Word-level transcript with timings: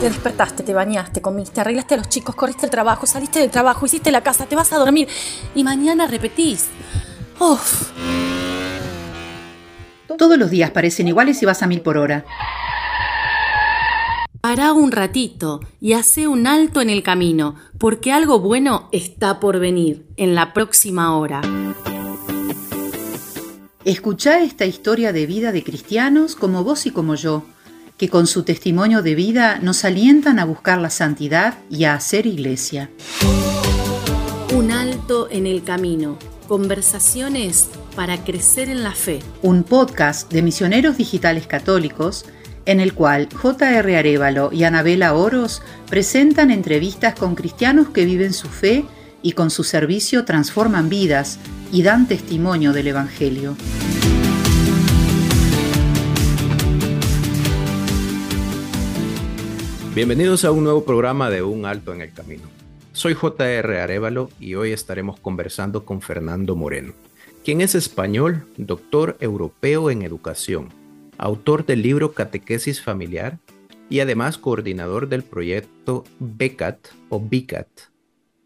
Te 0.00 0.08
despertaste, 0.08 0.62
te 0.62 0.72
bañaste, 0.72 1.20
comiste, 1.20 1.60
arreglaste 1.60 1.92
a 1.92 1.98
los 1.98 2.08
chicos, 2.08 2.34
corriste 2.34 2.64
el 2.64 2.70
trabajo, 2.70 3.06
saliste 3.06 3.38
del 3.38 3.50
trabajo, 3.50 3.84
hiciste 3.84 4.10
la 4.10 4.22
casa, 4.22 4.46
te 4.46 4.56
vas 4.56 4.72
a 4.72 4.78
dormir 4.78 5.06
y 5.54 5.62
mañana 5.62 6.06
repetís. 6.06 6.68
Uf. 7.38 7.90
Todos 10.16 10.38
los 10.38 10.50
días 10.50 10.70
parecen 10.70 11.06
iguales 11.08 11.42
y 11.42 11.44
vas 11.46 11.62
a 11.62 11.66
mil 11.66 11.82
por 11.82 11.98
hora. 11.98 12.24
Pará 14.40 14.72
un 14.72 14.90
ratito 14.90 15.60
y 15.82 15.92
hace 15.92 16.26
un 16.26 16.46
alto 16.46 16.80
en 16.80 16.88
el 16.88 17.02
camino, 17.02 17.56
porque 17.76 18.10
algo 18.10 18.40
bueno 18.40 18.88
está 18.92 19.38
por 19.38 19.58
venir 19.58 20.06
en 20.16 20.34
la 20.34 20.54
próxima 20.54 21.14
hora. 21.14 21.42
Escuchá 23.84 24.40
esta 24.40 24.64
historia 24.64 25.12
de 25.12 25.26
vida 25.26 25.52
de 25.52 25.62
cristianos 25.62 26.36
como 26.36 26.64
vos 26.64 26.86
y 26.86 26.90
como 26.90 27.16
yo, 27.16 27.44
que 28.00 28.08
con 28.08 28.26
su 28.26 28.44
testimonio 28.44 29.02
de 29.02 29.14
vida 29.14 29.58
nos 29.60 29.84
alientan 29.84 30.38
a 30.38 30.46
buscar 30.46 30.78
la 30.78 30.88
santidad 30.88 31.58
y 31.68 31.84
a 31.84 31.92
hacer 31.92 32.24
iglesia. 32.24 32.88
Un 34.54 34.70
alto 34.70 35.28
en 35.30 35.46
el 35.46 35.62
camino. 35.64 36.18
Conversaciones 36.48 37.68
para 37.94 38.24
crecer 38.24 38.70
en 38.70 38.84
la 38.84 38.92
fe. 38.92 39.18
Un 39.42 39.64
podcast 39.64 40.32
de 40.32 40.40
misioneros 40.40 40.96
digitales 40.96 41.46
católicos 41.46 42.24
en 42.64 42.80
el 42.80 42.94
cual 42.94 43.28
J.R. 43.34 43.98
Arevalo 43.98 44.48
y 44.50 44.64
Anabela 44.64 45.12
Oros 45.12 45.60
presentan 45.90 46.50
entrevistas 46.50 47.14
con 47.14 47.34
cristianos 47.34 47.90
que 47.90 48.06
viven 48.06 48.32
su 48.32 48.48
fe 48.48 48.86
y 49.20 49.32
con 49.32 49.50
su 49.50 49.62
servicio 49.62 50.24
transforman 50.24 50.88
vidas 50.88 51.38
y 51.70 51.82
dan 51.82 52.08
testimonio 52.08 52.72
del 52.72 52.86
Evangelio. 52.86 53.56
Bienvenidos 60.00 60.46
a 60.46 60.50
un 60.50 60.64
nuevo 60.64 60.82
programa 60.82 61.28
de 61.28 61.42
Un 61.42 61.66
Alto 61.66 61.92
en 61.92 62.00
el 62.00 62.10
Camino. 62.10 62.44
Soy 62.92 63.12
J.R. 63.12 63.80
Arevalo 63.82 64.30
y 64.40 64.54
hoy 64.54 64.72
estaremos 64.72 65.20
conversando 65.20 65.84
con 65.84 66.00
Fernando 66.00 66.56
Moreno, 66.56 66.94
quien 67.44 67.60
es 67.60 67.74
español, 67.74 68.46
doctor 68.56 69.18
europeo 69.20 69.90
en 69.90 70.00
educación, 70.00 70.70
autor 71.18 71.66
del 71.66 71.82
libro 71.82 72.12
Catequesis 72.12 72.80
Familiar 72.80 73.40
y 73.90 74.00
además 74.00 74.38
coordinador 74.38 75.06
del 75.06 75.22
proyecto 75.22 76.04
BECAT 76.18 76.78
o 77.10 77.20
BICAT, 77.20 77.68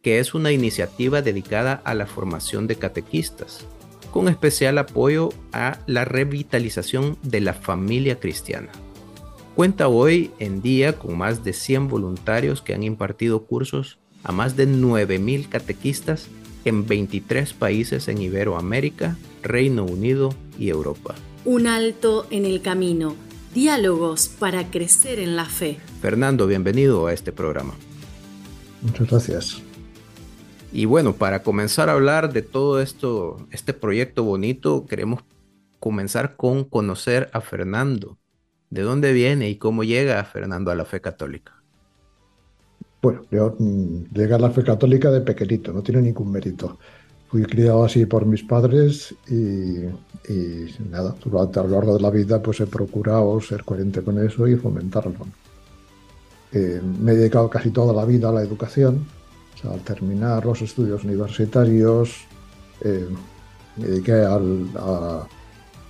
que 0.03 0.19
es 0.19 0.35
una 0.35 0.51
iniciativa 0.51 1.23
dedicada 1.23 1.81
a 1.85 1.95
la 1.95 2.07
formación 2.07 2.67
de 2.67 2.75
catequistas, 2.75 3.65
con 4.11 4.27
especial 4.27 4.77
apoyo 4.77 5.29
a 5.53 5.79
la 5.87 6.05
revitalización 6.05 7.17
de 7.23 7.43
la 7.43 7.55
familia 7.55 8.19
cristiana. 8.19 8.73
Cuenta 9.55 9.87
hoy 9.87 10.33
en 10.41 10.63
día 10.63 10.99
con 10.99 11.17
más 11.17 11.45
de 11.45 11.53
100 11.53 11.87
voluntarios 11.87 12.61
que 12.61 12.75
han 12.75 12.83
impartido 12.83 13.45
cursos 13.45 14.01
a 14.25 14.33
más 14.33 14.57
de 14.57 14.67
9.000 14.67 15.49
catequistas 15.49 16.27
en 16.65 16.89
23 16.89 17.53
países 17.53 18.09
en 18.09 18.21
Iberoamérica, 18.21 19.17
Reino 19.45 19.85
Unido 19.85 20.35
y 20.59 20.71
Europa. 20.71 21.15
Un 21.45 21.69
alto 21.69 22.27
en 22.31 22.47
el 22.47 22.63
camino. 22.63 23.15
Diálogos 23.55 24.27
para 24.27 24.73
crecer 24.73 25.21
en 25.21 25.37
la 25.37 25.45
fe. 25.45 25.79
Fernando, 26.03 26.49
bienvenido 26.49 27.07
a 27.07 27.13
este 27.13 27.31
programa. 27.31 27.75
Muchas 28.83 29.09
gracias. 29.09 29.63
Y 30.73 30.87
bueno, 30.87 31.13
para 31.13 31.45
comenzar 31.45 31.89
a 31.89 31.93
hablar 31.93 32.33
de 32.33 32.43
todo 32.43 32.81
esto, 32.81 33.47
este 33.53 33.73
proyecto 33.73 34.25
bonito, 34.25 34.85
queremos 34.87 35.23
comenzar 35.79 36.35
con 36.35 36.65
conocer 36.65 37.31
a 37.33 37.41
Fernando. 37.41 38.19
¿De 38.75 38.83
dónde 38.83 39.13
viene 39.13 39.49
y 39.49 39.57
cómo 39.57 39.85
llega 39.85 40.25
Fernando 40.25 40.71
a 40.71 40.75
la 40.75 40.85
fe 40.85 41.01
católica? 41.01 41.53
Bueno, 43.01 43.23
yo 43.31 43.55
mm, 43.57 44.13
llegué 44.13 44.35
a 44.35 44.39
la 44.39 44.51
fe 44.51 44.65
católica 44.65 45.11
de 45.13 45.21
pequeñito, 45.21 45.73
no 45.73 45.83
tiene 45.83 46.03
ningún 46.03 46.33
mérito 46.33 46.79
fui 47.35 47.43
criado 47.43 47.85
así 47.85 48.07
por 48.07 48.27
mis 48.27 48.45
padres 48.45 49.13
y, 49.29 49.87
nada, 50.89 51.17
durante 51.25 51.59
a 51.59 51.65
lo 51.65 51.71
largo 51.71 51.97
de 51.97 52.01
la 52.01 52.11
vida 52.11 52.41
pues 52.41 52.61
he 52.61 52.67
procurado 52.67 53.41
ser 53.41 53.65
coherente 53.65 54.03
con 54.03 54.25
eso 54.25 54.47
y 54.47 54.55
fomentarlo. 54.55 55.27
Eh, 56.53 56.81
me 57.01 57.11
he 57.11 57.17
dedicado 57.17 57.51
casi 57.51 57.71
toda 57.71 57.93
la 57.93 58.05
vida 58.05 58.29
a 58.29 58.33
la 58.33 58.43
educación, 58.43 59.05
o 59.53 59.59
sea, 59.61 59.73
al 59.73 59.81
terminar 59.81 60.47
los 60.47 60.63
estudios 60.63 61.03
universitarios 61.03 62.25
eh, 62.83 63.09
me 63.79 63.87
dediqué 63.89 64.13
al, 64.13 64.69
a, 64.77 65.27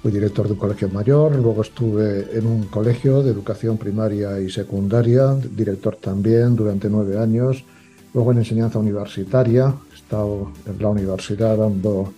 fui 0.05 0.13
director 0.13 0.47
de 0.47 0.53
un 0.53 0.59
colegio 0.59 0.91
mayor, 0.91 1.35
luego 1.35 1.63
estuve 1.63 2.29
en 2.37 2.47
un 2.47 2.65
colegio 2.65 3.23
de 3.23 3.31
educación 3.31 3.79
primaria 3.79 4.39
y 4.39 4.51
secundaria, 4.51 5.35
director 5.57 5.97
también 5.97 6.55
durante 6.55 6.91
nueve 6.91 7.19
años, 7.19 7.65
luego 8.13 8.33
en 8.33 8.37
enseñanza 8.37 8.79
universitaria, 8.79 9.75
estado 9.95 10.53
en 10.67 10.79
la 10.79 10.89
universidad 10.91 11.57
dando 11.57 12.13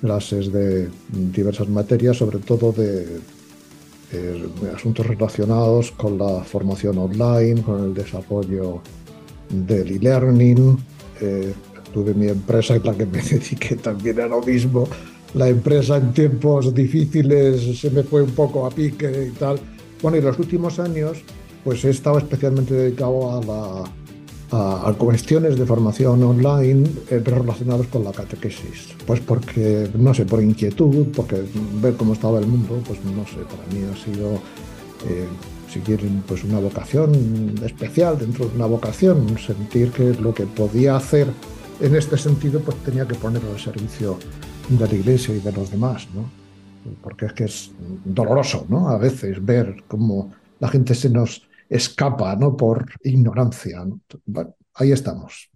clases 0.00 0.50
de 0.50 0.88
diversas 1.10 1.68
materias, 1.68 2.16
sobre 2.16 2.38
todo 2.38 2.72
de, 2.72 3.20
asuntos 4.74 5.06
relacionados 5.06 5.90
con 5.90 6.16
la 6.16 6.42
formación 6.42 6.96
online, 6.96 7.60
con 7.60 7.84
el 7.84 7.92
desarrollo 7.92 8.80
del 9.50 9.90
e-learning. 9.90 10.78
Eh, 11.20 11.52
tuve 11.92 12.14
mi 12.14 12.28
empresa 12.28 12.76
en 12.76 12.84
la 12.86 12.94
que 12.94 13.04
me 13.04 13.20
dediqué 13.30 13.76
también 13.76 14.20
a 14.20 14.26
lo 14.26 14.40
mismo. 14.40 14.88
La 15.34 15.48
empresa 15.48 15.96
en 15.96 16.12
tiempos 16.12 16.74
difíciles 16.74 17.78
se 17.78 17.90
me 17.90 18.02
fue 18.02 18.22
un 18.22 18.32
poco 18.32 18.66
a 18.66 18.70
pique 18.70 19.30
y 19.32 19.38
tal. 19.38 19.60
Bueno, 20.02 20.16
y 20.16 20.20
los 20.20 20.38
últimos 20.38 20.78
años 20.78 21.18
pues 21.64 21.84
he 21.84 21.90
estado 21.90 22.18
especialmente 22.18 22.74
dedicado 22.74 23.38
a 23.38 23.44
la 23.44 23.90
a, 24.52 24.92
cuestiones 24.98 25.58
de 25.58 25.66
formación 25.66 26.22
online 26.22 26.88
eh, 27.10 27.22
relacionadas 27.24 27.86
con 27.86 28.04
la 28.04 28.12
catequesis. 28.12 28.88
Pues 29.06 29.20
porque, 29.20 29.88
no 29.94 30.12
sé, 30.14 30.24
por 30.24 30.42
inquietud, 30.42 31.06
porque 31.14 31.42
ver 31.80 31.94
cómo 31.94 32.14
estaba 32.14 32.38
el 32.38 32.46
mundo, 32.46 32.80
pues 32.86 32.98
no 33.04 33.24
sé, 33.26 33.38
para 33.44 33.66
mí 33.72 33.84
ha 33.90 33.96
sido, 33.96 34.34
eh, 35.08 35.28
si 35.72 35.80
quieren, 35.80 36.22
pues 36.26 36.44
una 36.44 36.58
vocación 36.58 37.54
especial 37.64 38.18
dentro 38.18 38.46
de 38.46 38.56
una 38.56 38.66
vocación, 38.66 39.38
sentir 39.38 39.92
que 39.92 40.14
lo 40.14 40.34
que 40.34 40.46
podía 40.46 40.96
hacer 40.96 41.28
en 41.80 41.94
este 41.94 42.18
sentido, 42.18 42.60
pues 42.60 42.76
tenía 42.78 43.06
que 43.06 43.14
ponerlo 43.14 43.52
al 43.52 43.60
servicio 43.60 44.18
de 44.78 44.88
la 44.88 44.94
iglesia 44.94 45.34
y 45.34 45.40
de 45.40 45.52
los 45.52 45.70
demás, 45.70 46.08
¿no? 46.14 46.30
Porque 47.02 47.26
es 47.26 47.32
que 47.34 47.44
es 47.44 47.72
doloroso, 48.04 48.66
¿no? 48.68 48.88
A 48.88 48.98
veces 48.98 49.44
ver 49.44 49.84
cómo 49.88 50.32
la 50.58 50.68
gente 50.68 50.94
se 50.94 51.10
nos 51.10 51.48
escapa, 51.68 52.36
¿no? 52.36 52.56
Por 52.56 52.86
ignorancia. 53.02 53.84
Bueno, 54.26 54.54
ahí 54.74 54.92
estamos. 54.92 55.50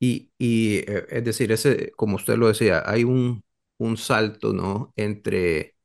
Y, 0.00 0.32
y, 0.38 0.78
eh, 0.78 1.06
es 1.10 1.24
decir, 1.24 1.52
ese, 1.52 1.92
como 1.96 2.16
usted 2.16 2.36
lo 2.36 2.48
decía, 2.48 2.82
hay 2.86 3.04
un, 3.04 3.44
un 3.78 3.96
salto, 3.96 4.52
¿no? 4.52 4.92
Entre, 4.96 5.76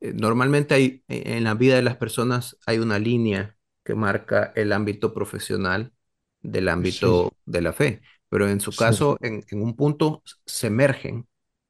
eh, 0.00 0.12
normalmente 0.14 0.74
hay, 0.74 1.04
en 1.08 1.44
la 1.44 1.54
vida 1.54 1.76
de 1.76 1.82
las 1.82 1.96
personas 1.96 2.56
hay 2.66 2.78
una 2.78 2.98
línea 2.98 3.56
que 3.84 3.94
marca 3.94 4.52
el 4.56 4.72
ámbito 4.72 5.14
profesional 5.14 5.92
del 6.42 6.68
ámbito 6.68 7.32
de 7.46 7.62
la 7.62 7.72
fe, 7.72 8.02
pero 8.28 8.48
en 8.48 8.60
su 8.60 8.74
caso, 8.76 9.16
en, 9.20 9.44
en 9.50 9.62
un 9.62 9.76
punto 9.76 10.22
se 10.46 10.68
emergen 10.68 11.26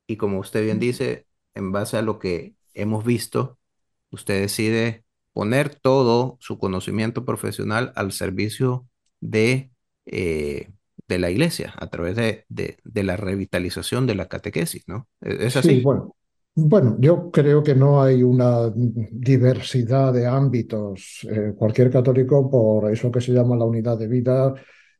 y 0.07 0.17
como 0.17 0.39
usted 0.39 0.65
bien 0.65 0.79
dice, 0.79 1.27
en 1.55 1.73
base 1.73 1.97
a 1.97 2.03
lo 2.03 2.19
que 2.19 2.55
hemos 2.75 3.05
visto, 3.05 3.59
usted 4.11 4.41
decide 4.41 5.05
poner 5.33 5.75
todo 5.75 6.37
su 6.41 6.59
conocimiento 6.59 7.25
profesional 7.25 7.93
al 7.97 8.13
servicio 8.13 8.87
de, 9.21 9.71
eh, 10.07 10.71
de 11.09 11.19
la 11.19 11.31
iglesia 11.31 11.75
a 11.77 11.89
través 11.89 12.17
de, 12.17 12.45
de, 12.49 13.03
la 13.03 13.17
revitalización 13.17 14.07
de 14.07 14.15
la 14.15 14.29
catequesis, 14.29 14.85
¿no? 14.89 15.09
¿E-, 15.21 15.47
¿Es 15.47 15.57
así? 15.57 15.77
Sí, 15.77 15.81
bueno. 15.81 16.15
Bueno, 16.59 16.97
yo 16.99 17.31
creo 17.31 17.63
que 17.63 17.75
no 17.75 18.03
hay 18.03 18.23
una 18.23 18.73
diversidad 18.75 20.15
de 20.15 20.27
ámbitos. 20.27 21.27
Eh, 21.31 21.53
cualquier 21.55 21.91
católico, 21.91 22.51
por 22.51 22.91
eso 22.91 23.11
que 23.11 23.21
se 23.21 23.33
llama 23.33 23.57
la 23.57 23.67
unidad 23.67 23.99
de 23.99 24.09
vida, 24.09 24.55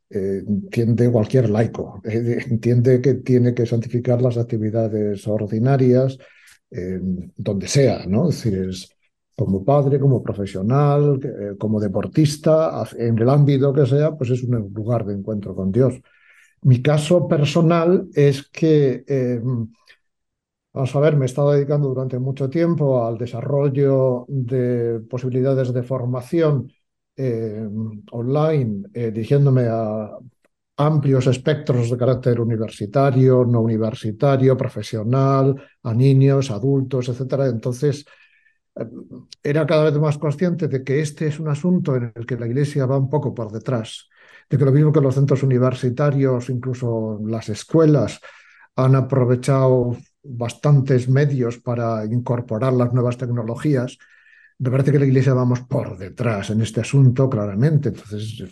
eh, 0.09 0.43
entiende 0.47 1.11
cualquier 1.11 1.49
laico, 1.49 2.01
entiende 2.03 3.01
que 3.01 3.15
tiene 3.15 3.53
que 3.53 3.65
santificar 3.65 4.21
las 4.21 4.37
actividades 4.37 5.27
ordinarias 5.27 6.17
donde 6.69 7.67
sea, 7.69 8.05
¿no? 8.07 8.27
Es 8.27 8.43
decir, 8.43 8.67
es, 8.69 8.89
como 9.37 9.63
padre, 9.63 9.99
como 9.99 10.23
profesional, 10.23 11.19
eh, 11.23 11.57
como 11.59 11.79
deportista, 11.79 12.83
en 12.97 13.17
el 13.19 13.29
ámbito 13.29 13.71
que 13.73 13.85
sea, 13.85 14.15
pues 14.17 14.31
es 14.31 14.43
un 14.43 14.71
lugar 14.73 15.05
de 15.05 15.13
encuentro 15.13 15.55
con 15.55 15.71
Dios. 15.71 16.01
Mi 16.63 16.81
caso 16.81 17.27
personal 17.27 18.07
es 18.15 18.47
que, 18.49 19.03
eh, 19.07 19.39
vamos 20.73 20.95
a 20.95 20.99
ver, 20.99 21.15
me 21.15 21.25
he 21.25 21.27
estado 21.27 21.51
dedicando 21.51 21.87
durante 21.89 22.19
mucho 22.19 22.49
tiempo 22.49 23.05
al 23.05 23.17
desarrollo 23.17 24.25
de 24.27 25.01
posibilidades 25.09 25.73
de 25.73 25.83
formación 25.83 26.71
eh, 27.15 27.67
online, 28.11 28.87
dirigiéndome 28.93 29.67
a 29.69 30.17
amplios 30.77 31.25
espectros 31.27 31.89
de 31.89 31.97
carácter 31.97 32.39
universitario, 32.39 33.43
no 33.45 33.61
universitario, 33.61 34.55
profesional, 34.55 35.55
a 35.83 35.93
niños, 35.93 36.51
adultos, 36.51 37.09
etc. 37.09 37.49
Entonces, 37.49 38.05
era 39.41 39.65
cada 39.65 39.89
vez 39.89 39.99
más 39.99 40.17
consciente 40.17 40.67
de 40.67 40.83
que 40.83 40.99
este 41.01 41.27
es 41.27 41.39
un 41.39 41.49
asunto 41.49 41.95
en 41.95 42.11
el 42.15 42.25
que 42.25 42.37
la 42.37 42.45
Iglesia 42.45 42.85
va 42.85 42.97
un 42.97 43.09
poco 43.09 43.33
por 43.33 43.51
detrás, 43.51 44.07
de 44.49 44.57
que 44.57 44.65
lo 44.65 44.71
mismo 44.71 44.91
que 44.91 45.01
los 45.01 45.15
centros 45.15 45.41
universitarios, 45.41 46.49
incluso 46.49 47.19
las 47.25 47.49
escuelas, 47.49 48.19
han 48.75 48.95
aprovechado 48.95 49.97
bastantes 50.21 51.09
medios 51.09 51.57
para 51.57 52.05
incorporar 52.05 52.73
las 52.73 52.93
nuevas 52.93 53.17
tecnologías, 53.17 53.97
me 54.59 54.71
parece 54.71 54.91
que 54.91 54.99
la 54.99 55.05
Iglesia 55.05 55.33
vamos 55.33 55.61
por 55.61 55.97
detrás 55.97 56.49
en 56.49 56.61
este 56.61 56.81
asunto, 56.81 57.29
claramente. 57.29 57.89
Entonces, 57.89 58.43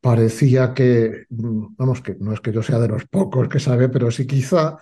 parecía 0.00 0.74
que, 0.74 1.26
vamos, 1.30 2.02
que 2.02 2.16
no 2.20 2.32
es 2.32 2.40
que 2.40 2.52
yo 2.52 2.62
sea 2.62 2.78
de 2.78 2.88
los 2.88 3.06
pocos 3.06 3.48
que 3.48 3.58
sabe, 3.60 3.88
pero 3.88 4.10
sí 4.10 4.26
quizá 4.26 4.78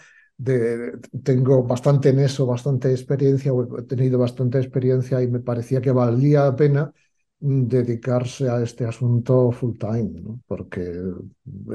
tengo 1.23 1.63
bastante 1.63 2.11
en 2.11 2.21
eso, 2.21 2.47
bastante 2.47 2.91
experiencia, 2.91 3.53
he 3.79 3.83
tenido 3.85 4.19
bastante 4.19 4.59
experiencia 4.59 5.23
y 5.23 5.29
me 5.29 5.41
parecía 5.41 5.81
que 5.81 5.91
valía 5.91 6.45
la 6.45 6.57
pena 6.57 6.93
dedicarse 7.39 8.49
a 8.49 8.63
este 8.63 8.85
asunto 8.85 9.51
full 9.53 9.77
time, 9.79 10.21
¿no? 10.23 10.41
porque 10.47 10.93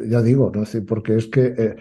ya 0.08 0.22
digo, 0.22 0.52
¿no? 0.54 0.64
porque 0.86 1.16
es 1.16 1.28
que, 1.28 1.46
eh, 1.58 1.76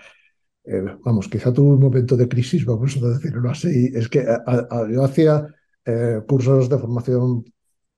eh, 0.65 0.85
vamos, 1.05 1.29
quizá 1.29 1.53
tuve 1.53 1.75
un 1.75 1.81
momento 1.81 2.17
de 2.17 2.29
crisis, 2.29 2.65
vamos 2.65 2.97
a 2.97 3.09
decirlo 3.09 3.51
así, 3.51 3.91
es 3.95 4.09
que 4.09 4.25
yo 4.91 5.05
hacía 5.05 5.47
eh, 5.91 6.23
cursos 6.27 6.69
de 6.69 6.79
formación 6.79 7.45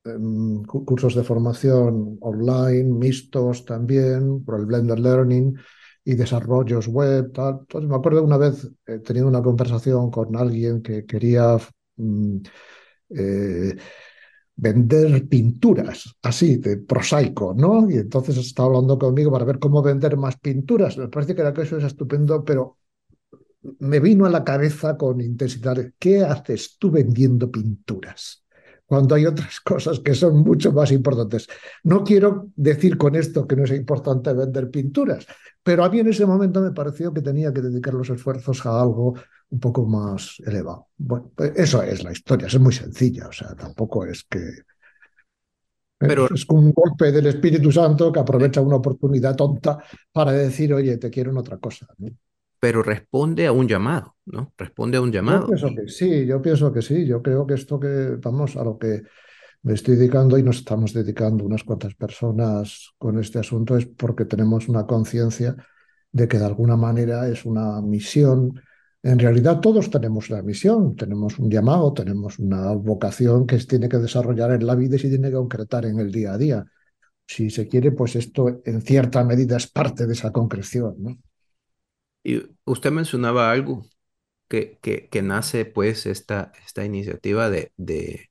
em, 0.05 0.63
cursos 0.65 1.15
de 1.15 1.25
formación 1.25 2.19
online, 2.21 2.85
mixtos 2.93 3.65
también, 3.65 4.45
por 4.45 4.59
el 4.59 4.67
Blender 4.67 4.99
Learning, 4.99 5.57
y 6.05 6.15
desarrollos 6.15 6.89
web, 6.89 7.33
tal. 7.33 7.67
Me 7.89 7.95
acuerdo 7.97 8.23
una 8.25 8.37
vez 8.37 8.69
he 8.87 8.99
tenido 8.99 9.29
una 9.29 9.43
conversación 9.43 10.11
con 10.11 10.35
alguien 10.37 10.83
que 10.83 11.07
quería 11.07 11.57
mm, 11.97 12.37
eh, 13.11 13.77
vender 14.57 15.29
pinturas, 15.29 16.17
así, 16.23 16.57
de 16.57 16.79
prosaico, 16.79 17.55
¿no? 17.57 17.91
Y 17.91 17.95
entonces 17.97 18.37
estaba 18.37 18.69
hablando 18.69 18.99
conmigo 18.99 19.31
para 19.33 19.45
ver 19.45 19.59
cómo 19.59 19.83
vender 19.83 20.17
más 20.17 20.37
pinturas. 20.39 20.97
Me 20.99 21.09
parece 21.09 21.35
que 21.35 21.43
era 21.43 21.53
que 21.53 21.63
eso 21.63 21.77
es 21.79 21.85
estupendo, 21.85 22.45
pero 22.45 22.79
me 23.79 24.01
vino 24.01 24.27
a 24.27 24.31
la 24.31 24.45
cabeza 24.45 24.97
con 24.97 25.21
intensidad, 25.21 25.77
¿qué 25.99 26.23
haces 26.23 26.77
tú 26.79 26.91
vendiendo 26.91 27.51
pinturas? 27.51 28.43
cuando 28.93 29.15
hay 29.15 29.25
otras 29.25 29.59
cosas 29.61 30.01
que 30.01 30.15
son 30.15 30.43
mucho 30.43 30.71
más 30.71 30.93
importantes. 30.93 31.49
No 31.83 32.05
quiero 32.05 32.51
decir 32.55 32.99
con 32.99 33.15
esto 33.15 33.47
que 33.47 33.57
no 33.57 33.65
es 33.65 33.71
importante 33.71 34.35
vender 34.35 34.71
pinturas, 34.71 35.27
pero 35.63 35.83
a 35.83 35.89
mí 35.89 36.01
en 36.01 36.09
ese 36.09 36.27
momento 36.27 36.61
me 36.61 36.73
pareció 36.73 37.11
que 37.11 37.23
tenía 37.23 37.55
que 37.55 37.63
dedicar 37.63 37.95
los 37.95 38.11
esfuerzos 38.11 38.67
a 38.67 38.83
algo 38.83 39.15
un 39.49 39.61
poco 39.61 39.87
más 39.87 40.37
elevado. 40.45 40.89
Bueno, 40.99 41.33
pues 41.35 41.53
eso 41.57 41.83
es 41.83 42.05
la 42.05 42.13
historia, 42.13 42.49
es 42.49 42.61
muy 42.61 42.75
sencilla, 42.75 43.29
o 43.29 43.33
sea, 43.33 43.55
tampoco 43.55 44.05
es 44.05 44.25
que... 44.25 44.41
Pero, 45.97 46.27
es 46.27 46.45
un 46.51 46.71
golpe 46.73 47.13
del 47.13 47.29
Espíritu 47.29 47.73
Santo 47.73 48.13
que 48.13 48.21
aprovecha 48.21 48.61
una 48.61 48.77
oportunidad 48.77 49.35
tonta 49.35 49.79
para 50.13 50.33
decir, 50.33 50.75
oye, 50.75 50.99
te 50.99 51.09
quiero 51.09 51.31
en 51.31 51.39
otra 51.39 51.57
cosa. 51.57 51.87
¿no? 51.97 52.11
Pero 52.63 52.81
responde 52.81 53.49
a 53.49 53.51
un 53.51 53.67
llamado, 53.67 54.15
¿no? 54.25 54.53
Responde 54.57 54.97
a 54.97 55.01
un 55.01 55.11
llamado. 55.11 55.41
Yo 55.41 55.47
pienso 55.49 55.75
que 55.75 55.89
sí, 55.89 56.27
yo 56.27 56.41
pienso 56.41 56.73
que 56.73 56.81
sí. 56.81 57.05
Yo 57.05 57.21
creo 57.21 57.45
que 57.45 57.55
esto 57.55 57.81
que, 57.81 58.19
vamos, 58.23 58.55
a 58.55 58.63
lo 58.63 58.79
que 58.79 59.03
me 59.63 59.75
estoy 59.75 59.97
dedicando 59.97 60.39
y 60.39 60.45
nos 60.45 60.59
estamos 60.59 60.93
dedicando 60.93 61.45
unas 61.45 61.65
cuantas 61.65 61.97
personas 61.97 62.93
con 62.99 63.19
este 63.19 63.41
asunto 63.41 63.77
es 63.77 63.87
porque 63.87 64.27
tenemos 64.27 64.69
una 64.69 64.87
conciencia 64.87 65.57
de 66.13 66.29
que 66.29 66.39
de 66.39 66.45
alguna 66.45 66.77
manera 66.77 67.27
es 67.27 67.45
una 67.45 67.81
misión. 67.83 68.63
En 69.03 69.19
realidad 69.19 69.59
todos 69.59 69.91
tenemos 69.91 70.31
una 70.31 70.43
misión, 70.43 70.95
tenemos 70.95 71.41
un 71.41 71.51
llamado, 71.51 71.93
tenemos 71.93 72.39
una 72.39 72.71
vocación 72.75 73.45
que 73.45 73.59
se 73.59 73.67
tiene 73.67 73.89
que 73.89 73.99
desarrollar 73.99 74.53
en 74.53 74.65
la 74.65 74.77
vida 74.77 74.95
y 74.95 75.01
se 75.01 75.09
tiene 75.09 75.31
que 75.31 75.35
concretar 75.35 75.85
en 75.85 75.99
el 75.99 76.13
día 76.13 76.35
a 76.35 76.39
día. 76.39 76.65
Si 77.27 77.51
se 77.51 77.67
quiere, 77.67 77.91
pues 77.91 78.15
esto 78.15 78.61
en 78.65 78.83
cierta 78.83 79.25
medida 79.25 79.57
es 79.57 79.67
parte 79.67 80.07
de 80.07 80.13
esa 80.13 80.31
concreción, 80.31 80.95
¿no? 81.01 81.19
Y 82.25 82.43
usted 82.65 82.93
mencionaba 82.93 83.51
algo 83.51 83.87
que, 84.49 84.79
que, 84.81 85.23
nace 85.23 85.65
pues 85.67 86.07
esta, 86.07 86.53
esta 86.67 86.85
iniciativa 86.85 87.51
de, 87.51 87.73
de, 87.77 88.31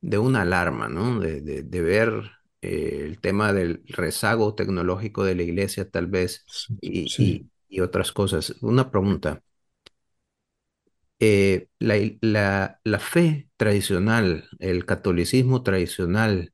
de 0.00 0.18
una 0.18 0.42
alarma, 0.42 0.88
¿no? 0.88 1.20
De, 1.20 1.40
de, 1.42 1.82
ver 1.82 2.32
eh, 2.62 3.02
el 3.04 3.20
tema 3.20 3.52
del 3.52 3.82
rezago 3.88 4.54
tecnológico 4.54 5.24
de 5.24 5.36
la 5.36 5.44
iglesia 5.44 5.90
tal 5.90 6.08
vez 6.08 6.44
y, 6.80 7.50
y, 7.68 7.80
otras 7.80 8.12
cosas. 8.12 8.56
Una 8.62 8.90
pregunta. 8.90 9.42
Eh, 11.20 11.68
la, 11.78 11.96
la, 12.20 12.80
la 12.84 12.98
fe 12.98 13.48
tradicional, 13.56 14.48
el 14.58 14.84
catolicismo 14.86 15.62
tradicional, 15.62 16.53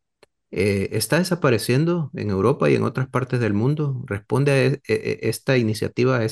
eh, 0.50 0.88
¿está 0.92 1.18
desapareciendo 1.18 2.10
en 2.14 2.30
Europa 2.30 2.70
y 2.70 2.74
en 2.74 2.82
otras 2.82 3.08
partes 3.08 3.40
del 3.40 3.54
mundo? 3.54 4.02
¿Responde 4.06 4.52
a 4.52 4.56
e, 4.66 4.66
e, 4.66 4.80
e, 4.88 5.28
esta 5.28 5.56
iniciativa, 5.56 6.16
a, 6.16 6.20
a, 6.20 6.24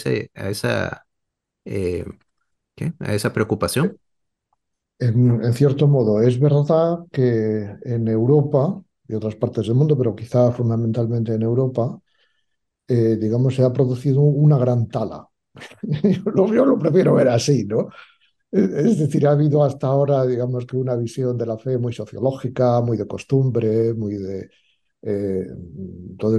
esa, 0.50 1.06
eh, 1.64 2.04
a 3.00 3.14
esa 3.14 3.32
preocupación? 3.32 3.98
En, 5.00 5.52
cierto 5.52 5.86
modo, 5.86 6.20
es 6.20 6.40
verdad 6.40 7.06
que 7.12 7.76
en 7.82 8.08
Europa 8.08 8.82
y 9.06 9.14
otras 9.14 9.36
partes 9.36 9.66
del 9.66 9.76
mundo, 9.76 9.96
pero 9.96 10.14
quizá 10.16 10.50
fundamentalmente 10.50 11.34
en 11.34 11.42
Europa, 11.42 12.00
eh, 12.88 13.16
digamos, 13.20 13.54
se 13.54 13.62
ha 13.64 13.72
producido 13.72 14.22
una 14.22 14.58
gran 14.58 14.88
tala. 14.88 15.28
yo 16.52 16.64
lo 16.64 16.78
prefiero 16.78 17.14
ver 17.14 17.28
así, 17.28 17.64
¿no? 17.64 17.88
Es 18.50 18.98
decir, 18.98 19.26
ha 19.26 19.32
habido 19.32 19.62
hasta 19.62 19.88
ahora, 19.88 20.26
digamos 20.26 20.64
que 20.64 20.76
una 20.76 20.96
visión 20.96 21.36
de 21.36 21.46
la 21.46 21.58
fe 21.58 21.76
muy 21.76 21.92
sociológica, 21.92 22.80
muy 22.80 22.96
de 22.96 23.06
costumbre, 23.06 23.94
muy 23.94 24.14
de... 24.14 24.50
Eh, 25.02 25.46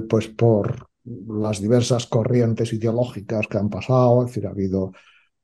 pues 0.10 0.28
por 0.28 0.90
las 1.06 1.62
diversas 1.62 2.08
corrientes 2.08 2.74
ideológicas 2.74 3.48
que 3.48 3.58
han 3.58 3.70
pasado, 3.70 4.22
es 4.22 4.28
decir, 4.28 4.48
ha 4.48 4.52
habido 4.52 4.92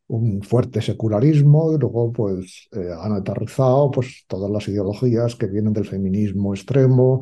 un 0.07 0.41
fuerte 0.43 0.81
secularismo 0.81 1.73
y 1.73 1.79
luego 1.79 2.11
pues 2.11 2.67
eh, 2.71 2.89
han 2.99 3.13
aterrizado 3.13 3.89
pues 3.91 4.25
todas 4.27 4.51
las 4.51 4.67
ideologías 4.67 5.35
que 5.35 5.47
vienen 5.47 5.73
del 5.73 5.85
feminismo 5.85 6.53
extremo, 6.53 7.21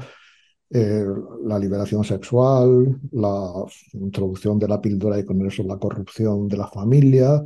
eh, 0.69 1.05
la 1.45 1.59
liberación 1.59 2.03
sexual, 2.03 2.99
la 3.11 3.65
introducción 3.93 4.59
de 4.59 4.67
la 4.67 4.81
píldora 4.81 5.19
y 5.19 5.25
con 5.25 5.45
eso 5.45 5.63
la 5.63 5.77
corrupción 5.77 6.47
de 6.47 6.57
la 6.57 6.67
familia, 6.67 7.43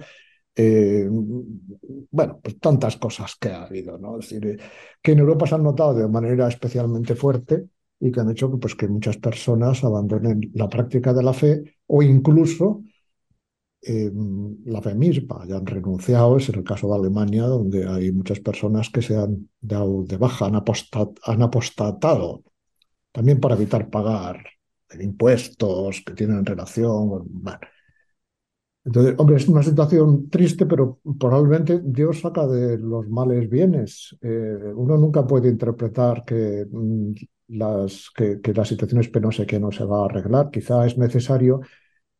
eh, 0.59 1.07
bueno, 1.07 2.39
pues 2.41 2.59
tantas 2.59 2.97
cosas 2.97 3.35
que 3.39 3.49
ha 3.49 3.63
habido, 3.65 3.99
¿no? 3.99 4.17
Es 4.19 4.29
decir, 4.29 4.59
que 5.03 5.11
en 5.11 5.19
Europa 5.19 5.45
se 5.45 5.53
han 5.55 5.63
notado 5.63 5.93
de 5.93 6.07
manera 6.07 6.47
especialmente 6.47 7.13
fuerte 7.13 7.67
y 7.99 8.11
que 8.11 8.19
han 8.19 8.31
hecho 8.31 8.49
pues, 8.59 8.73
que 8.73 8.87
muchas 8.87 9.17
personas 9.17 9.83
abandonen 9.83 10.51
la 10.55 10.67
práctica 10.67 11.13
de 11.13 11.23
la 11.23 11.33
fe 11.33 11.77
o 11.85 12.01
incluso 12.01 12.81
eh, 13.83 14.11
la 14.65 14.81
fe 14.81 14.95
misma, 14.95 15.43
hayan 15.43 15.65
renunciado, 15.65 16.37
es 16.37 16.49
el 16.49 16.63
caso 16.63 16.87
de 16.87 16.95
Alemania, 16.95 17.43
donde 17.43 17.87
hay 17.87 18.11
muchas 18.11 18.39
personas 18.39 18.89
que 18.89 19.03
se 19.03 19.15
han 19.15 19.49
dado 19.61 20.03
de 20.05 20.17
baja, 20.17 20.47
han, 20.47 20.55
apostatado, 20.55 22.43
también 23.11 23.39
para 23.39 23.55
evitar 23.55 23.89
pagar 23.91 24.43
impuestos 24.99 26.01
que 26.03 26.13
tienen 26.13 26.45
relación, 26.45 27.23
bueno, 27.29 27.59
entonces, 28.87 29.15
hombre, 29.17 29.35
es 29.35 29.47
una 29.49 29.61
situación 29.63 30.29
triste, 30.29 30.65
pero 30.65 31.01
probablemente 31.19 31.81
Dios 31.83 32.21
saca 32.21 32.47
de 32.47 32.77
los 32.77 33.09
males 33.09 33.49
bienes. 33.49 34.15
Eh, 34.21 34.71
uno 34.75 34.97
nunca 34.97 35.27
puede 35.27 35.49
interpretar 35.49 36.23
que, 36.23 36.65
mm, 36.71 37.11
las, 37.49 38.09
que, 38.15 38.39
la 38.53 38.63
situación 38.63 39.01
es 39.01 39.09
penosa 39.09 39.43
y 39.43 39.45
que 39.45 39.59
no 39.59 39.73
se 39.73 39.83
va 39.83 40.03
a 40.03 40.05
arreglar. 40.05 40.49
Quizá 40.51 40.85
es 40.85 40.97
necesario 40.97 41.59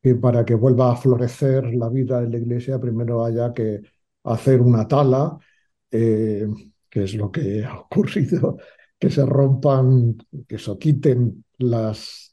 que 0.04 0.16
para 0.16 0.44
que 0.44 0.56
vuelva 0.56 0.92
a 0.92 0.98
florecer 0.98 1.74
la 1.74 1.88
vida 1.88 2.22
en 2.22 2.32
la 2.32 2.38
iglesia, 2.40 2.80
primero 2.82 3.24
haya 3.24 3.54
que 3.54 3.82
hacer 4.26 4.62
una 4.62 4.86
tala, 4.90 5.38
eh, 5.90 6.48
que 6.90 7.04
es 7.06 7.16
lo 7.16 7.32
que 7.32 7.64
ha 7.66 7.80
ocurrido, 7.80 8.58
que 9.00 9.10
se 9.10 9.26
rompan, 9.26 10.18
que 10.48 10.58
se 10.58 10.78
quiten 10.78 11.46
las 11.60 12.27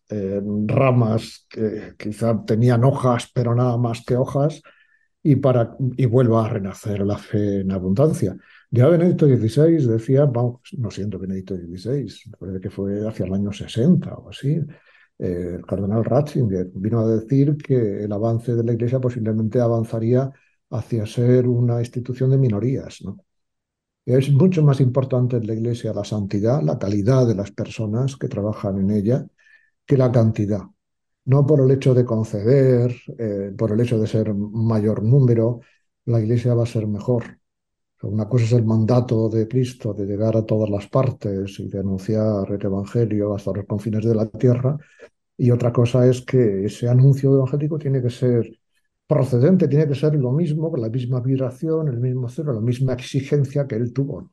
ramas 0.66 1.46
que 1.48 1.94
quizá 1.98 2.44
tenían 2.44 2.84
hojas, 2.84 3.30
pero 3.34 3.54
nada 3.54 3.76
más 3.76 4.04
que 4.04 4.16
hojas, 4.16 4.62
y, 5.22 5.36
para, 5.36 5.76
y 5.96 6.06
vuelva 6.06 6.44
a 6.44 6.48
renacer 6.50 7.00
la 7.00 7.16
fe 7.18 7.60
en 7.60 7.72
abundancia. 7.72 8.36
Ya 8.70 8.88
Benedicto 8.88 9.26
XVI 9.26 9.86
decía, 9.86 10.26
vamos, 10.26 10.60
no 10.76 10.90
siendo 10.90 11.18
Benedicto 11.18 11.56
XVI, 11.56 12.08
parece 12.38 12.60
que 12.60 12.70
fue 12.70 13.08
hacia 13.08 13.24
el 13.26 13.32
año 13.34 13.52
60 13.52 14.14
o 14.14 14.30
así, 14.30 14.60
eh, 15.18 15.54
el 15.58 15.66
cardenal 15.66 16.04
Ratzinger 16.04 16.70
vino 16.74 17.00
a 17.00 17.08
decir 17.08 17.56
que 17.56 18.04
el 18.04 18.12
avance 18.12 18.54
de 18.54 18.64
la 18.64 18.72
Iglesia 18.72 19.00
posiblemente 19.00 19.60
avanzaría 19.60 20.30
hacia 20.70 21.06
ser 21.06 21.46
una 21.46 21.78
institución 21.80 22.30
de 22.30 22.38
minorías. 22.38 23.00
¿no? 23.02 23.18
Es 24.04 24.30
mucho 24.30 24.62
más 24.62 24.80
importante 24.80 25.36
en 25.36 25.46
la 25.46 25.54
Iglesia 25.54 25.92
la 25.94 26.04
santidad, 26.04 26.62
la 26.62 26.78
calidad 26.78 27.26
de 27.26 27.34
las 27.34 27.50
personas 27.52 28.16
que 28.16 28.28
trabajan 28.28 28.78
en 28.78 28.90
ella, 28.90 29.26
que 29.86 29.96
la 29.96 30.10
cantidad. 30.12 30.62
No 31.26 31.46
por 31.46 31.60
el 31.60 31.70
hecho 31.70 31.94
de 31.94 32.04
conceder, 32.04 32.94
eh, 33.18 33.52
por 33.56 33.72
el 33.72 33.80
hecho 33.80 33.98
de 33.98 34.06
ser 34.06 34.34
mayor 34.34 35.02
número, 35.02 35.60
la 36.06 36.20
iglesia 36.20 36.54
va 36.54 36.64
a 36.64 36.66
ser 36.66 36.86
mejor. 36.86 37.38
Una 38.02 38.28
cosa 38.28 38.44
es 38.44 38.52
el 38.52 38.64
mandato 38.64 39.30
de 39.30 39.48
Cristo 39.48 39.94
de 39.94 40.04
llegar 40.06 40.36
a 40.36 40.44
todas 40.44 40.68
las 40.68 40.86
partes 40.88 41.58
y 41.58 41.68
de 41.68 41.78
anunciar 41.78 42.50
el 42.52 42.62
Evangelio 42.62 43.34
hasta 43.34 43.52
los 43.52 43.66
confines 43.66 44.04
de 44.04 44.14
la 44.14 44.26
tierra, 44.26 44.76
y 45.36 45.50
otra 45.50 45.72
cosa 45.72 46.06
es 46.06 46.22
que 46.22 46.66
ese 46.66 46.88
anuncio 46.88 47.34
evangélico 47.34 47.78
tiene 47.78 48.00
que 48.02 48.10
ser 48.10 48.58
procedente, 49.06 49.68
tiene 49.68 49.88
que 49.88 49.94
ser 49.94 50.14
lo 50.14 50.32
mismo, 50.32 50.70
con 50.70 50.80
la 50.80 50.88
misma 50.88 51.20
vibración, 51.20 51.88
el 51.88 51.98
mismo 51.98 52.28
cero, 52.28 52.52
la 52.52 52.60
misma 52.60 52.94
exigencia 52.94 53.66
que 53.66 53.76
él 53.76 53.92
tuvo. 53.92 54.30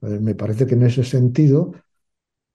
me 0.00 0.34
parece 0.34 0.66
que 0.66 0.74
en 0.74 0.84
ese 0.84 1.04
sentido, 1.04 1.72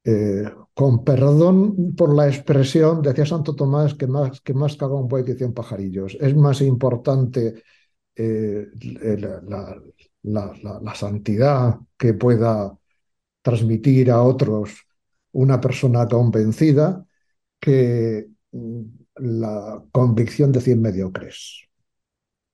eh, 0.04 0.44
con 0.80 1.04
perdón 1.04 1.94
por 1.94 2.16
la 2.16 2.30
expresión, 2.30 3.02
decía 3.02 3.26
Santo 3.26 3.54
Tomás 3.54 3.96
que 3.96 4.08
más 4.08 4.40
que 4.40 4.54
más 4.54 4.78
caga 4.78 4.94
un 4.94 5.10
buey 5.10 5.26
que 5.26 5.36
cien 5.36 5.54
pajarillos. 5.54 6.16
Es 6.22 6.34
más 6.38 6.62
importante 6.62 7.64
eh, 8.16 8.68
la, 10.24 10.54
la, 10.82 10.96
santidad 10.96 11.78
que 11.98 12.14
pueda 12.14 12.78
transmitir 13.42 14.10
a 14.10 14.24
otros 14.24 14.88
una 15.34 15.60
persona 15.60 16.08
convencida 16.08 17.06
que 17.60 18.30
mm, 18.54 18.82
la 19.16 19.84
convicción 19.92 20.54
de 20.54 20.62
cien 20.62 20.82
mediocres. 20.82 21.68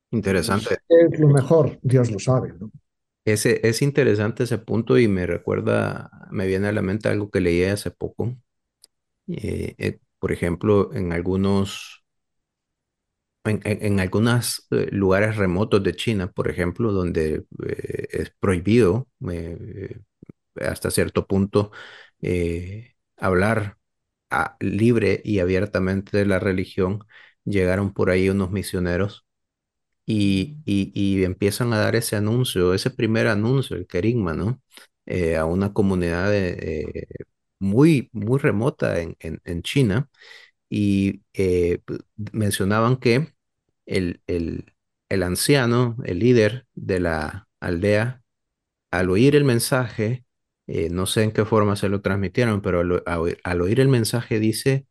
Interesante. 0.09 0.79
Es 0.89 1.19
lo 1.19 1.27
mejor, 1.27 1.77
Dios 1.83 2.09
lo 2.09 2.17
sabe. 2.17 2.55
Ese, 3.25 3.67
es 3.67 3.81
interesante 3.81 4.43
ese 4.43 4.57
punto 4.59 4.99
y 4.99 5.07
me 5.07 5.25
recuerda, 5.25 6.11
me 6.31 6.45
viene 6.47 6.67
a 6.67 6.71
la 6.71 6.81
mente 6.83 7.09
algo 7.09 7.31
que 7.31 7.41
leí 7.41 7.63
hace 7.63 7.89
poco. 7.91 8.35
Eh, 9.27 9.75
eh, 9.77 9.99
por 10.19 10.31
ejemplo, 10.31 10.93
en 10.93 11.13
algunos, 11.13 12.03
en, 13.45 13.99
algunos 13.99 14.67
eh, 14.71 14.87
lugares 14.91 15.37
remotos 15.37 15.83
de 15.83 15.95
China, 15.95 16.31
por 16.31 16.49
ejemplo, 16.49 16.91
donde 16.91 17.45
es 18.11 18.31
prohibido 18.39 19.07
hasta 20.55 20.91
cierto 20.91 21.27
punto 21.27 21.71
hablar 23.17 23.77
libre 24.59 25.21
y 25.23 25.39
abiertamente 25.39 26.17
de 26.17 26.25
la 26.25 26.39
religión, 26.39 27.05
llegaron 27.45 27.93
por 27.93 28.09
ahí 28.09 28.29
unos 28.29 28.51
misioneros 28.51 29.24
y, 30.05 30.57
y, 30.65 31.23
empiezan 31.23 31.73
a 31.73 31.79
dar 31.79 31.95
ese 31.95 32.15
anuncio, 32.15 32.73
ese 32.73 32.91
primer 32.91 33.27
anuncio, 33.27 33.75
el 33.75 33.87
querigma, 33.87 34.33
¿no? 34.33 34.61
Eh, 35.05 35.35
a 35.37 35.45
una 35.45 35.73
comunidad 35.73 36.33
eh, 36.35 37.07
muy, 37.59 38.09
muy 38.13 38.39
remota 38.39 38.99
en, 39.01 39.17
en, 39.19 39.61
China 39.63 40.09
y 40.69 41.23
eh, 41.33 41.79
mencionaban 42.33 42.97
que 42.97 43.33
el, 43.85 44.21
el, 44.27 44.73
el 45.09 45.23
anciano, 45.23 45.97
el 46.05 46.19
líder 46.19 46.67
de 46.75 46.99
la 46.99 47.47
aldea, 47.59 48.23
al 48.91 49.09
oír 49.11 49.35
el 49.35 49.45
mensaje, 49.45 50.25
no 50.91 51.05
sé 51.05 51.23
en 51.23 51.31
qué 51.31 51.45
forma 51.45 51.75
se 51.75 51.89
lo 51.89 52.01
transmitieron, 52.01 52.61
pero 52.61 52.81
al, 53.05 53.61
oír 53.61 53.79
el 53.79 53.89
mensaje 53.89 54.39
dice, 54.39 54.87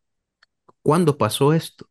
¿cuándo 0.82 1.18
pasó 1.18 1.52
esto? 1.54 1.88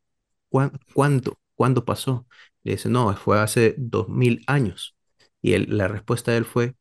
¿Cuándo? 0.49 1.39
¿Cuándo 1.55 1.85
pasó? 1.85 2.27
Le 2.63 2.73
dice, 2.73 2.89
no, 2.89 3.13
fue 3.15 3.39
hace 3.39 3.75
dos 3.77 4.09
mil 4.09 4.43
años. 4.47 4.95
Y 5.41 5.57
la 5.57 5.87
respuesta 5.87 6.31
de 6.31 6.37
él 6.37 6.45
fue, 6.45 6.75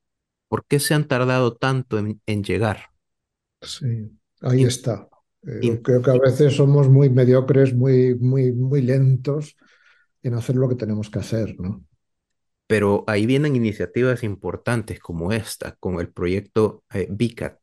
¿por 0.48 0.64
qué 0.66 0.78
se 0.78 0.94
han 0.94 1.08
tardado 1.08 1.56
tanto 1.56 1.98
en, 1.98 2.44
llegar? 2.44 2.90
Sí, 3.60 4.10
ahí 4.40 4.64
está. 4.64 5.08
Eh, 5.44 5.80
creo 5.82 6.00
que 6.02 6.10
a 6.10 6.18
veces 6.18 6.54
somos 6.54 6.88
muy 6.88 7.10
mediocres, 7.10 7.74
muy, 7.74 8.14
muy, 8.14 8.52
muy 8.52 8.82
lentos 8.82 9.56
en 10.22 10.34
hacer 10.34 10.54
lo 10.54 10.68
que 10.68 10.76
tenemos 10.76 11.10
que 11.10 11.18
hacer, 11.18 11.58
¿no? 11.58 11.84
Pero 12.68 13.04
ahí 13.06 13.26
vienen 13.26 13.56
iniciativas 13.56 14.22
importantes 14.22 15.00
como 15.00 15.32
esta, 15.32 15.74
con 15.76 16.00
el 16.00 16.10
proyecto 16.10 16.84
eh, 16.94 17.08
BICAT. 17.10 17.58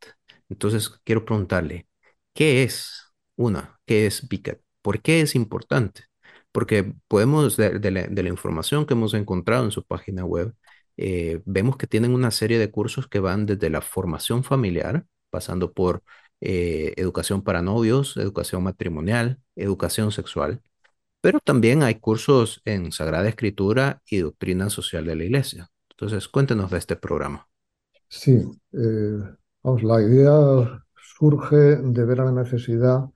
Entonces, 0.49 0.89
quiero 1.03 1.25
preguntarle, 1.25 1.88
¿qué 2.33 2.63
es 2.63 3.13
una? 3.35 3.79
¿Qué 3.85 4.05
es 4.05 4.27
BICAT? 4.27 4.59
¿Por 4.81 5.01
qué 5.01 5.21
es 5.21 5.35
importante? 5.35 6.09
Porque 6.51 6.94
podemos, 7.08 7.58
de, 7.58 7.91
la, 7.91 8.29
información 8.29 8.86
que 8.86 8.94
hemos 8.94 9.13
encontrado 9.13 9.65
en 9.65 9.72
su 9.72 9.84
página 9.84 10.25
web, 10.25 10.53
eh, 10.98 11.41
vemos 11.46 11.77
que 11.77 11.88
tienen 11.88 12.13
una 12.13 12.32
serie 12.32 12.58
de 12.60 12.72
cursos 12.72 13.08
que 13.08 13.20
van 13.20 13.46
desde 13.46 13.70
la 13.70 13.82
formación 13.82 14.44
familiar, 14.44 15.06
pasando 15.29 15.74
por 15.74 16.03
eh, 16.41 16.94
educación 16.98 17.44
para 17.44 17.62
novios, 17.62 18.18
educación 18.18 18.63
matrimonial, 18.63 19.39
educación 19.56 20.12
sexual, 20.12 20.62
pero 21.22 21.39
también 21.39 21.84
hay 21.84 21.96
cursos 21.96 22.62
en 22.65 22.91
Sagrada 22.91 23.27
Escritura 23.27 24.01
y 24.10 24.20
Doctrina 24.20 24.70
Social 24.70 25.06
de 25.06 25.15
la 25.15 25.24
Iglesia. 25.25 25.70
Entonces, 25.89 26.29
cuéntenos 26.29 26.72
de 26.72 26.77
este 26.77 26.96
programa. 26.96 27.48
Sí, 28.08 28.41
eh, 28.72 29.20
la 29.63 30.01
idea 30.01 30.86
surge 30.96 31.56
de 31.56 32.06
ver 32.06 32.20
la 32.20 32.32
necesidad 32.32 33.10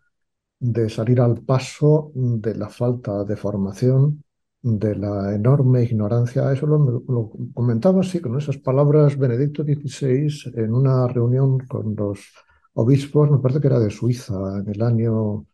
de 0.63 0.89
salir 0.89 1.20
al 1.22 1.41
paso 1.41 2.12
de 2.15 2.55
la 2.55 2.70
falta 2.70 3.25
de 3.25 3.36
formación, 3.36 4.24
de 4.62 4.96
la 4.96 5.36
enorme 5.36 5.84
ignorancia. 5.84 6.51
Eso 6.53 6.65
lo, 6.67 6.77
lo 7.08 7.32
comentaba 7.53 8.00
así, 8.01 8.22
con 8.22 8.38
esas 8.38 8.58
palabras 8.58 9.17
Benedicto 9.17 9.63
XVI 9.63 10.53
en 10.55 10.74
una 10.74 11.08
reunión 11.08 11.60
con 11.67 11.96
los 11.96 12.20
obispos, 12.75 13.29
me 13.29 13.39
parece 13.39 13.60
que 13.60 13.67
era 13.67 13.79
de 13.79 13.89
Suiza, 13.89 14.36
en 14.60 14.70
el 14.70 14.82
año 14.82 15.46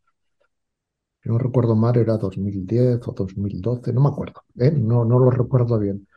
no 1.26 1.38
recuerdo 1.38 1.76
mal, 1.76 1.96
era 1.98 2.18
2010 2.18 3.08
o 3.08 3.12
2012, 3.14 3.94
no 3.94 4.02
me 4.02 4.10
acuerdo, 4.10 4.44
¿eh? 4.58 4.72
no, 4.72 5.06
no 5.06 5.20
lo 5.20 5.30
recuerdo 5.32 5.80
bien. 5.80 6.08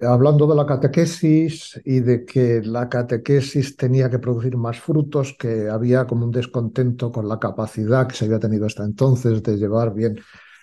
Hablando 0.00 0.46
de 0.46 0.54
la 0.54 0.64
catequesis 0.64 1.80
y 1.84 2.00
de 2.00 2.24
que 2.24 2.62
la 2.62 2.88
catequesis 2.88 3.76
tenía 3.76 4.08
que 4.08 4.20
producir 4.20 4.56
más 4.56 4.78
frutos, 4.78 5.34
que 5.36 5.68
había 5.68 6.06
como 6.06 6.24
un 6.24 6.30
descontento 6.30 7.10
con 7.10 7.28
la 7.28 7.40
capacidad 7.40 8.06
que 8.06 8.14
se 8.14 8.26
había 8.26 8.38
tenido 8.38 8.66
hasta 8.66 8.84
entonces 8.84 9.42
de 9.42 9.56
llevar 9.56 9.92
bien, 9.92 10.20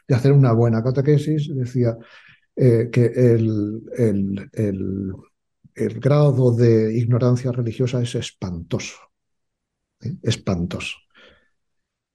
de 0.07 0.15
hacer 0.15 0.31
una 0.31 0.53
buena 0.53 0.81
catequesis, 0.81 1.53
decía 1.53 1.97
eh, 2.55 2.89
que 2.91 3.05
el, 3.05 3.81
el, 3.97 4.49
el, 5.73 5.99
grado 5.99 6.53
de 6.55 6.97
ignorancia 6.97 7.51
religiosa 7.51 8.01
es 8.01 8.15
espantoso, 8.15 8.97
¿eh? 10.01 10.15
espantoso. 10.23 10.95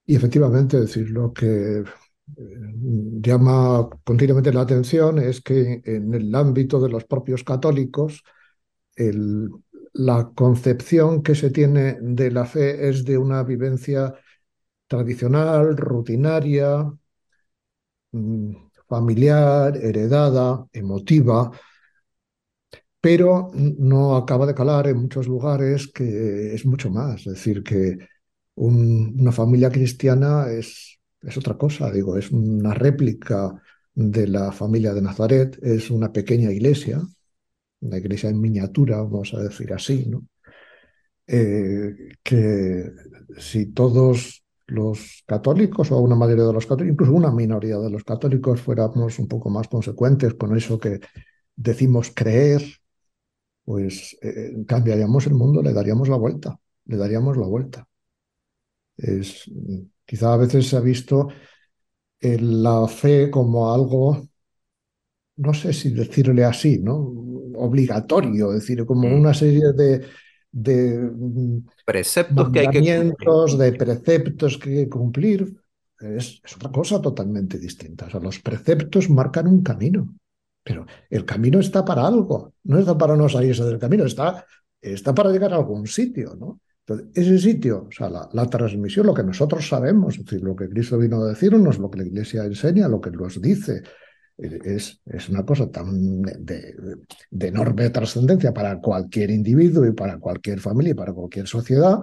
Y 0.06 0.16
efectivamente, 0.16 0.80
decir, 0.80 1.10
lo 1.10 1.32
que 1.32 1.84
llama 2.26 3.88
continuamente 4.04 4.52
la 4.52 4.62
atención 4.62 5.18
es 5.18 5.40
que 5.40 5.82
en 5.84 6.14
el 6.14 6.34
ámbito 6.34 6.80
de 6.80 6.88
los 6.88 7.04
propios 7.04 7.44
católicos, 7.44 8.22
la 9.94 10.30
concepción 10.34 11.22
que 11.22 11.34
se 11.34 11.50
tiene 11.50 11.96
de 12.00 12.30
la 12.30 12.44
fe 12.46 12.88
es 12.88 13.04
de 13.04 13.18
una 13.18 13.42
vivencia 13.42 14.14
tradicional, 14.88 15.76
rutinaria, 15.76 16.92
mm, 18.12 18.54
familiar, 18.88 19.76
heredada, 19.76 20.66
emotiva, 20.72 21.50
pero 23.00 23.50
no 23.54 24.16
acaba 24.16 24.46
de 24.46 24.54
calar 24.54 24.86
en 24.88 24.98
muchos 24.98 25.26
lugares 25.28 25.88
que 25.92 26.54
es 26.54 26.64
mucho 26.66 26.90
más, 26.90 27.20
es 27.26 27.34
decir, 27.34 27.62
que 27.62 27.98
una 28.56 29.32
familia 29.32 29.70
cristiana 29.70 30.50
es, 30.50 30.98
es 31.26 31.36
otra 31.36 31.56
cosa, 31.56 31.90
digo, 31.90 32.16
es 32.16 32.30
una 32.30 32.74
réplica 32.74 33.60
de 33.94 34.26
la 34.26 34.52
familia 34.52 34.92
de 34.94 35.02
Nazaret, 35.02 35.58
es 35.62 35.90
una 35.90 36.12
pequeña 36.12 36.50
iglesia, 36.50 37.00
una 37.80 37.98
iglesia 37.98 38.30
en 38.30 38.40
miniatura, 38.40 38.98
vamos 38.98 39.34
a 39.34 39.40
decir 39.40 39.72
así, 39.72 40.06
¿no? 40.06 40.26
Eh, 41.26 41.94
que 42.22 42.92
si 43.38 43.66
todos 43.72 44.44
los 44.66 45.22
católicos 45.26 45.90
o 45.90 45.98
una 45.98 46.16
mayoría 46.16 46.44
de 46.44 46.52
los 46.52 46.66
católicos, 46.66 46.92
incluso 46.92 47.12
una 47.12 47.30
minoría 47.30 47.78
de 47.78 47.90
los 47.90 48.04
católicos 48.04 48.60
fuéramos 48.60 49.18
un 49.18 49.28
poco 49.28 49.50
más 49.50 49.68
consecuentes 49.68 50.34
con 50.34 50.56
eso 50.56 50.78
que 50.78 51.00
decimos 51.56 52.12
creer, 52.14 52.62
pues 53.64 54.16
eh, 54.22 54.64
cambiaríamos 54.66 55.26
el 55.26 55.34
mundo, 55.34 55.62
le 55.62 55.72
daríamos 55.72 56.08
la 56.08 56.16
vuelta, 56.16 56.58
le 56.86 56.96
daríamos 56.96 57.36
la 57.36 57.46
vuelta. 57.46 57.86
Es, 58.96 59.50
quizá 60.04 60.34
a 60.34 60.36
veces 60.36 60.68
se 60.68 60.76
ha 60.76 60.80
visto 60.80 61.28
la 62.20 62.88
fe 62.88 63.30
como 63.30 63.72
algo, 63.72 64.26
no 65.36 65.54
sé 65.54 65.72
si 65.72 65.90
decirle 65.90 66.44
así, 66.44 66.78
¿no? 66.78 66.96
Obligatorio, 67.56 68.52
es 68.52 68.60
decir, 68.60 68.84
como 68.86 69.08
mm. 69.08 69.20
una 69.20 69.34
serie 69.34 69.72
de, 69.72 70.06
de 70.50 71.10
preceptos 71.84 72.50
que 72.50 72.60
hay 72.60 72.68
que 72.70 72.80
cumplir. 72.80 73.58
de 73.58 73.72
preceptos 73.72 74.58
que 74.58 74.70
hay 74.70 74.84
que 74.84 74.88
cumplir. 74.88 75.54
Es, 76.00 76.40
es, 76.44 76.56
otra 76.56 76.70
cosa 76.70 77.00
totalmente 77.00 77.58
distinta. 77.58 78.06
O 78.06 78.10
sea, 78.10 78.20
los 78.20 78.40
preceptos 78.40 79.08
marcan 79.10 79.46
un 79.46 79.62
camino, 79.62 80.14
pero 80.62 80.86
el 81.10 81.24
camino 81.24 81.60
está 81.60 81.84
para 81.84 82.06
algo, 82.06 82.54
no 82.64 82.78
está 82.78 82.96
para 82.96 83.16
no 83.16 83.28
salirse 83.28 83.64
del 83.64 83.78
camino, 83.78 84.04
está, 84.04 84.44
está 84.80 85.14
para 85.14 85.30
llegar 85.30 85.52
a 85.52 85.56
algún 85.56 85.86
sitio, 85.86 86.34
¿no? 86.36 86.60
Entonces, 86.86 87.08
ese 87.14 87.38
sitio, 87.38 87.86
o 87.88 87.92
sea, 87.92 88.10
la, 88.10 88.46
transmisión, 88.46 89.06
lo 89.06 89.14
que 89.14 89.22
nosotros 89.22 89.66
sabemos, 89.66 90.18
decir, 90.18 90.42
lo 90.42 90.54
que 90.54 90.68
Cristo 90.68 90.98
vino 90.98 91.22
a 91.22 91.28
decirnos, 91.28 91.78
lo 91.78 91.90
que 91.90 91.98
la 92.00 92.06
Iglesia 92.06 92.44
enseña, 92.44 92.88
lo 92.88 93.00
que 93.00 93.10
nos 93.10 93.40
dice, 93.40 93.82
es, 94.36 95.00
es 95.06 95.28
una 95.30 95.46
cosa 95.46 95.70
tan 95.70 96.20
de, 96.20 96.74
de 97.30 97.48
enorme 97.48 97.88
trascendencia 97.88 98.52
para 98.52 98.80
cualquier 98.80 99.30
individuo 99.30 99.86
y 99.86 99.92
para 99.92 100.18
cualquier 100.18 100.60
familia 100.60 100.90
y 100.90 100.94
para 100.94 101.14
cualquier 101.14 101.46
sociedad. 101.46 102.00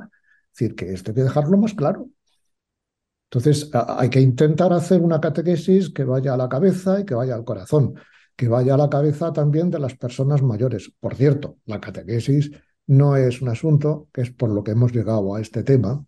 Es 0.52 0.60
decir, 0.60 0.76
que 0.76 0.92
esto 0.94 1.12
hay 1.12 1.16
que 1.16 1.24
dejarlo 1.24 1.58
más 1.58 1.76
claro. 1.76 2.10
Entonces, 3.30 3.70
hay 3.74 4.10
que 4.10 4.20
intentar 4.20 4.74
hacer 4.74 5.02
una 5.02 5.22
catequesis 5.22 5.90
que 5.92 6.04
vaya 6.04 6.34
a 6.34 6.38
la 6.38 6.50
cabeza 6.50 7.00
y 7.00 7.06
que 7.06 7.14
vaya 7.14 7.36
al 7.36 7.46
corazón, 7.46 7.94
que 8.36 8.48
vaya 8.48 8.74
a 8.74 8.78
la 8.78 8.90
cabeza 8.90 9.32
también 9.32 9.70
de 9.70 9.80
las 9.80 9.96
personas 9.96 10.42
mayores. 10.42 10.92
Por 11.00 11.16
cierto, 11.16 11.60
la 11.66 11.80
catequesis 11.80 12.52
no 12.88 13.16
es 13.16 13.42
un 13.42 13.50
asunto, 13.50 14.10
que 14.14 14.22
es 14.22 14.32
por 14.32 14.50
lo 14.50 14.64
que 14.64 14.72
hemos 14.72 14.92
llegado 14.92 15.36
a 15.36 15.42
este 15.42 15.64
tema, 15.64 16.06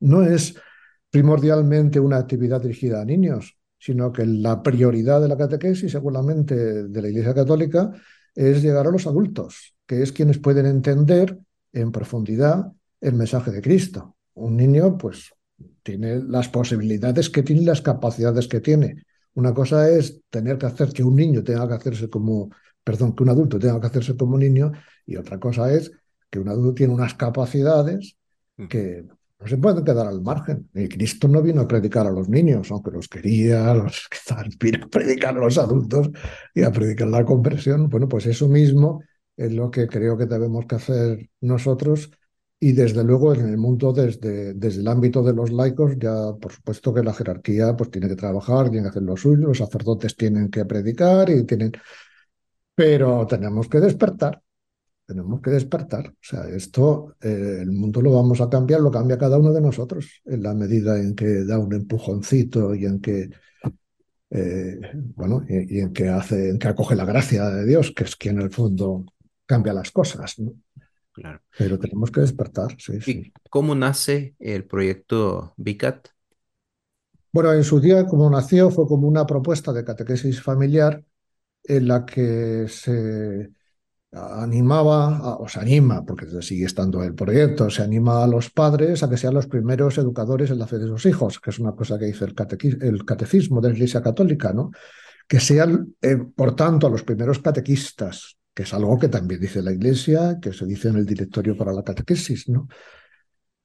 no 0.00 0.22
es 0.22 0.54
primordialmente 1.10 2.00
una 2.00 2.16
actividad 2.16 2.60
dirigida 2.60 3.00
a 3.00 3.04
niños, 3.04 3.56
sino 3.78 4.12
que 4.12 4.24
la 4.24 4.62
prioridad 4.62 5.20
de 5.20 5.28
la 5.28 5.36
catequesis, 5.36 5.92
seguramente 5.92 6.84
de 6.84 7.02
la 7.02 7.08
Iglesia 7.08 7.34
Católica, 7.34 7.90
es 8.34 8.62
llegar 8.62 8.86
a 8.86 8.90
los 8.90 9.06
adultos, 9.06 9.74
que 9.86 10.02
es 10.02 10.12
quienes 10.12 10.38
pueden 10.38 10.66
entender 10.66 11.38
en 11.72 11.92
profundidad 11.92 12.72
el 13.00 13.14
mensaje 13.14 13.50
de 13.50 13.60
Cristo. 13.60 14.16
Un 14.34 14.56
niño, 14.56 14.96
pues, 14.96 15.34
tiene 15.82 16.22
las 16.22 16.48
posibilidades 16.48 17.28
que 17.28 17.42
tiene 17.42 17.62
las 17.62 17.82
capacidades 17.82 18.48
que 18.48 18.60
tiene. 18.60 19.02
Una 19.34 19.52
cosa 19.52 19.88
es 19.88 20.22
tener 20.30 20.58
que 20.58 20.66
hacer 20.66 20.92
que 20.92 21.02
un 21.02 21.16
niño 21.16 21.42
tenga 21.42 21.66
que 21.68 21.74
hacerse 21.74 22.08
como, 22.08 22.50
perdón, 22.84 23.14
que 23.14 23.22
un 23.22 23.30
adulto 23.30 23.58
tenga 23.58 23.80
que 23.80 23.86
hacerse 23.86 24.16
como 24.16 24.38
niño, 24.38 24.72
y 25.06 25.16
otra 25.16 25.38
cosa 25.38 25.72
es 25.72 25.90
que 26.30 26.38
un 26.38 26.48
adulto 26.48 26.74
tiene 26.74 26.94
unas 26.94 27.14
capacidades 27.14 28.16
mm. 28.56 28.66
que 28.66 29.04
no 29.42 29.48
se 29.48 29.56
pueden 29.58 29.84
quedar 29.84 30.06
al 30.06 30.22
margen. 30.22 30.68
Y 30.72 30.88
Cristo 30.88 31.28
no 31.28 31.42
vino 31.42 31.62
a 31.62 31.68
predicar 31.68 32.06
a 32.06 32.10
los 32.10 32.28
niños, 32.28 32.70
aunque 32.70 32.92
los 32.92 33.08
quería, 33.08 33.74
los 33.74 34.08
vino 34.60 34.84
a 34.84 34.88
predicar 34.88 35.36
a 35.36 35.40
los 35.40 35.58
adultos 35.58 36.10
y 36.54 36.62
a 36.62 36.70
predicar 36.70 37.08
la 37.08 37.24
conversión. 37.24 37.88
Bueno, 37.88 38.08
pues 38.08 38.26
eso 38.26 38.48
mismo 38.48 39.02
es 39.36 39.52
lo 39.52 39.70
que 39.70 39.88
creo 39.88 40.16
que 40.16 40.26
debemos 40.26 40.66
que 40.66 40.76
hacer 40.76 41.30
nosotros. 41.40 42.10
Y 42.60 42.72
desde 42.72 43.02
luego 43.02 43.34
en 43.34 43.48
el 43.48 43.58
mundo, 43.58 43.92
desde, 43.92 44.54
desde 44.54 44.80
el 44.80 44.88
ámbito 44.88 45.22
de 45.24 45.32
los 45.32 45.50
laicos, 45.50 45.98
ya 45.98 46.32
por 46.40 46.52
supuesto 46.52 46.94
que 46.94 47.02
la 47.02 47.12
jerarquía 47.12 47.76
pues 47.76 47.90
tiene 47.90 48.08
que 48.08 48.14
trabajar, 48.14 48.70
tiene 48.70 48.84
que 48.84 48.90
hacer 48.90 49.02
lo 49.02 49.16
suyo, 49.16 49.48
los 49.48 49.58
sacerdotes 49.58 50.16
tienen 50.16 50.50
que 50.50 50.64
predicar 50.64 51.28
y 51.30 51.44
tienen... 51.44 51.72
Pero 52.74 53.26
tenemos 53.26 53.68
que 53.68 53.80
despertar, 53.80 54.42
tenemos 55.06 55.40
que 55.40 55.50
despertar. 55.50 56.08
O 56.08 56.16
sea, 56.20 56.48
esto, 56.48 57.16
eh, 57.20 57.58
el 57.62 57.72
mundo 57.72 58.00
lo 58.00 58.12
vamos 58.12 58.40
a 58.40 58.48
cambiar, 58.48 58.80
lo 58.80 58.90
cambia 58.90 59.18
cada 59.18 59.38
uno 59.38 59.52
de 59.52 59.60
nosotros 59.60 60.22
en 60.24 60.42
la 60.42 60.54
medida 60.54 60.98
en 60.98 61.14
que 61.14 61.44
da 61.44 61.58
un 61.58 61.72
empujoncito 61.74 62.74
y 62.74 62.86
en 62.86 63.00
que, 63.00 63.30
eh, 64.30 64.80
bueno, 65.14 65.44
y, 65.48 65.80
en 65.80 65.92
que 65.92 66.08
hace, 66.08 66.50
en 66.50 66.58
que 66.58 66.68
acoge 66.68 66.96
la 66.96 67.04
gracia 67.04 67.50
de 67.50 67.66
Dios, 67.66 67.92
que 67.94 68.04
es 68.04 68.16
quien 68.16 68.36
en 68.36 68.42
el 68.42 68.50
fondo 68.50 69.04
cambia 69.44 69.74
las 69.74 69.90
cosas. 69.90 70.38
¿no? 70.38 70.54
Claro. 71.12 71.42
Pero 71.58 71.78
tenemos 71.78 72.10
que 72.10 72.22
despertar, 72.22 72.76
sí, 72.78 72.98
¿Y 73.06 73.32
cómo 73.50 73.74
nace 73.74 74.34
el 74.38 74.64
proyecto 74.64 75.52
VICAT? 75.58 76.08
Bueno, 77.32 77.52
en 77.52 77.64
su 77.64 77.80
día, 77.80 78.06
como 78.06 78.28
nació, 78.30 78.70
fue 78.70 78.86
como 78.86 79.08
una 79.08 79.26
propuesta 79.26 79.72
de 79.72 79.84
catequesis 79.84 80.42
familiar 80.42 81.02
en 81.64 81.88
la 81.88 82.04
que 82.04 82.66
se 82.68 83.50
animaba, 84.12 85.38
o 85.38 85.48
se 85.48 85.60
anima, 85.60 86.04
porque 86.04 86.26
sigue 86.42 86.66
estando 86.66 87.02
el 87.02 87.14
proyecto, 87.14 87.70
se 87.70 87.82
anima 87.82 88.22
a 88.22 88.26
los 88.26 88.50
padres 88.50 89.02
a 89.02 89.08
que 89.08 89.16
sean 89.16 89.34
los 89.34 89.46
primeros 89.46 89.96
educadores 89.96 90.50
en 90.50 90.58
la 90.58 90.66
fe 90.66 90.78
de 90.78 90.86
sus 90.86 91.06
hijos, 91.06 91.40
que 91.40 91.50
es 91.50 91.58
una 91.58 91.72
cosa 91.72 91.98
que 91.98 92.06
dice 92.06 92.26
el, 92.26 93.04
catecismo 93.04 93.60
de 93.60 93.68
la 93.68 93.74
Iglesia 93.74 94.02
Católica, 94.02 94.52
¿no? 94.52 94.70
Que 95.26 95.40
sean, 95.40 95.94
eh, 96.02 96.18
por 96.36 96.54
tanto, 96.54 96.90
los 96.90 97.04
primeros 97.04 97.38
catequistas, 97.38 98.36
que 98.54 98.64
es 98.64 98.74
algo 98.74 98.98
que 98.98 99.08
también 99.08 99.40
dice 99.40 99.62
la 99.62 99.72
Iglesia, 99.72 100.38
que 100.42 100.52
se 100.52 100.66
dice 100.66 100.88
en 100.88 100.96
el 100.96 101.06
directorio 101.06 101.56
para 101.56 101.72
la 101.72 101.82
catequesis, 101.82 102.50
¿no? 102.50 102.68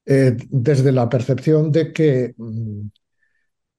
Eh, 0.05 0.37
desde 0.49 0.93
la 0.93 1.09
percepción 1.09 1.69
de 1.69 1.91
que 1.91 2.33
mm, 2.37 2.87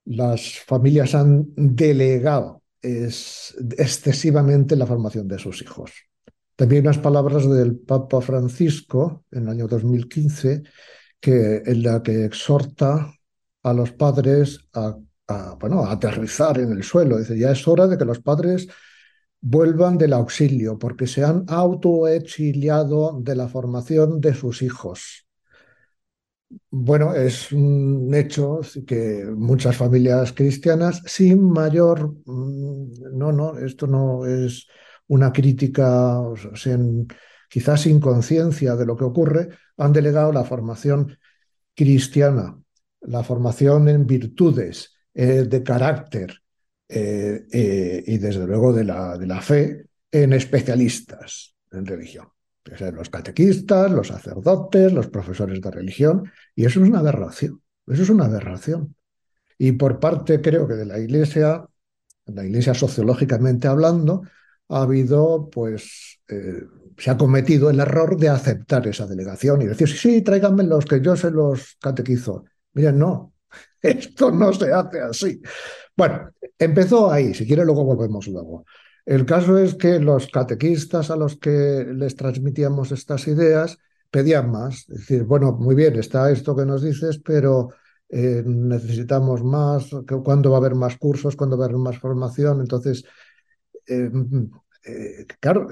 las 0.04 0.58
familias 0.66 1.14
han 1.14 1.46
delegado 1.56 2.62
es, 2.82 3.54
excesivamente 3.76 4.76
la 4.76 4.86
formación 4.86 5.28
de 5.28 5.38
sus 5.38 5.62
hijos. 5.62 5.92
También 6.56 6.84
unas 6.84 6.98
palabras 6.98 7.48
del 7.48 7.78
Papa 7.78 8.20
Francisco 8.20 9.24
en 9.30 9.44
el 9.44 9.48
año 9.50 9.68
2015, 9.68 10.62
que, 11.20 11.62
en 11.64 11.82
la 11.82 12.02
que 12.02 12.24
exhorta 12.24 13.12
a 13.62 13.72
los 13.72 13.92
padres 13.92 14.66
a, 14.72 14.96
bueno, 15.60 15.84
a 15.84 15.92
aterrizar 15.92 16.58
en 16.58 16.72
el 16.72 16.82
suelo. 16.82 17.18
Dice, 17.18 17.38
ya 17.38 17.52
es 17.52 17.68
hora 17.68 17.86
de 17.86 17.98
que 17.98 18.04
los 18.04 18.20
padres 18.20 18.68
vuelvan 19.40 19.98
del 19.98 20.14
auxilio, 20.14 20.78
porque 20.78 21.06
se 21.06 21.24
han 21.24 21.44
autoexiliado 21.48 23.20
de 23.20 23.36
la 23.36 23.48
formación 23.48 24.20
de 24.20 24.34
sus 24.34 24.62
hijos. 24.62 25.27
Bueno, 26.70 27.14
es 27.14 27.52
un 27.52 28.12
hecho 28.14 28.60
que 28.86 29.24
muchas 29.36 29.76
familias 29.76 30.32
cristianas 30.32 31.02
sin 31.06 31.50
mayor, 31.50 32.14
mm, 32.24 33.16
no, 33.18 33.32
no, 33.32 33.58
esto 33.58 33.86
no 33.86 34.24
es 34.26 34.66
una 35.08 35.32
crítica, 35.32 36.20
quizás 37.48 37.82
sin 37.82 38.00
conciencia 38.00 38.76
de 38.76 38.86
lo 38.86 38.96
que 38.96 39.04
ocurre, 39.04 39.48
han 39.76 39.92
delegado 39.92 40.32
la 40.32 40.44
formación 40.44 41.18
cristiana, 41.74 42.58
la 43.02 43.22
formación 43.22 43.88
en 43.88 44.06
virtudes, 44.06 44.94
eh, 45.14 45.44
de 45.44 45.62
carácter 45.62 46.32
eh, 46.88 47.46
eh, 47.52 48.04
y 48.06 48.18
desde 48.18 48.46
luego 48.46 48.72
de 48.72 48.84
la, 48.84 49.18
de 49.18 49.26
la 49.26 49.40
fe 49.40 49.86
en 50.10 50.32
especialistas 50.32 51.56
en 51.72 51.86
religión. 51.86 52.28
Los 52.92 53.10
catequistas, 53.10 53.90
los 53.90 54.08
sacerdotes, 54.08 54.92
los 54.92 55.08
profesores 55.08 55.60
de 55.60 55.70
religión, 55.70 56.30
y 56.54 56.66
eso 56.66 56.82
es 56.82 56.88
una 56.88 57.00
aberración, 57.00 57.62
eso 57.86 58.02
es 58.02 58.10
una 58.10 58.26
aberración. 58.26 58.94
Y 59.58 59.72
por 59.72 59.98
parte, 60.00 60.40
creo 60.40 60.68
que 60.68 60.74
de 60.74 60.86
la 60.86 60.98
Iglesia, 60.98 61.66
la 62.26 62.44
Iglesia 62.44 62.74
sociológicamente 62.74 63.68
hablando, 63.68 64.22
ha 64.68 64.82
habido, 64.82 65.48
pues, 65.50 66.20
eh, 66.28 66.62
se 66.96 67.10
ha 67.10 67.16
cometido 67.16 67.70
el 67.70 67.80
error 67.80 68.16
de 68.16 68.28
aceptar 68.28 68.86
esa 68.86 69.06
delegación 69.06 69.62
y 69.62 69.66
decir, 69.66 69.88
sí, 69.88 69.96
sí, 69.96 70.22
tráiganme 70.22 70.64
los 70.64 70.84
que 70.84 71.00
yo 71.00 71.16
se 71.16 71.30
los 71.30 71.76
catequizo. 71.80 72.44
Miren, 72.74 72.98
no, 72.98 73.34
esto 73.82 74.30
no 74.30 74.52
se 74.52 74.72
hace 74.72 75.00
así. 75.00 75.40
Bueno, 75.96 76.30
empezó 76.58 77.10
ahí, 77.10 77.34
si 77.34 77.46
quiere 77.46 77.64
luego 77.64 77.84
volvemos 77.84 78.26
luego. 78.28 78.64
El 79.08 79.24
caso 79.24 79.56
es 79.56 79.74
que 79.74 79.98
los 80.00 80.26
catequistas 80.26 81.10
a 81.10 81.16
los 81.16 81.36
que 81.38 81.86
les 81.94 82.14
transmitíamos 82.14 82.92
estas 82.92 83.26
ideas 83.26 83.78
pedían 84.10 84.50
más. 84.50 84.80
Es 84.90 84.98
decir, 84.98 85.22
bueno, 85.24 85.52
muy 85.52 85.74
bien, 85.74 85.98
está 85.98 86.30
esto 86.30 86.54
que 86.54 86.66
nos 86.66 86.82
dices, 86.82 87.18
pero 87.24 87.70
eh, 88.10 88.42
necesitamos 88.44 89.42
más, 89.42 89.88
¿cuándo 90.22 90.50
va 90.50 90.58
a 90.58 90.60
haber 90.60 90.74
más 90.74 90.98
cursos? 90.98 91.36
¿Cuándo 91.36 91.56
va 91.56 91.64
a 91.64 91.68
haber 91.68 91.78
más 91.78 91.98
formación? 91.98 92.60
Entonces, 92.60 93.02
eh, 93.86 94.10
eh, 94.84 95.26
claro, 95.40 95.68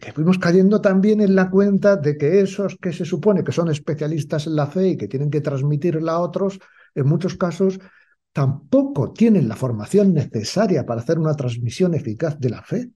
que 0.00 0.12
fuimos 0.12 0.40
cayendo 0.40 0.80
también 0.80 1.20
en 1.20 1.36
la 1.36 1.48
cuenta 1.48 1.94
de 1.94 2.18
que 2.18 2.40
esos 2.40 2.76
que 2.76 2.92
se 2.92 3.04
supone 3.04 3.44
que 3.44 3.52
son 3.52 3.70
especialistas 3.70 4.48
en 4.48 4.56
la 4.56 4.66
fe 4.66 4.88
y 4.88 4.96
que 4.96 5.06
tienen 5.06 5.30
que 5.30 5.40
transmitirla 5.40 6.14
a 6.14 6.18
otros, 6.18 6.58
en 6.96 7.06
muchos 7.06 7.36
casos 7.36 7.78
tampoco 8.32 9.12
tienen 9.12 9.48
la 9.48 9.56
formación 9.56 10.14
necesaria 10.14 10.86
para 10.86 11.00
hacer 11.00 11.18
una 11.18 11.34
transmisión 11.34 11.94
eficaz 11.94 12.38
de 12.38 12.50
la 12.50 12.62
fe. 12.62 12.90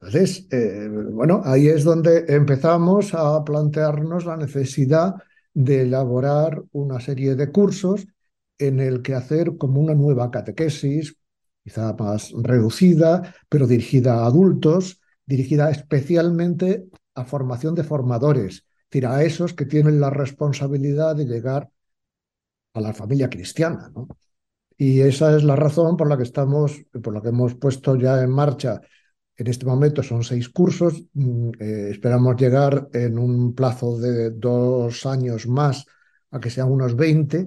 Entonces, 0.00 0.48
eh, 0.50 0.88
bueno, 0.88 1.42
ahí 1.44 1.68
es 1.68 1.84
donde 1.84 2.24
empezamos 2.28 3.14
a 3.14 3.42
plantearnos 3.44 4.24
la 4.24 4.36
necesidad 4.36 5.14
de 5.54 5.82
elaborar 5.82 6.62
una 6.72 6.98
serie 7.00 7.36
de 7.36 7.52
cursos 7.52 8.06
en 8.58 8.80
el 8.80 9.02
que 9.02 9.14
hacer 9.14 9.56
como 9.56 9.80
una 9.80 9.94
nueva 9.94 10.30
catequesis, 10.30 11.16
quizá 11.62 11.92
más 11.94 12.32
reducida, 12.32 13.34
pero 13.48 13.66
dirigida 13.66 14.20
a 14.20 14.26
adultos, 14.26 15.00
dirigida 15.24 15.70
especialmente 15.70 16.86
a 17.14 17.24
formación 17.24 17.74
de 17.74 17.84
formadores, 17.84 18.54
es 18.54 18.90
decir, 18.90 19.06
a 19.06 19.22
esos 19.22 19.54
que 19.54 19.66
tienen 19.66 20.00
la 20.00 20.10
responsabilidad 20.10 21.14
de 21.16 21.26
llegar 21.26 21.70
a 22.74 22.80
la 22.80 22.92
familia 22.92 23.28
cristiana. 23.28 23.90
¿no? 23.94 24.08
Y 24.76 25.00
esa 25.00 25.36
es 25.36 25.44
la 25.44 25.56
razón 25.56 25.96
por 25.96 26.08
la 26.08 26.16
que 26.16 26.24
estamos, 26.24 26.84
por 27.02 27.14
la 27.14 27.22
que 27.22 27.28
hemos 27.28 27.54
puesto 27.54 27.96
ya 27.96 28.22
en 28.22 28.30
marcha. 28.30 28.80
En 29.36 29.46
este 29.46 29.66
momento 29.66 30.02
son 30.02 30.24
seis 30.24 30.48
cursos. 30.48 31.02
Mm, 31.14 31.50
eh, 31.58 31.88
esperamos 31.90 32.36
llegar 32.36 32.88
en 32.92 33.18
un 33.18 33.54
plazo 33.54 33.98
de 33.98 34.30
dos 34.30 35.06
años 35.06 35.46
más 35.46 35.86
a 36.30 36.40
que 36.40 36.50
sean 36.50 36.70
unos 36.70 36.96
20. 36.96 37.46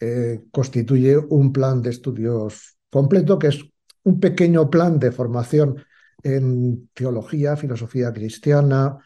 Eh, 0.00 0.42
constituye 0.50 1.16
un 1.16 1.52
plan 1.52 1.80
de 1.80 1.90
estudios 1.90 2.76
completo, 2.90 3.38
que 3.38 3.48
es 3.48 3.64
un 4.02 4.20
pequeño 4.20 4.68
plan 4.68 4.98
de 4.98 5.12
formación 5.12 5.82
en 6.22 6.88
teología, 6.94 7.56
filosofía 7.56 8.12
cristiana, 8.12 8.98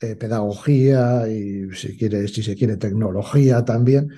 eh, 0.00 0.16
pedagogía 0.16 1.28
y 1.28 1.70
si, 1.72 2.42
se 2.42 2.56
quiere 2.56 2.76
tecnología 2.76 3.64
también, 3.64 4.10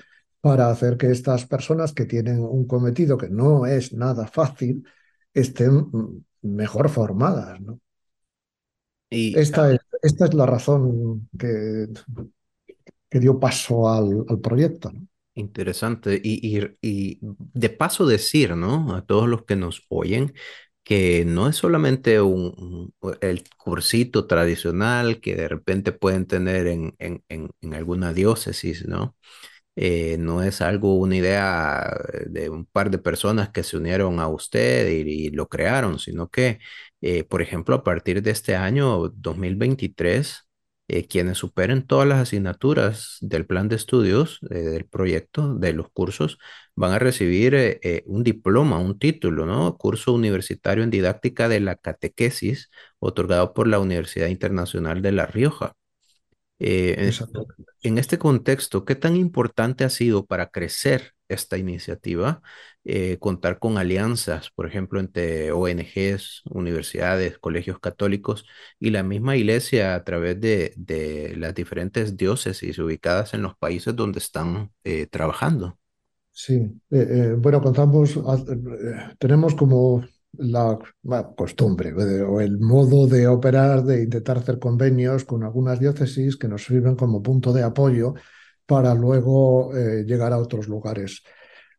para 0.47 0.69
hacer 0.69 0.95
que 0.95 1.11
estas 1.11 1.45
personas 1.45 1.91
que 1.91 2.05
tienen 2.05 2.39
un 2.39 2.65
cometido 2.65 3.17
que 3.17 3.27
no 3.27 3.65
es 3.65 3.91
nada 3.91 4.27
fácil, 4.27 4.87
estén 5.33 5.87
mejor 6.41 6.87
formadas. 6.87 7.59
¿no? 7.59 7.81
Y, 9.09 9.37
esta, 9.37 9.73
es, 9.73 9.81
esta 10.01 10.25
es 10.25 10.33
la 10.33 10.45
razón 10.45 11.27
que, 11.37 11.87
que 13.09 13.19
dio 13.19 13.37
paso 13.37 13.89
al, 13.89 14.23
al 14.29 14.39
proyecto. 14.39 14.89
¿no? 14.93 15.05
Interesante. 15.35 16.19
Y, 16.23 16.57
y, 16.57 16.77
y, 16.81 17.19
de 17.21 17.69
paso 17.69 18.07
decir, 18.07 18.55
¿no? 18.55 18.95
A 18.95 19.05
todos 19.05 19.27
los 19.27 19.43
que 19.43 19.57
nos 19.57 19.83
oyen, 19.89 20.33
que 20.83 21.25
no 21.25 21.49
es 21.49 21.57
solamente 21.57 22.21
un, 22.21 22.93
el 23.19 23.43
cursito 23.57 24.27
tradicional 24.27 25.19
que 25.19 25.35
de 25.35 25.49
repente 25.49 25.91
pueden 25.91 26.25
tener 26.25 26.67
en, 26.67 26.95
en, 26.99 27.23
en, 27.27 27.73
alguna 27.73 28.13
diócesis, 28.13 28.87
¿no? 28.87 29.17
Eh, 29.79 30.17
no 30.19 30.41
es 30.41 30.61
algo, 30.61 30.95
una 30.97 31.15
idea 31.17 31.95
de 32.25 32.49
un 32.49 32.65
par 32.65 32.89
de 32.89 32.97
personas 32.97 33.49
que 33.49 33.61
se 33.63 33.77
unieron 33.77 34.19
a 34.19 34.27
usted 34.27 34.87
y, 34.89 35.29
lo 35.29 35.47
crearon, 35.49 35.99
sino 35.99 36.29
que, 36.29 36.59
eh, 37.01 37.23
por 37.23 37.41
ejemplo, 37.43 37.75
a 37.75 37.83
partir 37.83 38.23
de 38.23 38.31
este 38.31 38.55
año 38.55 39.09
2023, 39.09 40.47
eh, 40.87 41.07
quienes 41.07 41.37
superen 41.37 41.85
todas 41.85 42.07
las 42.07 42.19
asignaturas 42.19 43.17
del 43.21 43.45
plan 43.45 43.67
de 43.67 43.75
estudios 43.75 44.39
del 44.41 44.85
proyecto, 44.85 45.53
de 45.55 45.73
los 45.73 45.89
cursos, 45.91 46.39
van 46.75 46.93
a 46.93 46.99
recibir 46.99 47.79
un 48.05 48.23
diploma, 48.23 48.79
un 48.79 48.97
título, 48.97 49.45
¿no? 49.45 49.77
Curso 49.77 50.13
universitario 50.13 50.83
en 50.83 50.89
didáctica 50.89 51.49
de 51.49 51.59
la 51.59 51.75
catequesis, 51.75 52.69
otorgado 52.99 53.53
por 53.53 53.67
la 53.67 53.79
Universidad 53.79 54.27
Internacional 54.27 55.01
de 55.01 55.11
La 55.11 55.25
Rioja. 55.27 55.75
En 56.59 57.97
este 57.97 58.17
contexto, 58.17 58.85
¿qué 58.85 58.95
tan 58.95 59.15
importante 59.15 59.83
ha 59.83 59.89
sido 59.89 60.25
para 60.25 60.49
crecer 60.49 61.13
esta 61.27 61.57
iniciativa 61.57 62.41
contar 63.19 63.59
con 63.59 63.77
alianzas, 63.77 64.49
por 64.51 64.65
ejemplo, 64.65 64.99
entre 64.99 65.51
ONGs, 65.51 66.43
universidades, 66.49 67.37
colegios 67.37 67.79
católicos 67.79 68.45
y 68.79 68.91
la 68.91 69.03
misma 69.03 69.35
iglesia 69.35 69.93
a 69.93 70.03
través 70.03 70.39
de, 70.39 70.73
de 70.77 71.35
las 71.37 71.53
diferentes 71.53 72.15
diócesis 72.15 72.79
ubicadas 72.79 73.33
en 73.33 73.41
los 73.41 73.57
países 73.57 73.95
donde 73.95 74.19
están 74.19 74.71
trabajando? 75.11 75.77
Sí, 76.39 76.53
eh, 76.53 77.07
eh, 77.09 77.35
bueno, 77.35 77.59
contamos, 77.63 78.15
eh, 78.15 78.21
tenemos 79.17 79.55
como 79.55 80.05
la 80.39 80.77
costumbre 81.35 81.93
o 82.23 82.41
el 82.41 82.59
modo 82.59 83.07
de 83.07 83.27
operar 83.27 83.83
de 83.83 84.03
intentar 84.03 84.37
hacer 84.37 84.59
convenios 84.59 85.25
con 85.25 85.43
algunas 85.43 85.79
diócesis 85.79 86.37
que 86.37 86.47
nos 86.47 86.65
sirven 86.65 86.95
como 86.95 87.21
punto 87.21 87.53
de 87.53 87.63
apoyo 87.63 88.13
para 88.65 88.93
luego 88.93 89.71
llegar 89.73 90.33
a 90.33 90.37
otros 90.37 90.67
lugares. 90.67 91.23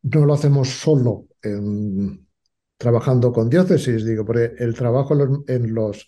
No 0.03 0.25
lo 0.25 0.35
hacemos 0.35 0.69
solo 0.69 1.27
trabajando 2.77 3.33
con 3.33 3.51
diócesis, 3.51 4.05
digo, 4.05 4.25
porque 4.25 4.53
el 4.59 4.75
trabajo 4.75 5.15
en 5.47 5.75
los 5.75 6.07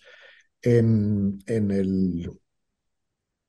en, 0.61 1.39
en 1.45 1.71
el 1.71 2.31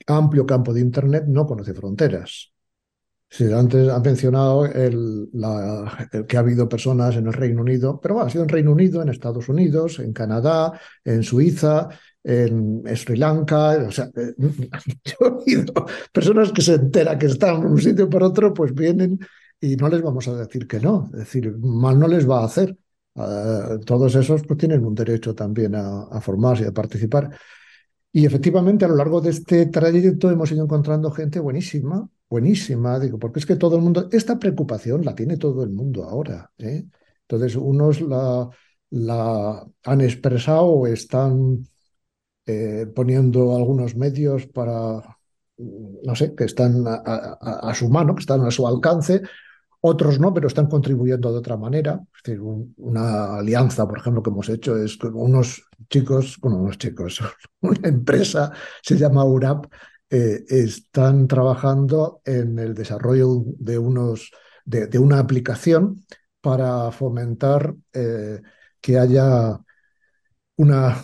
amplio 0.07 0.47
campo 0.47 0.73
de 0.73 0.81
Internet 0.81 1.25
no 1.29 1.47
conoce 1.47 1.75
fronteras. 1.75 2.52
Antes 3.41 3.89
ha 3.89 3.99
mencionado 4.01 4.67
el, 4.67 5.31
que 6.29 6.37
ha 6.37 6.41
habido 6.41 6.69
personas 6.69 7.17
en 7.17 7.27
el 7.27 7.33
Reino 7.33 7.63
Unido, 7.63 7.99
pero 8.01 8.15
bueno, 8.15 8.27
ha 8.27 8.31
sido 8.31 8.45
en 8.45 8.51
Reino 8.51 8.73
Unido, 8.73 9.01
en 9.01 9.09
Estados 9.09 9.49
Unidos, 9.49 10.01
en 10.01 10.13
Canadá, 10.13 10.79
en 11.03 11.23
Suiza, 11.23 11.89
en 12.23 12.83
Sri 12.95 13.17
Lanka. 13.17 13.87
O 13.89 13.91
sea, 13.91 14.11
eh, 14.15 14.35
he 15.05 15.25
oído 15.25 15.73
personas 16.13 16.53
que 16.53 16.61
se 16.61 16.75
enteran 16.75 17.19
que 17.19 17.27
están 17.27 17.57
en 17.57 17.67
un 17.67 17.81
sitio 17.81 18.09
por 18.09 18.23
otro, 18.23 18.53
pues 18.53 18.75
vienen 18.75 19.19
y 19.61 19.77
no 19.77 19.89
les 19.89 20.03
vamos 20.03 20.29
a 20.29 20.37
decir 20.37 20.67
que 20.67 20.79
no. 20.79 21.09
Es 21.15 21.21
decir, 21.21 21.57
mal 21.57 21.99
no 21.99 22.09
les 22.09 22.29
va 22.29 22.41
a 22.41 22.45
hacer. 22.45 22.77
Uh, 23.15 23.79
todos 23.85 24.15
esos 24.15 24.43
pues, 24.47 24.59
tienen 24.59 24.85
un 24.85 24.95
derecho 24.95 25.35
también 25.35 25.75
a, 25.75 26.03
a 26.05 26.21
formarse 26.21 26.65
y 26.65 26.67
a 26.67 26.73
participar. 26.73 27.31
Y 28.13 28.27
efectivamente, 28.27 28.85
a 28.85 28.89
lo 28.89 28.97
largo 28.97 29.23
de 29.23 29.31
este 29.31 29.67
trayecto 29.67 30.31
hemos 30.31 30.53
ido 30.53 30.65
encontrando 30.65 31.11
gente 31.11 31.41
buenísima, 31.41 32.07
buenísima, 32.33 32.99
digo, 32.99 33.19
porque 33.19 33.41
es 33.41 33.47
que 33.47 33.57
todo 33.57 33.77
el 33.77 33.83
mundo, 33.83 34.09
esta 34.11 34.39
preocupación 34.39 35.05
la 35.05 35.15
tiene 35.15 35.37
todo 35.37 35.63
el 35.63 35.71
mundo 35.71 36.05
ahora. 36.05 36.51
¿eh? 36.57 36.87
Entonces, 37.29 37.57
unos 37.57 38.01
la, 38.01 39.67
han 39.85 40.01
expresado 40.01 40.65
o 40.65 40.87
están 40.87 41.63
eh, 42.47 42.87
poniendo 42.95 43.55
algunos 43.55 43.95
medios 43.97 44.47
para, 44.47 45.19
no 45.59 46.15
sé, 46.15 46.35
que 46.35 46.45
están 46.45 46.87
a, 46.87 46.95
a, 47.71 47.75
su 47.75 47.91
mano, 47.91 48.15
que 48.15 48.21
están 48.21 48.41
a 48.47 48.51
su 48.51 48.67
alcance, 48.67 49.21
otros 49.83 50.19
no, 50.19 50.33
pero 50.33 50.47
están 50.49 50.69
contribuyendo 50.69 51.31
de 51.33 51.39
otra 51.39 51.59
manera. 51.59 52.01
Es 52.17 52.23
decir, 52.25 52.41
una 52.41 53.37
alianza, 53.37 53.87
por 53.87 53.99
ejemplo, 53.99 54.23
que 54.23 54.31
hemos 54.31 54.49
hecho 54.49 54.79
es 54.79 54.97
con 54.97 55.15
unos 55.17 55.69
chicos, 55.91 56.39
bueno, 56.41 56.59
unos 56.59 56.79
chicos, 56.79 57.21
una 57.61 57.89
empresa 57.89 58.53
se 58.81 58.97
llama 58.97 59.23
URAP, 59.23 59.67
eh, 60.15 60.45
están 60.47 61.27
trabajando 61.27 62.21
en 62.27 62.59
el 62.59 62.75
desarrollo 62.75 63.45
de, 63.47 63.79
unos, 63.79 64.31
de, 64.67 64.99
una 64.99 65.19
aplicación 65.19 66.05
para 66.43 66.91
fomentar 66.91 67.75
eh, 67.95 68.43
que 68.79 68.99
haya 68.99 69.59
una 70.57 71.03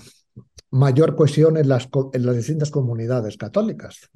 mayor 0.73 1.17
cohesión 1.17 1.57
en 1.57 1.71
las, 1.71 1.89
en 2.13 2.27
las 2.27 2.37
distintas 2.37 2.71
comunidades 2.71 3.39
católicas. 3.39 4.11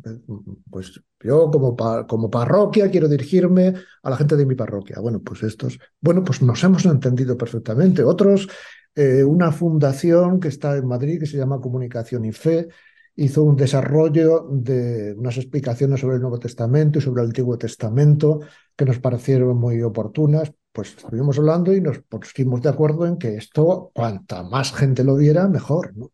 Pues 0.68 1.00
yo 1.20 1.50
como, 1.50 1.74
como 2.06 2.30
parroquia 2.30 2.90
quiero 2.90 3.08
dirigirme 3.08 3.72
a 4.02 4.10
la 4.10 4.16
gente 4.18 4.36
de 4.36 4.44
mi 4.44 4.56
parroquia. 4.56 5.00
Bueno, 5.00 5.22
pues 5.22 5.42
estos, 5.42 5.78
bueno, 6.02 6.22
pues 6.22 6.42
nos 6.42 6.62
hemos 6.64 6.84
entendido 6.84 7.38
perfectamente. 7.38 8.04
Otros, 8.04 8.46
eh, 8.94 9.24
una 9.24 9.52
fundación 9.52 10.38
que 10.38 10.48
está 10.48 10.76
en 10.76 10.86
Madrid 10.86 11.18
que 11.18 11.24
se 11.24 11.38
llama 11.38 11.62
Comunicación 11.62 12.26
y 12.26 12.32
Fe, 12.32 12.68
hizo 13.16 13.42
un 13.42 13.56
desarrollo 13.56 14.46
de 14.50 15.14
unas 15.14 15.36
explicaciones 15.36 16.00
sobre 16.00 16.16
el 16.16 16.22
Nuevo 16.22 16.38
Testamento 16.38 16.98
y 16.98 17.02
sobre 17.02 17.22
el 17.22 17.28
Antiguo 17.28 17.58
Testamento 17.58 18.40
que 18.76 18.84
nos 18.84 18.98
parecieron 18.98 19.56
muy 19.58 19.82
oportunas. 19.82 20.52
Pues 20.72 20.96
estuvimos 20.96 21.38
hablando 21.38 21.74
y 21.74 21.80
nos 21.80 21.98
pusimos 22.00 22.62
de 22.62 22.70
acuerdo 22.70 23.06
en 23.06 23.18
que 23.18 23.36
esto, 23.36 23.90
cuanta 23.94 24.42
más 24.42 24.72
gente 24.72 25.04
lo 25.04 25.16
viera, 25.16 25.46
mejor. 25.48 25.94
¿no? 25.96 26.12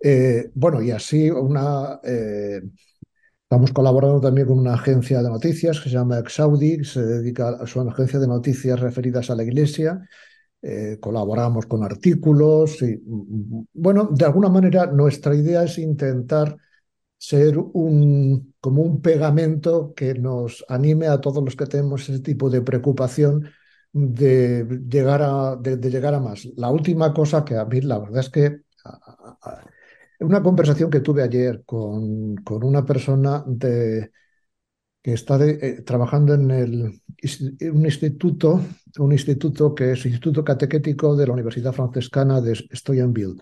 Eh, 0.00 0.50
bueno, 0.54 0.82
y 0.82 0.90
así 0.90 1.30
una... 1.30 2.00
Eh, 2.04 2.62
estamos 3.42 3.72
colaborando 3.72 4.20
también 4.20 4.48
con 4.48 4.58
una 4.58 4.74
agencia 4.74 5.22
de 5.22 5.28
noticias 5.28 5.78
que 5.80 5.88
se 5.88 5.94
llama 5.96 6.18
Exaudi, 6.18 6.78
que 6.78 6.84
se 6.84 7.02
dedica 7.02 7.50
a 7.50 7.66
su 7.66 7.80
agencia 7.80 8.18
de 8.18 8.26
noticias 8.26 8.80
referidas 8.80 9.30
a 9.30 9.36
la 9.36 9.44
Iglesia 9.44 10.08
eh, 10.66 10.96
colaboramos 10.98 11.66
con 11.66 11.84
artículos 11.84 12.80
y, 12.80 12.98
bueno, 13.74 14.08
de 14.10 14.24
alguna 14.24 14.48
manera 14.48 14.86
nuestra 14.86 15.34
idea 15.34 15.64
es 15.64 15.76
intentar 15.78 16.56
ser 17.18 17.58
un, 17.58 18.54
como 18.60 18.82
un 18.82 19.02
pegamento 19.02 19.92
que 19.94 20.14
nos 20.14 20.64
anime 20.68 21.08
a 21.08 21.20
todos 21.20 21.44
los 21.44 21.54
que 21.54 21.66
tenemos 21.66 22.08
ese 22.08 22.20
tipo 22.20 22.48
de 22.48 22.62
preocupación 22.62 23.50
de 23.92 24.66
llegar 24.88 25.20
a, 25.22 25.56
de, 25.56 25.76
llegar 25.90 26.14
a 26.14 26.20
más. 26.20 26.46
La 26.56 26.70
última 26.70 27.12
cosa 27.12 27.44
que 27.44 27.56
a 27.58 27.66
mí 27.66 27.82
la 27.82 27.98
verdad 27.98 28.20
es 28.20 28.30
que 28.30 28.60
una 30.20 30.42
conversación 30.42 30.90
que 30.90 31.00
tuve 31.00 31.22
ayer 31.22 31.62
con, 31.66 32.36
con 32.36 32.64
una 32.64 32.86
persona 32.86 33.44
de, 33.46 34.12
que 35.04 35.12
está 35.12 35.38
eh, 35.46 35.82
trabajando 35.82 36.32
en 36.32 36.50
el, 36.50 37.00
un 37.72 37.84
instituto, 37.84 38.64
un 38.98 39.12
instituto 39.12 39.74
que 39.74 39.92
es 39.92 40.00
el 40.06 40.12
Instituto 40.12 40.42
Catequético 40.42 41.14
de 41.14 41.26
la 41.26 41.34
Universidad 41.34 41.74
Francescana 41.74 42.40
de 42.40 42.54
Stoyanville, 42.54 43.36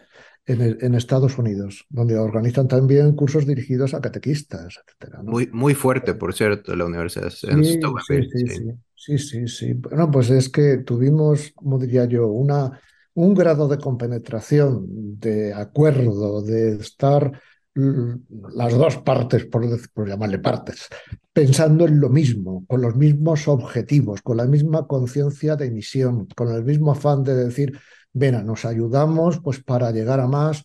en, 0.45 0.77
en, 0.81 0.95
Estados 0.97 1.39
Unidos, 1.39 1.87
donde 1.89 2.19
organizan 2.19 2.67
también 2.67 3.15
cursos 3.15 3.47
dirigidos 3.47 3.95
a 3.95 4.01
catequistas, 4.01 4.81
etc. 4.83 5.19
Muy, 5.23 5.49
muy 5.53 5.75
fuerte, 5.75 6.15
por 6.15 6.35
cierto, 6.35 6.75
la 6.75 6.85
universidad 6.85 7.33
en 7.45 7.65
sí, 7.65 7.79
sí, 8.09 8.23
sí, 8.29 8.73
sí, 8.97 9.19
sí, 9.19 9.47
sí. 9.47 9.73
Bueno, 9.75 10.11
pues 10.11 10.31
es 10.31 10.49
que 10.49 10.79
tuvimos, 10.79 11.53
como 11.55 11.79
diría 11.79 12.07
yo, 12.07 12.27
una, 12.27 12.81
un 13.15 13.35
grado 13.35 13.69
de 13.69 13.79
compenetración, 13.79 14.85
de 15.21 15.55
acuerdo, 15.55 16.43
de 16.43 16.73
estar 16.73 17.41
las 17.75 18.77
dos 18.77 18.99
partes, 18.99 19.45
por, 19.47 19.65
por, 19.93 20.09
llamarle 20.09 20.41
partes, 20.41 20.89
pensando 21.33 21.87
en 21.87 22.01
lo 22.01 22.09
mismo, 22.09 22.65
con 22.67 22.83
los 22.83 22.97
mismos 22.97 23.49
objetivos, 23.49 24.23
con 24.23 24.37
la 24.37 24.47
misma 24.47 24.87
conciencia 24.87 25.57
de 25.57 25.71
misión, 25.71 26.27
con 26.37 26.51
el 26.55 26.65
mismo 26.65 26.93
afán 26.93 27.23
de 27.25 27.35
decir, 27.35 27.79
ven, 28.13 28.45
nos 28.45 28.65
ayudamos 28.65 29.41
pues 29.41 29.63
para 29.63 29.91
llegar 29.91 30.21
a 30.21 30.29
más. 30.29 30.65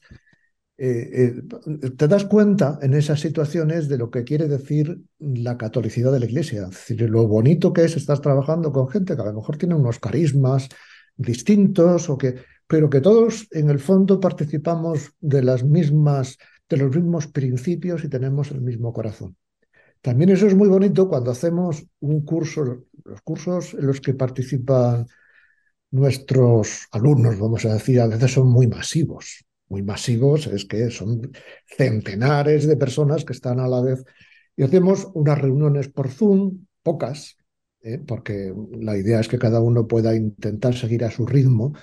Eh, 0.80 1.42
eh, 1.84 1.90
te 1.98 2.08
das 2.08 2.26
cuenta 2.26 2.78
en 2.82 2.94
esas 2.94 3.20
situaciones 3.20 3.88
de 3.88 3.98
lo 3.98 4.12
que 4.12 4.24
quiere 4.24 4.48
decir 4.48 5.00
la 5.20 5.58
catolicidad 5.58 6.12
de 6.12 6.20
la 6.20 6.26
Iglesia, 6.26 6.64
es 6.64 6.70
decir, 6.70 7.10
lo 7.10 7.28
bonito 7.28 7.74
que 7.74 7.84
es 7.84 7.96
estar 7.96 8.20
trabajando 8.20 8.72
con 8.72 8.88
gente 8.90 9.16
que 9.16 9.22
a 9.22 9.26
lo 9.26 9.34
mejor 9.34 9.58
tiene 9.58 9.74
unos 9.74 9.98
carismas 10.00 10.70
distintos, 11.16 12.10
o 12.10 12.18
que, 12.18 12.36
pero 12.68 12.90
que 12.90 13.02
todos 13.02 13.48
en 13.52 13.72
el 13.72 13.80
fondo 13.80 14.20
participamos 14.20 15.14
de 15.20 15.42
las 15.42 15.64
mismas 15.64 16.38
de 16.70 16.78
los 16.78 16.94
mismos 16.96 17.28
principios 17.28 18.04
y 18.04 18.10
tenemos 18.10 18.52
el 18.52 18.62
mismo 18.62 18.92
corazón. 18.94 19.38
También 20.02 20.30
eso 20.30 20.48
es 20.48 20.56
muy 20.56 20.68
bonito 20.68 21.08
cuando 21.08 21.32
hacemos 21.32 21.86
un 22.00 22.24
curso, 22.24 22.86
los 23.04 23.22
cursos 23.22 23.74
en 23.74 23.88
los 23.88 24.00
que 24.02 24.14
participan 24.14 25.08
nuestros 25.92 26.88
alumnos, 26.92 27.40
vamos 27.40 27.66
a 27.66 27.74
decir, 27.74 28.00
a 28.00 28.08
veces 28.08 28.32
son 28.32 28.50
muy 28.50 28.68
masivos. 28.68 29.46
Muy 29.70 29.84
masivos 29.84 30.48
es 30.48 30.66
que 30.66 30.90
son 30.90 31.32
centenares 31.66 32.68
de 32.68 32.78
personas 32.78 33.26
que 33.26 33.34
están 33.34 33.60
a 33.60 33.68
la 33.68 33.82
vez. 33.82 34.04
Y 34.56 34.64
hacemos 34.64 35.08
unas 35.14 35.40
reuniones 35.40 35.90
por 35.90 36.10
Zoom, 36.10 36.66
pocas, 36.82 37.38
¿eh? 37.82 38.00
porque 38.06 38.54
la 38.80 38.98
idea 38.98 39.20
es 39.20 39.28
que 39.28 39.38
cada 39.38 39.62
uno 39.62 39.88
pueda 39.88 40.16
intentar 40.16 40.74
seguir 40.74 41.04
a 41.04 41.12
su 41.12 41.26
ritmo. 41.26 41.74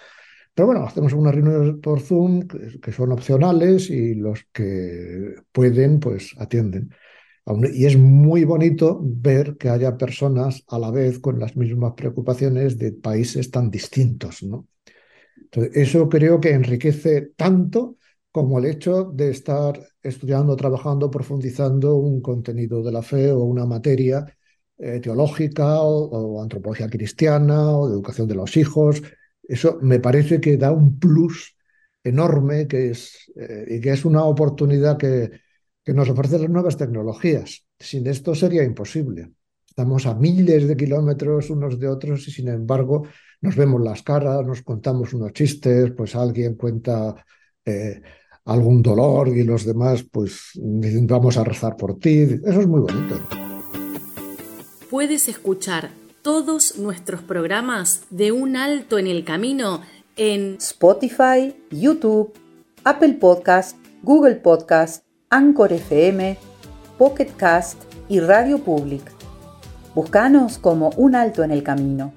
Pero 0.55 0.67
bueno, 0.67 0.85
hacemos 0.85 1.13
unas 1.13 1.35
reuniones 1.35 1.77
por 1.83 2.01
Zoom 2.01 2.47
que 2.47 2.93
son 2.93 3.13
opcionales 3.13 3.91
y 3.91 4.15
los 4.15 4.47
que 4.53 5.35
pueden, 5.53 6.01
pues 6.01 6.35
atienden. 6.39 6.91
Y 7.47 7.85
es 7.85 7.99
muy 7.99 8.45
bonito 8.45 8.99
ver 9.03 9.57
que 9.59 9.69
haya 9.69 9.99
personas 9.99 10.65
a 10.69 10.79
la 10.79 10.91
vez 10.91 11.19
con 11.19 11.39
las 11.39 11.57
mismas 11.57 11.93
preocupaciones 11.95 12.79
de 12.79 12.93
países 12.93 13.51
tan 13.51 13.71
distintos, 13.71 14.43
¿no? 14.43 14.67
Eso 15.53 16.09
creo 16.09 16.41
que 16.41 16.51
enriquece 16.51 17.33
tanto 17.37 17.99
como 18.33 18.59
el 18.59 18.67
hecho 18.67 19.05
de 19.05 19.31
estar 19.31 19.79
estudiando, 20.03 20.57
trabajando, 20.57 21.11
profundizando 21.11 21.97
un 21.97 22.21
contenido 22.21 22.83
de 22.83 22.93
la 22.93 23.03
fe 23.03 23.31
o 23.31 23.45
una 23.45 23.65
materia 23.67 24.27
eh, 24.79 25.01
teológica 25.01 25.83
o, 25.83 26.43
antropología 26.43 26.89
cristiana 26.89 27.77
o 27.77 27.89
de 27.89 27.95
educación 27.95 28.27
de 28.27 28.35
los 28.35 28.57
hijos. 28.57 29.03
Eso 29.43 29.79
me 29.83 30.01
parece 30.01 30.41
que 30.41 30.57
da 30.57 30.73
un 30.73 30.99
plus 30.99 31.57
enorme 32.03 32.67
que 32.67 32.91
es, 32.91 33.31
eh, 33.37 33.67
y 33.69 33.81
que 33.81 33.93
es 33.93 34.05
una 34.05 34.25
oportunidad 34.25 34.97
que, 34.97 35.31
que 35.85 35.93
nos 35.93 36.09
ofrecen 36.09 36.43
las 36.43 36.51
nuevas 36.51 36.77
tecnologías. 36.77 37.65
Sin 37.79 38.07
esto 38.07 38.35
sería 38.35 38.65
imposible. 38.65 39.33
Estamos 39.69 40.07
a 40.07 40.15
miles 40.15 40.67
de 40.67 40.77
kilómetros 40.77 41.51
unos 41.51 41.79
de 41.79 41.89
otros 41.89 42.27
y 42.29 42.31
sin 42.31 42.49
embargo 42.49 43.07
nos 43.41 43.57
vemos 43.57 43.83
las 43.83 44.03
caras, 44.03 44.47
nos 44.47 44.63
contamos 44.63 45.13
unos 45.13 45.33
chistes, 45.33 45.91
pues 45.97 46.15
alguien 46.15 46.55
cuenta 46.55 47.15
eh, 47.65 48.01
algún 48.45 48.83
dolor 48.83 49.29
y 49.29 49.43
los 49.43 49.65
demás 49.65 50.05
pues 50.05 50.51
dicen 50.55 51.07
vamos 51.07 51.37
a 51.37 51.45
rezar 51.45 51.77
por 51.77 51.99
ti. 51.99 52.21
Eso 52.21 52.61
es 52.61 52.67
muy 52.67 52.81
bonito. 52.81 53.21
Puedes 54.91 55.29
escuchar 55.29 55.91
todos 56.23 56.79
nuestros 56.79 57.23
programas 57.23 58.05
de 58.11 58.33
un 58.33 58.57
alto 58.57 58.99
en 58.99 59.09
el 59.09 59.25
camino 59.25 59.83
en 60.17 60.55
Spotify, 60.55 61.55
YouTube, 61.71 62.33
Apple 62.85 63.15
Podcast, 63.15 63.77
Google 64.03 64.37
Podcast 64.37 65.05
Anchor 65.31 65.73
FM, 65.73 66.39
Pocket 66.99 67.31
Cast 67.37 67.83
y 68.09 68.21
Radio 68.21 68.59
Public. 68.59 69.03
Búscanos 69.95 70.59
como 70.59 70.91
Un 70.97 71.15
Alto 71.15 71.43
en 71.43 71.51
el 71.51 71.63
Camino. 71.63 72.13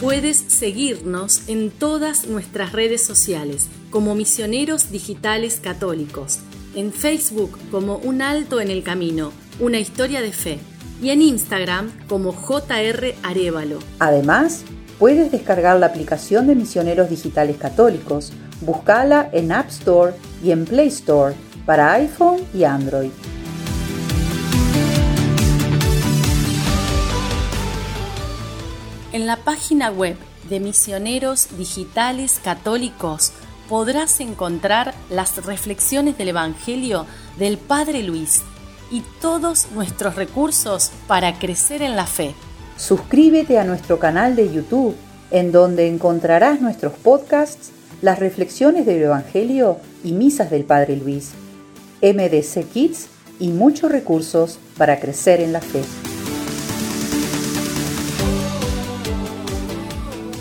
Puedes 0.00 0.36
seguirnos 0.36 1.48
en 1.48 1.70
todas 1.70 2.26
nuestras 2.26 2.72
redes 2.72 3.04
sociales 3.04 3.68
como 3.90 4.14
Misioneros 4.14 4.90
Digitales 4.90 5.60
Católicos, 5.60 6.40
en 6.74 6.92
Facebook 6.92 7.58
como 7.70 7.96
Un 7.96 8.22
Alto 8.22 8.60
en 8.60 8.70
el 8.70 8.82
Camino, 8.82 9.32
una 9.60 9.78
historia 9.78 10.20
de 10.20 10.32
fe, 10.32 10.58
y 11.02 11.10
en 11.10 11.22
Instagram 11.22 11.90
como 12.08 12.32
JR 12.32 13.14
Arevalo. 13.22 13.78
Además, 13.98 14.62
puedes 14.98 15.32
descargar 15.32 15.78
la 15.78 15.86
aplicación 15.86 16.46
de 16.46 16.54
Misioneros 16.54 17.08
Digitales 17.10 17.56
Católicos, 17.56 18.32
buscala 18.60 19.28
en 19.32 19.52
App 19.52 19.68
Store 19.68 20.12
y 20.42 20.50
en 20.50 20.64
Play 20.64 20.88
Store 20.88 21.34
para 21.68 21.92
iPhone 21.92 22.40
y 22.54 22.64
Android. 22.64 23.10
En 29.12 29.26
la 29.26 29.36
página 29.36 29.90
web 29.90 30.16
de 30.48 30.60
Misioneros 30.60 31.58
Digitales 31.58 32.40
Católicos 32.42 33.32
podrás 33.68 34.20
encontrar 34.20 34.94
las 35.10 35.44
reflexiones 35.44 36.16
del 36.16 36.28
Evangelio 36.28 37.04
del 37.38 37.58
Padre 37.58 38.02
Luis 38.02 38.44
y 38.90 39.02
todos 39.20 39.70
nuestros 39.72 40.14
recursos 40.14 40.90
para 41.06 41.38
crecer 41.38 41.82
en 41.82 41.96
la 41.96 42.06
fe. 42.06 42.34
Suscríbete 42.78 43.58
a 43.58 43.64
nuestro 43.64 43.98
canal 43.98 44.36
de 44.36 44.50
YouTube, 44.50 44.96
en 45.30 45.52
donde 45.52 45.86
encontrarás 45.86 46.62
nuestros 46.62 46.94
podcasts, 46.94 47.72
las 48.00 48.18
reflexiones 48.18 48.86
del 48.86 49.02
Evangelio 49.02 49.76
y 50.02 50.12
misas 50.12 50.50
del 50.50 50.64
Padre 50.64 50.96
Luis. 50.96 51.34
MDC 52.02 52.68
Kids 52.72 53.08
y 53.40 53.48
muchos 53.48 53.90
recursos 53.90 54.58
para 54.76 55.00
crecer 55.00 55.40
en 55.40 55.52
la 55.52 55.60
fe. 55.60 55.82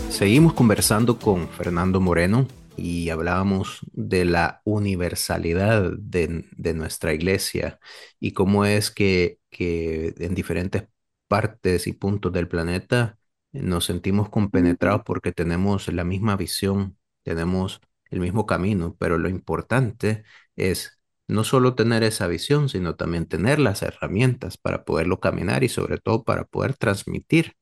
Seguimos 0.10 0.54
conversando 0.54 1.20
con 1.20 1.48
Fernando 1.48 2.02
Moreno 2.02 2.48
y 2.76 3.10
hablábamos 3.10 3.82
de 3.92 4.26
la 4.26 4.62
universalidad 4.64 5.92
de, 5.98 6.74
nuestra 6.74 7.14
iglesia 7.14 7.80
y 8.20 8.32
cómo 8.32 8.66
es 8.66 8.92
que, 8.92 9.40
que, 9.50 10.14
en 10.18 10.34
diferentes 10.36 10.88
partes 11.28 11.88
y 11.88 11.94
puntos 11.94 12.32
del 12.34 12.48
planeta 12.48 13.18
nos 13.52 13.86
sentimos 13.86 14.30
compenetrados 14.30 15.02
porque 15.06 15.32
tenemos 15.32 15.88
la 15.92 16.04
misma 16.04 16.36
visión, 16.36 16.98
tenemos 17.24 17.82
el 18.10 18.20
mismo 18.20 18.46
camino, 18.46 18.96
pero 19.00 19.18
lo 19.18 19.30
importante 19.30 20.24
es 20.56 20.97
no 21.28 21.44
solo 21.44 21.76
tener 21.76 22.04
esa 22.04 22.28
visión, 22.28 22.70
sino 22.70 22.96
también 22.96 23.26
tener 23.26 23.60
las 23.60 23.82
herramientas 23.82 24.58
para 24.58 24.86
poderlo 24.86 25.20
caminar 25.20 25.64
y 25.64 25.70
sobre 25.70 25.98
todo 25.98 26.24
para 26.24 26.46
poder 26.46 26.76
transmitir 26.76 27.56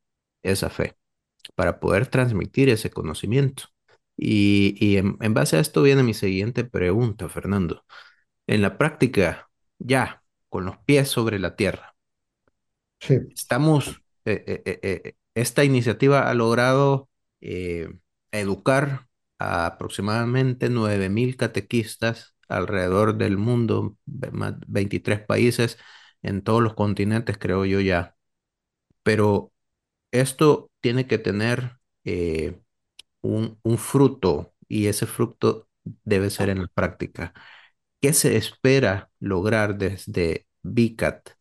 esa 0.44 0.70
fe, 0.70 0.96
para 1.56 1.80
poder 1.80 2.08
transmitir 2.08 2.70
ese 2.70 2.92
conocimiento. 2.92 3.66
Y, 4.18 4.98
en, 4.98 5.34
base 5.34 5.58
a 5.58 5.60
esto 5.60 5.82
viene 5.82 6.04
mi 6.04 6.14
siguiente 6.14 6.64
pregunta, 6.64 7.28
Fernando. 7.28 7.84
En 8.48 8.62
la 8.62 8.78
práctica, 8.78 9.50
ya, 9.80 10.24
con 10.50 10.66
los 10.66 10.78
pies 10.78 11.10
sobre 11.10 11.40
la 11.40 11.56
tierra, 11.56 11.96
sí. 13.00 13.18
estamos, 13.34 14.02
eh, 14.26 14.44
eh, 14.66 14.80
eh, 14.84 15.16
esta 15.34 15.64
iniciativa 15.64 16.30
ha 16.30 16.34
logrado 16.34 17.10
educar 18.32 19.08
a 19.38 19.68
aproximadamente 19.68 20.70
9.000 20.70 21.36
catequistas 21.36 22.35
alrededor 22.48 23.18
del 23.18 23.38
mundo, 23.38 23.98
23 24.06 25.22
países 25.22 25.78
en 26.22 26.42
todos 26.44 26.62
los 26.64 26.74
continentes, 26.76 27.38
creo 27.38 27.66
yo 27.66 27.80
ya. 27.82 28.16
Pero 29.04 29.54
esto 30.12 30.72
tiene 30.82 31.08
que 31.08 31.18
tener 31.20 31.80
eh, 32.06 32.60
un, 33.22 33.60
fruto 33.78 34.54
y 34.68 34.88
ese 34.88 35.06
fruto 35.08 35.70
debe 36.04 36.30
ser 36.30 36.50
en 36.50 36.62
la 36.64 36.68
práctica. 36.68 37.34
¿Qué 38.02 38.14
se 38.14 38.38
espera 38.38 39.12
lograr 39.20 39.78
desde 39.78 40.48
VICAT, 40.64 41.32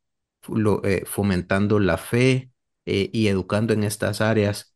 eh, 0.85 1.05
fomentando 1.07 1.81
la 1.81 1.99
fe 1.99 2.53
eh, 2.87 3.11
y 3.13 3.29
educando 3.29 3.75
en 3.75 3.85
estas 3.85 4.21
áreas 4.21 4.73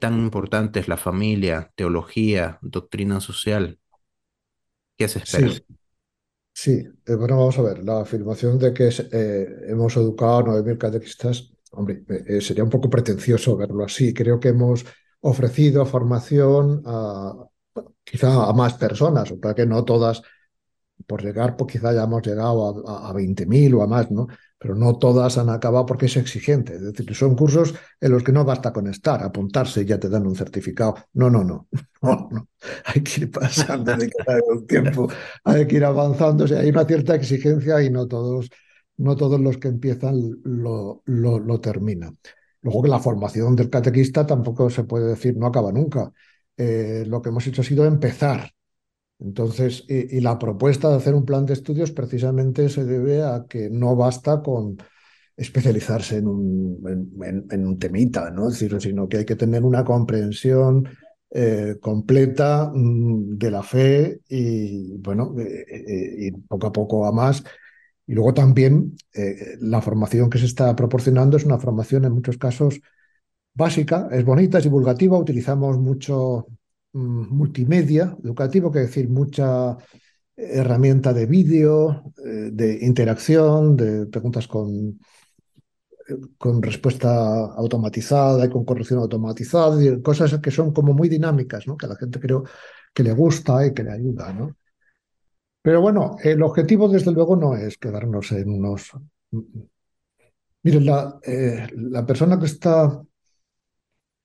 tan 0.00 0.18
importantes, 0.18 0.88
la 0.88 0.96
familia, 0.96 1.72
teología, 1.76 2.58
doctrina 2.60 3.20
social? 3.20 3.78
¿Qué 5.00 5.08
se 5.08 5.18
espera? 5.20 5.50
Sí, 6.52 6.72
eh, 7.06 7.14
bueno, 7.14 7.38
vamos 7.38 7.58
a 7.58 7.62
ver, 7.62 7.82
la 7.84 8.00
afirmación 8.02 8.58
de 8.58 8.74
que 8.74 8.88
eh, 9.12 9.46
hemos 9.68 9.96
educado 9.96 10.38
a 10.38 10.42
9.000 10.42 10.76
catequistas, 10.76 11.50
hombre, 11.70 12.04
eh, 12.26 12.40
sería 12.42 12.64
un 12.64 12.68
poco 12.70 12.90
pretencioso 12.90 13.56
verlo 13.56 13.82
así. 13.84 14.12
Creo 14.12 14.38
que 14.38 14.48
hemos 14.48 14.84
ofrecido 15.20 15.86
formación 15.86 16.82
a 16.84 17.32
quizá 18.04 18.48
a 18.48 18.52
más 18.52 18.74
personas, 18.74 19.30
o 19.30 19.40
para 19.40 19.54
que 19.54 19.64
no 19.64 19.84
todas, 19.84 20.22
por 21.06 21.22
llegar, 21.22 21.56
pues 21.56 21.72
quizá 21.72 21.94
ya 21.94 22.04
hemos 22.04 22.22
llegado 22.22 22.86
a, 22.86 23.08
a 23.08 23.12
20.000 23.14 23.74
o 23.74 23.82
a 23.82 23.86
más, 23.86 24.10
¿no? 24.10 24.28
Pero 24.60 24.74
no 24.74 24.98
todas 24.98 25.38
han 25.38 25.48
acabado 25.48 25.86
porque 25.86 26.04
es 26.04 26.18
exigente. 26.18 26.74
Es 26.74 26.82
decir, 26.82 27.14
son 27.14 27.34
cursos 27.34 27.74
en 27.98 28.12
los 28.12 28.22
que 28.22 28.30
no 28.30 28.44
basta 28.44 28.74
con 28.74 28.88
estar, 28.88 29.22
apuntarse 29.22 29.80
y 29.80 29.84
ya 29.86 29.98
te 29.98 30.10
dan 30.10 30.26
un 30.26 30.36
certificado. 30.36 30.96
No, 31.14 31.30
no, 31.30 31.42
no. 31.42 31.66
Hay 32.84 33.02
que 33.02 33.22
ir 33.22 33.30
pasando, 33.30 33.94
un 34.48 34.66
tiempo, 34.66 35.08
hay 35.44 35.66
que 35.66 35.76
ir 35.76 35.84
avanzando. 35.84 36.44
hay 36.44 36.68
una 36.68 36.84
cierta 36.84 37.14
exigencia 37.14 37.82
y 37.82 37.88
no 37.90 38.06
todos, 38.06 38.50
no 38.98 39.16
todos 39.16 39.40
los 39.40 39.56
que 39.56 39.68
empiezan 39.68 40.14
lo, 40.44 41.02
lo, 41.06 41.60
terminan. 41.60 42.18
Luego 42.60 42.82
que 42.82 42.88
la 42.90 42.98
formación 42.98 43.56
del 43.56 43.70
catequista 43.70 44.26
tampoco 44.26 44.68
se 44.68 44.84
puede 44.84 45.08
decir 45.08 45.36
no 45.38 45.46
acaba 45.46 45.72
nunca. 45.72 46.12
Eh, 46.56 47.04
lo 47.06 47.22
que 47.22 47.30
hemos 47.30 47.46
hecho 47.46 47.62
ha 47.62 47.64
sido 47.64 47.86
empezar 47.86 48.50
entonces, 49.20 49.84
y, 49.88 50.20
la 50.20 50.38
propuesta 50.38 50.88
de 50.88 50.96
hacer 50.96 51.14
un 51.14 51.24
plan 51.26 51.44
de 51.44 51.52
estudios 51.52 51.92
precisamente 51.92 52.68
se 52.68 52.84
debe 52.84 53.22
a 53.22 53.44
que 53.48 53.68
no 53.68 53.94
basta 53.94 54.42
con 54.42 54.78
especializarse 55.36 56.18
en 56.18 56.26
un, 56.26 57.46
en, 57.50 57.66
un 57.66 57.78
temita, 57.78 58.30
¿no? 58.30 58.48
decir, 58.50 58.80
sino 58.80 59.08
que 59.08 59.18
hay 59.18 59.24
que 59.24 59.36
tener 59.36 59.64
una 59.64 59.84
comprensión 59.84 60.88
eh, 61.30 61.76
completa 61.80 62.70
mm, 62.74 63.38
de 63.38 63.50
la 63.50 63.62
fe 63.62 64.20
y, 64.28 64.96
bueno, 64.98 65.34
eh, 65.38 65.64
eh, 65.68 66.14
y 66.18 66.32
poco 66.32 66.66
a 66.68 66.72
poco 66.72 67.06
a 67.06 67.12
más. 67.12 67.44
Y 68.06 68.14
luego 68.14 68.34
también 68.34 68.96
la 69.60 69.80
formación 69.80 70.28
que 70.30 70.38
se 70.38 70.46
está 70.46 70.74
proporcionando 70.74 71.36
es 71.36 71.44
una 71.44 71.58
formación 71.58 72.04
en 72.04 72.12
muchos 72.12 72.38
casos 72.38 72.80
básica, 73.54 74.08
es 74.10 74.24
bonita, 74.24 74.58
es 74.58 74.64
divulgativa, 74.64 75.16
utilizamos 75.16 75.78
mucho 75.78 76.46
multimedia 76.92 78.16
educativo, 78.22 78.70
que 78.70 78.80
decir, 78.80 79.08
mucha 79.08 79.76
herramienta 80.36 81.12
de 81.12 81.26
vídeo, 81.26 82.12
eh, 82.24 82.50
de 82.52 82.78
interacción, 82.84 83.76
de 83.76 84.06
preguntas 84.06 84.48
con, 84.48 84.98
con 86.38 86.62
respuesta 86.62 87.46
automatizada 87.54 88.46
y 88.46 88.50
con 88.50 88.64
corrección 88.64 89.00
automatizada, 89.00 89.76
cosas 90.02 90.38
que 90.40 90.50
son 90.50 90.72
como 90.72 90.92
muy 90.92 91.08
dinámicas, 91.08 91.64
que 91.78 91.86
a 91.86 91.88
la 91.88 91.96
gente 91.96 92.18
creo 92.20 92.44
que 92.92 93.02
le 93.02 93.12
gusta 93.12 93.66
y 93.66 93.74
que 93.74 93.84
le 93.84 93.92
ayuda. 93.92 94.32
¿no? 94.32 94.56
Pero 95.62 95.80
bueno, 95.80 96.16
el 96.22 96.42
objetivo 96.42 96.88
desde 96.88 97.12
luego 97.12 97.36
no 97.36 97.54
es 97.56 97.78
quedarnos 97.78 98.32
en 98.32 98.50
unos... 98.50 98.90
Miren, 100.62 100.84
la, 100.84 101.18
eh, 101.22 101.68
la 101.74 102.04
persona 102.04 102.38
que 102.38 102.46
está, 102.46 103.02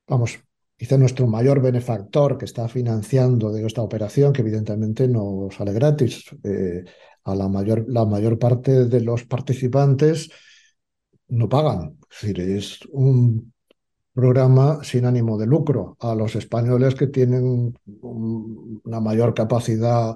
vamos, 0.08 0.40
quizá 0.78 0.98
nuestro 0.98 1.28
mayor 1.28 1.62
benefactor 1.62 2.38
que 2.38 2.46
está 2.46 2.68
financiando 2.68 3.52
de 3.52 3.66
esta 3.66 3.82
operación, 3.82 4.34
que 4.34 4.42
evidentemente 4.42 5.08
no 5.08 5.50
sale 5.56 5.74
gratis, 5.74 6.26
eh, 6.44 6.84
a 7.24 7.36
la 7.36 7.48
mayor, 7.48 7.86
la 7.88 8.06
mayor 8.06 8.38
parte 8.38 8.86
de 8.86 9.02
los 9.02 9.24
participantes 9.26 10.30
no 11.28 11.50
pagan. 11.50 11.98
Es 12.12 12.22
decir, 12.22 12.40
es 12.42 12.80
un 12.92 13.52
programa 14.14 14.84
sin 14.84 15.06
ánimo 15.06 15.38
de 15.38 15.48
lucro. 15.48 15.98
A 16.00 16.14
los 16.14 16.36
españoles 16.36 16.96
que 16.96 17.08
tienen 17.08 17.74
una 18.02 19.00
mayor 19.00 19.34
capacidad 19.34 20.16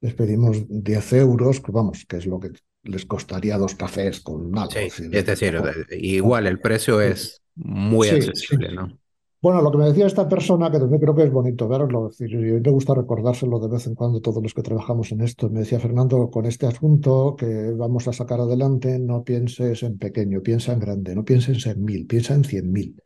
les 0.00 0.14
pedimos 0.14 0.64
10 0.68 1.12
euros, 1.14 1.60
que 1.60 1.72
vamos, 1.72 2.04
que 2.06 2.18
es 2.18 2.26
lo 2.26 2.38
que 2.38 2.52
les 2.84 3.04
costaría 3.04 3.58
dos 3.58 3.74
cafés 3.74 4.20
con 4.20 4.50
nada. 4.50 4.70
Sí, 4.70 5.02
es 5.12 5.26
decir, 5.26 5.60
igual 5.90 6.46
el 6.46 6.60
precio 6.60 7.00
es 7.00 7.42
muy 7.56 8.08
accesible, 8.08 8.72
¿no? 8.72 8.96
Bueno, 9.40 9.62
lo 9.62 9.70
que 9.70 9.78
me 9.78 9.84
decía 9.84 10.06
esta 10.06 10.28
persona, 10.28 10.68
que 10.70 10.80
también 10.80 11.00
creo 11.00 11.14
que 11.14 11.22
es 11.22 11.30
bonito 11.30 11.68
verlo, 11.68 12.10
y 12.18 12.24
me 12.24 12.70
gusta 12.70 12.92
recordárselo 12.94 13.60
de 13.60 13.68
vez 13.68 13.86
en 13.86 13.94
cuando 13.94 14.20
todos 14.20 14.42
los 14.42 14.52
que 14.52 14.62
trabajamos 14.62 15.12
en 15.12 15.20
esto, 15.20 15.48
me 15.48 15.60
decía 15.60 15.78
Fernando, 15.78 16.28
con 16.28 16.44
este 16.44 16.66
asunto 16.66 17.36
que 17.38 17.70
vamos 17.72 18.08
a 18.08 18.12
sacar 18.12 18.40
adelante, 18.40 18.98
no 18.98 19.22
pienses 19.22 19.84
en 19.84 19.96
pequeño, 19.96 20.42
piensa 20.42 20.72
en 20.72 20.80
grande, 20.80 21.14
no 21.14 21.24
pienses 21.24 21.64
en 21.66 21.84
mil, 21.84 22.06
piensa 22.08 22.34
en 22.34 22.42
cien 22.42 22.72
mil. 22.72 23.00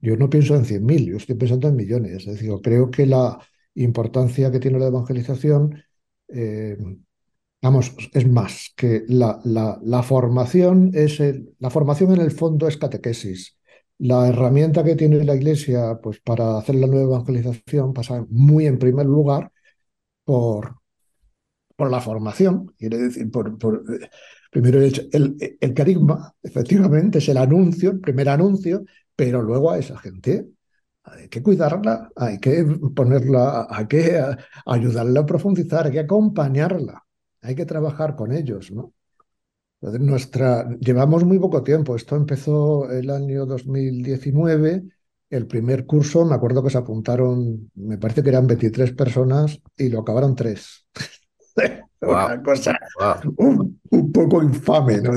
Yo 0.00 0.16
no 0.16 0.30
pienso 0.30 0.54
en 0.54 0.64
cien 0.64 0.84
mil, 0.84 1.06
yo 1.06 1.16
estoy 1.16 1.34
pensando 1.34 1.66
en 1.68 1.76
millones. 1.76 2.12
Es 2.12 2.26
decir, 2.26 2.52
creo 2.62 2.90
que 2.90 3.06
la 3.06 3.36
importancia 3.74 4.52
que 4.52 4.60
tiene 4.60 4.78
la 4.78 4.86
evangelización, 4.86 5.82
eh, 6.28 6.76
vamos, 7.60 7.92
es 8.12 8.28
más, 8.28 8.72
que 8.76 9.02
la, 9.08 9.40
la, 9.44 9.80
la 9.82 10.02
formación 10.04 10.92
es 10.94 11.18
el, 11.18 11.54
la 11.58 11.70
formación 11.70 12.12
en 12.12 12.20
el 12.20 12.30
fondo 12.30 12.68
es 12.68 12.76
catequesis 12.76 13.58
la 13.98 14.28
herramienta 14.28 14.84
que 14.84 14.96
tiene 14.96 15.24
la 15.24 15.34
Iglesia 15.34 15.98
pues, 16.02 16.20
para 16.20 16.58
hacer 16.58 16.74
la 16.76 16.86
nueva 16.86 17.16
evangelización 17.16 17.92
pasa 17.92 18.24
muy 18.28 18.66
en 18.66 18.78
primer 18.78 19.06
lugar 19.06 19.50
por, 20.24 20.76
por 21.76 21.90
la 21.90 22.00
formación, 22.00 22.74
quiere 22.78 22.98
decir, 22.98 23.30
por, 23.30 23.56
primero 24.50 24.80
el, 24.80 25.36
el, 25.60 25.74
carisma, 25.74 26.34
efectivamente, 26.42 27.18
es 27.18 27.28
el 27.28 27.36
anuncio, 27.36 27.90
el 27.90 28.00
primer 28.00 28.28
anuncio, 28.28 28.84
pero 29.14 29.42
luego 29.42 29.70
a 29.70 29.78
esa 29.78 29.98
gente 29.98 30.48
hay 31.04 31.28
que 31.28 31.42
cuidarla, 31.42 32.10
hay 32.16 32.38
que 32.38 32.64
ponerla, 32.94 33.66
hay 33.70 33.86
que 33.86 34.20
ayudarla 34.66 35.20
a 35.20 35.26
profundizar, 35.26 35.86
hay 35.86 35.92
que 35.92 36.00
acompañarla, 36.00 37.04
hay 37.42 37.54
que 37.54 37.66
trabajar 37.66 38.16
con 38.16 38.32
ellos, 38.32 38.72
¿no? 38.72 38.92
Nuestra, 39.80 40.68
llevamos 40.80 41.24
muy 41.24 41.38
poco 41.38 41.62
tiempo. 41.62 41.96
Esto 41.96 42.16
empezó 42.16 42.90
el 42.90 43.10
año 43.10 43.46
2019. 43.46 44.84
El 45.28 45.46
primer 45.46 45.86
curso, 45.86 46.24
me 46.24 46.34
acuerdo 46.34 46.62
que 46.62 46.70
se 46.70 46.78
apuntaron, 46.78 47.70
me 47.74 47.98
parece 47.98 48.22
que 48.22 48.30
eran 48.30 48.46
23 48.46 48.92
personas 48.92 49.60
y 49.76 49.88
lo 49.88 50.00
acabaron 50.00 50.34
tres. 50.34 50.86
Una 52.00 52.42
cosa 52.42 52.78
un, 53.36 54.12
poco 54.12 54.42
infame, 54.42 55.00
¿no? 55.00 55.12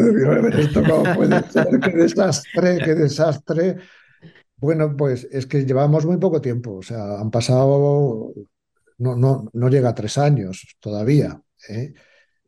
Esto 0.48 0.82
cómo 0.84 1.04
puede 1.14 1.44
ser, 1.52 1.68
qué 1.80 1.92
desastre, 1.92 2.78
qué 2.84 2.96
desastre. 2.96 3.78
Bueno, 4.56 4.96
pues 4.96 5.28
es 5.32 5.46
que 5.46 5.66
llevamos 5.66 6.06
muy 6.06 6.18
poco 6.18 6.42
tiempo, 6.42 6.78
o 6.78 6.82
sea, 6.82 7.20
han 7.20 7.30
pasado, 7.30 8.34
no, 8.98 9.16
no, 9.16 9.50
no 9.52 9.70
llega 9.70 9.90
a 9.90 9.96
tres 9.96 10.18
años 10.18 10.78
todavía. 10.80 11.42
¿eh? 11.70 11.94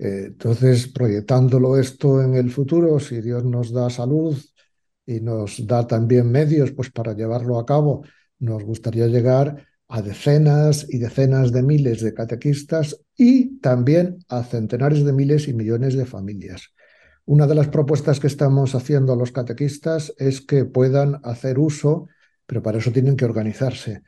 Entonces, 0.03 0.87
proyectándolo 0.87 1.77
esto 1.77 2.23
en 2.23 2.33
el 2.33 2.49
futuro, 2.49 2.99
si 2.99 3.21
Dios 3.21 3.45
nos 3.45 3.71
da 3.71 3.87
salud 3.91 4.35
y 5.05 5.19
nos 5.19 5.67
da 5.67 5.85
también 5.85 6.31
medios 6.31 6.71
pues, 6.71 6.89
para 6.89 7.13
llevarlo 7.13 7.59
a 7.59 7.67
cabo, 7.67 8.03
nos 8.39 8.63
gustaría 8.63 9.05
llegar 9.05 9.63
a 9.87 10.01
decenas 10.01 10.87
y 10.89 10.97
decenas 10.97 11.51
de 11.51 11.61
miles 11.61 12.01
de 12.01 12.15
catequistas 12.15 12.99
y 13.15 13.59
también 13.59 14.17
a 14.27 14.43
centenares 14.43 15.05
de 15.05 15.13
miles 15.13 15.47
y 15.47 15.53
millones 15.53 15.93
de 15.93 16.07
familias. 16.07 16.69
Una 17.25 17.45
de 17.45 17.53
las 17.53 17.67
propuestas 17.67 18.19
que 18.19 18.25
estamos 18.25 18.73
haciendo 18.73 19.13
a 19.13 19.15
los 19.15 19.31
catequistas 19.31 20.15
es 20.17 20.41
que 20.41 20.65
puedan 20.65 21.19
hacer 21.23 21.59
uso, 21.59 22.07
pero 22.47 22.63
para 22.63 22.79
eso 22.79 22.91
tienen 22.91 23.15
que 23.15 23.25
organizarse, 23.25 24.01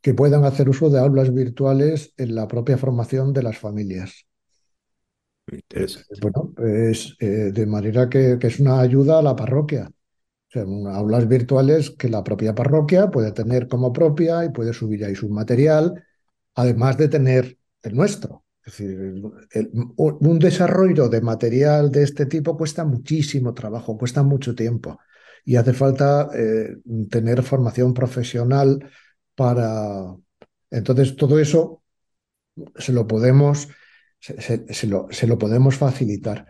que 0.00 0.14
puedan 0.14 0.46
hacer 0.46 0.70
uso 0.70 0.88
de 0.88 1.00
aulas 1.00 1.34
virtuales 1.34 2.14
en 2.16 2.34
la 2.34 2.48
propia 2.48 2.78
formación 2.78 3.34
de 3.34 3.42
las 3.42 3.58
familias. 3.58 4.26
Bueno, 5.46 6.54
es 6.58 7.16
eh, 7.20 7.52
de 7.52 7.66
manera 7.66 8.08
que, 8.08 8.38
es 8.40 8.60
una 8.60 8.80
ayuda 8.80 9.18
a 9.18 9.22
la 9.22 9.36
parroquia. 9.36 9.88
O 9.88 10.50
sea, 10.50 10.62
aulas 10.94 11.28
virtuales 11.28 11.90
que 11.90 12.08
la 12.08 12.22
propia 12.22 12.54
parroquia 12.54 13.10
puede 13.10 13.32
tener 13.32 13.68
como 13.68 13.92
propia 13.92 14.44
y 14.44 14.50
puede 14.50 14.72
subir 14.72 15.04
ahí 15.04 15.14
su 15.14 15.28
material, 15.28 16.04
además 16.54 16.96
de 16.96 17.08
tener 17.08 17.58
el 17.82 17.94
nuestro. 17.94 18.44
Es 18.64 18.78
decir, 18.78 19.22
un 19.96 20.38
desarrollo 20.38 21.08
de 21.08 21.20
material 21.20 21.90
de 21.90 22.02
este 22.04 22.24
tipo 22.26 22.56
cuesta 22.56 22.84
muchísimo 22.84 23.52
trabajo, 23.52 23.98
cuesta 23.98 24.22
mucho 24.22 24.54
tiempo 24.54 24.98
y 25.44 25.56
hace 25.56 25.74
falta 25.74 26.30
eh, 26.34 26.76
tener 27.10 27.42
formación 27.42 27.92
profesional 27.92 28.90
para... 29.34 30.16
Entonces, 30.70 31.14
todo 31.14 31.38
eso 31.38 31.82
se 32.76 32.92
lo 32.92 33.06
podemos 33.06 33.68
se, 34.24 34.86
lo, 34.86 35.08
se, 35.10 35.26
lo, 35.26 35.38
podemos 35.38 35.76
facilitar. 35.76 36.46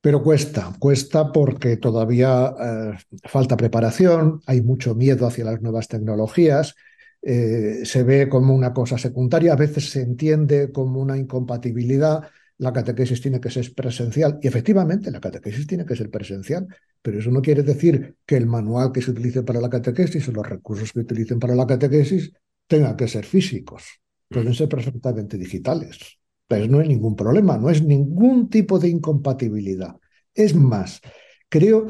Pero 0.00 0.22
cuesta, 0.22 0.72
cuesta 0.78 1.32
porque 1.32 1.76
todavía 1.76 2.54
eh, 2.60 3.18
falta 3.24 3.56
preparación, 3.56 4.40
hay 4.46 4.62
mucho 4.62 4.94
miedo 4.94 5.26
hacia 5.26 5.44
las 5.44 5.60
nuevas 5.60 5.88
tecnologías, 5.88 6.74
eh, 7.22 7.80
se 7.84 8.02
ve 8.04 8.28
como 8.28 8.54
una 8.54 8.72
cosa 8.72 8.98
secundaria, 8.98 9.52
a 9.52 9.56
veces 9.56 9.90
se 9.90 10.02
entiende 10.02 10.70
como 10.70 11.00
una 11.00 11.18
incompatibilidad, 11.18 12.22
la 12.58 12.72
catequesis 12.72 13.20
tiene 13.20 13.40
que 13.40 13.50
ser 13.50 13.74
presencial 13.74 14.38
y 14.40 14.48
efectivamente 14.48 15.10
la 15.10 15.20
catequesis 15.20 15.66
tiene 15.66 15.84
que 15.84 15.96
ser 15.96 16.08
presencial, 16.08 16.66
pero 17.02 17.18
eso 17.18 17.30
no 17.30 17.42
quiere 17.42 17.62
decir 17.62 18.16
que 18.24 18.36
el 18.36 18.46
manual 18.46 18.92
que 18.92 19.02
se 19.02 19.10
utilice 19.10 19.42
para 19.42 19.60
la 19.60 19.68
catequesis 19.68 20.28
o 20.28 20.32
los 20.32 20.48
recursos 20.48 20.92
que 20.92 21.00
utilicen 21.00 21.38
para 21.38 21.54
la 21.54 21.66
catequesis 21.66 22.32
tengan 22.66 22.96
que 22.96 23.08
ser 23.08 23.26
físicos, 23.26 24.00
pueden 24.28 24.54
ser 24.54 24.68
perfectamente 24.68 25.36
digitales. 25.36 26.18
Pero 26.48 26.68
no 26.68 26.80
hay 26.80 26.88
ningún 26.88 27.16
problema, 27.16 27.58
no 27.58 27.70
es 27.70 27.82
ningún 27.82 28.48
tipo 28.48 28.78
de 28.78 28.88
incompatibilidad. 28.88 29.96
Es 30.34 30.54
más, 30.54 31.00
creo 31.48 31.86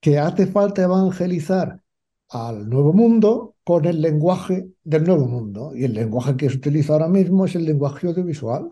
que 0.00 0.18
hace 0.18 0.46
falta 0.46 0.82
evangelizar 0.82 1.82
al 2.28 2.68
nuevo 2.68 2.92
mundo 2.92 3.56
con 3.64 3.84
el 3.86 4.00
lenguaje 4.00 4.68
del 4.84 5.04
nuevo 5.04 5.26
mundo. 5.26 5.72
Y 5.74 5.84
el 5.84 5.94
lenguaje 5.94 6.36
que 6.36 6.48
se 6.48 6.56
utiliza 6.56 6.92
ahora 6.92 7.08
mismo 7.08 7.46
es 7.46 7.54
el 7.56 7.64
lenguaje 7.64 8.06
audiovisual. 8.06 8.70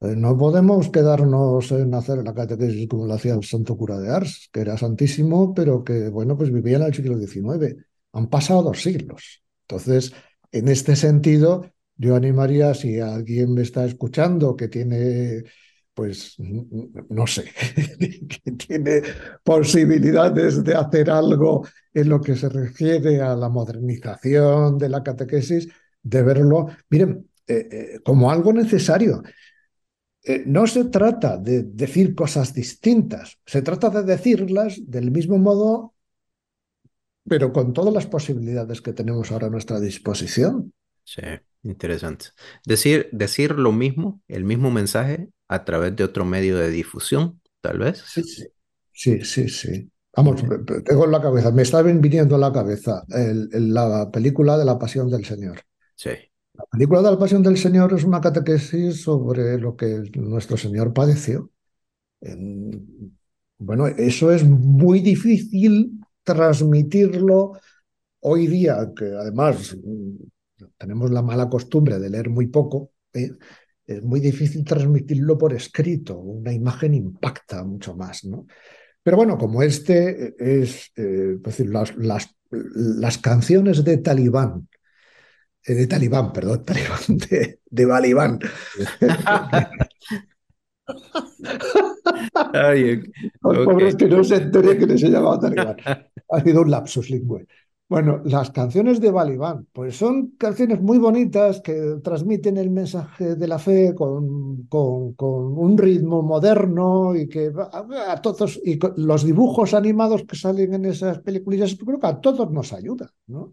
Eh, 0.00 0.14
no 0.16 0.36
podemos 0.36 0.90
quedarnos 0.90 1.70
en 1.72 1.94
hacer 1.94 2.18
la 2.18 2.34
catequesis 2.34 2.88
como 2.88 3.06
lo 3.06 3.14
hacía 3.14 3.34
el 3.34 3.44
santo 3.44 3.76
cura 3.76 3.98
de 3.98 4.10
Ars, 4.10 4.48
que 4.52 4.60
era 4.60 4.76
santísimo, 4.76 5.54
pero 5.54 5.84
que, 5.84 6.08
bueno, 6.08 6.36
pues 6.36 6.52
vivía 6.52 6.76
en 6.76 6.84
el 6.84 6.94
siglo 6.94 7.18
XIX. 7.18 7.76
Han 8.12 8.28
pasado 8.28 8.62
dos 8.62 8.82
siglos. 8.82 9.42
Entonces, 9.62 10.12
en 10.52 10.68
este 10.68 10.96
sentido, 10.96 11.66
yo 11.96 12.16
animaría, 12.16 12.74
si 12.74 13.00
alguien 13.00 13.54
me 13.54 13.62
está 13.62 13.84
escuchando 13.84 14.56
que 14.56 14.68
tiene, 14.68 15.44
pues, 15.94 16.36
no 16.38 17.26
sé, 17.26 17.44
que 17.98 18.52
tiene 18.52 19.02
posibilidades 19.42 20.62
de 20.64 20.74
hacer 20.74 21.10
algo 21.10 21.66
en 21.92 22.08
lo 22.08 22.20
que 22.20 22.36
se 22.36 22.48
refiere 22.48 23.20
a 23.20 23.36
la 23.36 23.48
modernización 23.48 24.78
de 24.78 24.88
la 24.88 25.02
catequesis, 25.02 25.68
de 26.02 26.22
verlo, 26.22 26.68
miren, 26.90 27.28
eh, 27.46 27.68
eh, 27.70 28.00
como 28.04 28.30
algo 28.30 28.52
necesario. 28.52 29.22
Eh, 30.22 30.42
no 30.46 30.66
se 30.66 30.86
trata 30.86 31.36
de 31.36 31.64
decir 31.64 32.14
cosas 32.14 32.54
distintas, 32.54 33.38
se 33.44 33.60
trata 33.60 33.90
de 33.90 34.02
decirlas 34.04 34.80
del 34.86 35.10
mismo 35.10 35.36
modo, 35.36 35.94
pero 37.28 37.52
con 37.52 37.72
todas 37.74 37.92
las 37.92 38.06
posibilidades 38.06 38.80
que 38.80 38.94
tenemos 38.94 39.30
ahora 39.30 39.48
a 39.48 39.50
nuestra 39.50 39.80
disposición. 39.80 40.72
Sí. 41.04 41.22
Interesante. 41.66 42.26
Decir, 42.66 43.08
decir 43.10 43.52
lo 43.52 43.72
mismo, 43.72 44.20
el 44.28 44.44
mismo 44.44 44.70
mensaje 44.70 45.30
a 45.48 45.64
través 45.64 45.96
de 45.96 46.04
otro 46.04 46.26
medio 46.26 46.58
de 46.58 46.68
difusión, 46.68 47.40
tal 47.62 47.78
vez. 47.78 48.04
Sí, 48.06 48.22
sí, 48.92 49.24
sí, 49.24 49.48
sí. 49.48 49.90
Vamos, 50.14 50.44
tengo 50.84 51.06
en 51.06 51.10
la 51.10 51.22
cabeza, 51.22 51.50
me 51.52 51.62
está 51.62 51.80
viniendo 51.80 52.36
a 52.36 52.38
la 52.38 52.52
cabeza 52.52 53.02
la 53.08 54.10
película 54.12 54.58
de 54.58 54.66
la 54.66 54.78
Pasión 54.78 55.08
del 55.08 55.24
Señor. 55.24 55.62
Sí. 55.94 56.10
La 56.52 56.64
película 56.70 57.00
de 57.00 57.12
la 57.12 57.18
Pasión 57.18 57.42
del 57.42 57.56
Señor 57.56 57.94
es 57.94 58.04
una 58.04 58.20
catequesis 58.20 59.00
sobre 59.00 59.58
lo 59.58 59.74
que 59.74 60.02
nuestro 60.16 60.58
Señor 60.58 60.92
padeció. 60.92 61.50
Bueno, 63.56 63.86
eso 63.86 64.30
es 64.32 64.44
muy 64.44 65.00
difícil 65.00 65.98
transmitirlo 66.22 67.52
hoy 68.20 68.48
día, 68.48 68.92
que 68.94 69.06
además 69.06 69.74
tenemos 70.76 71.10
la 71.10 71.22
mala 71.22 71.48
costumbre 71.48 71.98
de 71.98 72.10
leer 72.10 72.30
muy 72.30 72.46
poco. 72.48 72.92
¿eh? 73.12 73.30
Es 73.86 74.02
muy 74.02 74.20
difícil 74.20 74.64
transmitirlo 74.64 75.36
por 75.36 75.52
escrito. 75.52 76.16
Una 76.18 76.52
imagen 76.52 76.94
impacta 76.94 77.62
mucho 77.64 77.94
más, 77.94 78.24
¿no? 78.24 78.46
Pero 79.02 79.18
bueno, 79.18 79.36
como 79.36 79.62
este 79.62 80.34
es, 80.38 80.90
eh, 80.96 81.36
decir, 81.38 81.68
las, 81.68 81.94
las, 81.96 82.34
las, 82.50 83.18
canciones 83.18 83.84
de 83.84 83.98
Talibán, 83.98 84.66
eh, 85.66 85.74
de 85.74 85.86
Talibán, 85.86 86.32
perdón, 86.32 86.64
Talibán, 86.66 87.18
de, 87.30 87.60
de 87.66 87.84
Balibán. 87.84 88.38
Ay, 92.54 93.02
Los 93.42 93.58
pobres 93.66 93.96
que 93.96 94.08
no 94.08 94.24
se 94.24 94.36
enteren 94.36 94.78
que 94.78 94.86
les 94.86 95.02
he 95.02 95.10
llamado 95.10 95.40
Talibán. 95.40 95.76
Ha 96.30 96.40
sido 96.40 96.62
un 96.62 96.70
lapsus 96.70 97.10
lingüe. 97.10 97.46
Bueno, 97.94 98.20
las 98.24 98.50
canciones 98.50 99.00
de 99.00 99.12
Balibán, 99.12 99.68
pues 99.72 99.96
son 99.96 100.32
canciones 100.36 100.80
muy 100.80 100.98
bonitas 100.98 101.60
que 101.60 102.00
transmiten 102.02 102.56
el 102.56 102.68
mensaje 102.68 103.36
de 103.36 103.46
la 103.46 103.60
fe 103.60 103.94
con, 103.94 104.66
un 104.68 105.78
ritmo 105.78 106.20
moderno 106.20 107.14
y 107.14 107.28
que 107.28 107.52
a, 107.54 108.20
todos, 108.20 108.60
y 108.64 108.80
los 108.96 109.24
dibujos 109.24 109.74
animados 109.74 110.24
que 110.24 110.34
salen 110.34 110.74
en 110.74 110.86
esas 110.86 111.20
películas, 111.20 111.76
creo 111.76 112.00
que 112.00 112.06
a 112.08 112.20
todos 112.20 112.50
nos 112.50 112.72
ayudan, 112.72 113.10
¿no? 113.28 113.52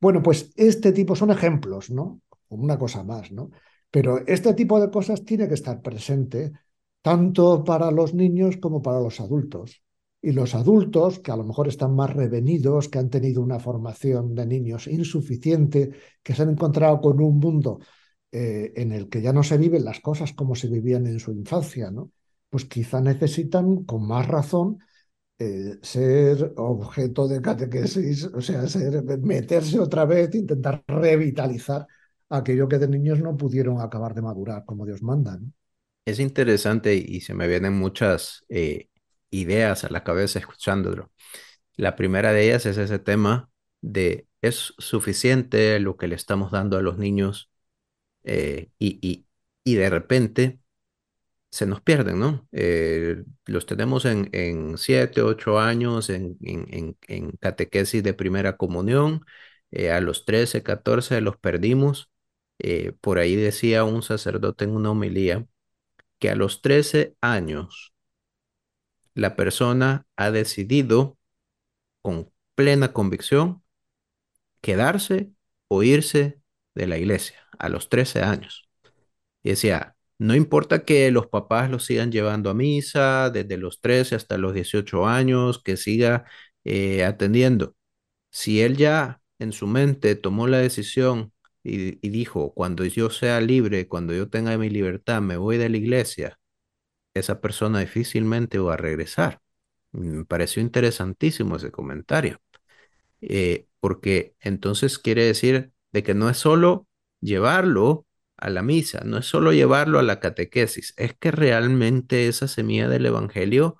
Bueno, 0.00 0.22
pues 0.22 0.52
este 0.54 0.92
tipo 0.92 1.16
son 1.16 1.32
ejemplos, 1.32 1.90
¿no? 1.90 2.20
Una 2.50 2.78
cosa 2.78 3.02
más, 3.02 3.32
¿no? 3.32 3.50
Pero 3.90 4.24
este 4.28 4.54
tipo 4.54 4.78
de 4.78 4.92
cosas 4.92 5.24
tiene 5.24 5.48
que 5.48 5.54
estar 5.54 5.82
presente 5.82 6.52
tanto 7.02 7.64
para 7.64 7.90
los 7.90 8.14
niños 8.14 8.58
como 8.58 8.80
para 8.80 9.00
los 9.00 9.18
adultos. 9.18 9.82
Y 10.22 10.32
los 10.32 10.54
adultos, 10.54 11.20
que 11.20 11.30
a 11.30 11.36
lo 11.36 11.44
mejor 11.44 11.68
están 11.68 11.94
más 11.94 12.12
revenidos, 12.12 12.88
que 12.88 12.98
han 12.98 13.10
tenido 13.10 13.42
una 13.42 13.60
formación 13.60 14.34
de 14.34 14.46
niños 14.46 14.86
insuficiente, 14.86 15.92
que 16.22 16.34
se 16.34 16.42
han 16.42 16.50
encontrado 16.50 17.00
con 17.00 17.20
un 17.20 17.38
mundo 17.38 17.80
eh, 18.32 18.72
en 18.76 18.92
el 18.92 19.08
que 19.08 19.22
ya 19.22 19.32
no 19.32 19.42
se 19.42 19.56
viven 19.58 19.84
las 19.84 20.00
cosas 20.00 20.32
como 20.32 20.54
se 20.54 20.68
vivían 20.68 21.06
en 21.06 21.20
su 21.20 21.32
infancia, 21.32 21.90
¿no? 21.90 22.10
pues 22.50 22.64
quizá 22.64 23.00
necesitan 23.00 23.84
con 23.84 24.06
más 24.06 24.26
razón 24.26 24.78
eh, 25.38 25.78
ser 25.82 26.54
objeto 26.56 27.28
de 27.28 27.42
catequesis, 27.42 28.24
o 28.24 28.40
sea, 28.40 28.64
meterse 29.20 29.78
otra 29.78 30.06
vez, 30.06 30.34
intentar 30.34 30.82
revitalizar 30.86 31.86
aquello 32.30 32.66
que 32.68 32.78
de 32.78 32.88
niños 32.88 33.20
no 33.20 33.36
pudieron 33.36 33.80
acabar 33.80 34.14
de 34.14 34.22
madurar 34.22 34.64
como 34.64 34.86
Dios 34.86 35.02
manda. 35.02 35.38
Es 36.06 36.20
interesante 36.20 36.94
y 36.94 37.20
se 37.20 37.34
me 37.34 37.46
vienen 37.48 37.74
muchas 37.74 38.44
eh, 38.48 38.88
ideas 39.30 39.84
a 39.84 39.90
la 39.90 40.04
cabeza 40.04 40.38
escuchándolo. 40.38 41.12
La 41.76 41.96
primera 41.96 42.32
de 42.32 42.44
ellas 42.46 42.66
es 42.66 42.78
ese 42.78 42.98
tema 42.98 43.50
de 43.82 44.26
es 44.42 44.74
suficiente 44.78 45.78
lo 45.80 45.96
que 45.96 46.08
le 46.08 46.16
estamos 46.16 46.52
dando 46.52 46.78
a 46.78 46.82
los 46.82 46.98
niños 46.98 47.50
eh, 48.24 48.70
y, 48.78 49.26
y, 49.64 49.74
de 49.76 49.90
repente 49.90 50.60
se 51.50 51.66
nos 51.66 51.80
pierden, 51.82 52.18
¿no? 52.20 52.48
Eh, 52.52 53.24
los 53.46 53.66
tenemos 53.66 54.04
en, 54.04 54.28
en 54.32 54.78
7, 54.78 55.22
8 55.22 55.58
años 55.60 56.10
en, 56.10 56.36
en, 56.42 56.96
en, 57.08 57.32
catequesis 57.32 58.02
de 58.02 58.14
primera 58.14 58.56
comunión, 58.56 59.24
eh, 59.70 59.90
a 59.92 60.00
los 60.00 60.24
13, 60.24 60.62
14 60.62 61.20
los 61.20 61.36
perdimos. 61.38 62.10
por 63.00 63.18
ahí 63.18 63.36
decía 63.36 63.84
un 63.84 64.02
sacerdote 64.02 64.64
en 64.64 64.70
una 64.72 64.90
homilía 64.90 65.46
que 66.18 66.30
a 66.30 66.36
los 66.36 66.62
13 66.62 67.16
años 67.20 67.94
la 69.16 69.36
persona 69.36 70.06
ha 70.16 70.30
decidido 70.30 71.18
con 72.02 72.32
plena 72.54 72.92
convicción 72.92 73.62
quedarse 74.60 75.32
o 75.68 75.82
irse 75.82 76.40
de 76.74 76.86
la 76.86 76.98
iglesia 76.98 77.40
a 77.58 77.68
los 77.68 77.88
13 77.88 78.22
años. 78.22 78.68
Y 79.42 79.50
decía, 79.50 79.96
no 80.18 80.34
importa 80.36 80.84
que 80.84 81.10
los 81.10 81.28
papás 81.28 81.70
lo 81.70 81.78
sigan 81.80 82.12
llevando 82.12 82.50
a 82.50 82.54
misa 82.54 83.30
desde 83.30 83.56
los 83.58 83.80
13 83.80 84.16
hasta 84.16 84.38
los 84.38 84.54
18 84.54 85.06
años, 85.06 85.62
que 85.62 85.76
siga 85.76 86.26
eh, 86.64 87.04
atendiendo. 87.04 87.76
Si 88.30 88.62
él 88.62 88.76
ya 88.76 89.20
en 89.38 89.52
su 89.52 89.66
mente 89.66 90.16
tomó 90.16 90.48
la 90.48 90.58
decisión 90.58 91.32
y, 91.64 91.98
y 92.06 92.10
dijo, 92.10 92.54
cuando 92.54 92.84
yo 92.86 93.10
sea 93.10 93.40
libre, 93.40 93.88
cuando 93.88 94.14
yo 94.14 94.30
tenga 94.30 94.56
mi 94.58 94.70
libertad, 94.70 95.22
me 95.22 95.36
voy 95.38 95.58
de 95.58 95.70
la 95.70 95.78
iglesia, 95.78 96.38
esa 97.18 97.40
persona 97.40 97.80
difícilmente 97.80 98.58
va 98.58 98.74
a 98.74 98.76
regresar. 98.76 99.40
Me 99.92 100.24
pareció 100.24 100.62
interesantísimo 100.62 101.56
ese 101.56 101.70
comentario, 101.72 102.40
eh, 103.20 103.66
porque 103.80 104.34
entonces 104.40 104.98
quiere 104.98 105.24
decir 105.24 105.72
de 105.92 106.02
que 106.02 106.14
no 106.14 106.30
es 106.30 106.38
solo 106.38 106.86
llevarlo 107.20 108.06
a 108.36 108.50
la 108.50 108.62
misa, 108.62 109.02
no 109.04 109.18
es 109.18 109.26
solo 109.26 109.52
llevarlo 109.52 109.98
a 109.98 110.02
la 110.02 110.20
catequesis, 110.20 110.94
es 110.96 111.14
que 111.18 111.30
realmente 111.30 112.28
esa 112.28 112.48
semilla 112.48 112.88
del 112.88 113.06
Evangelio 113.06 113.78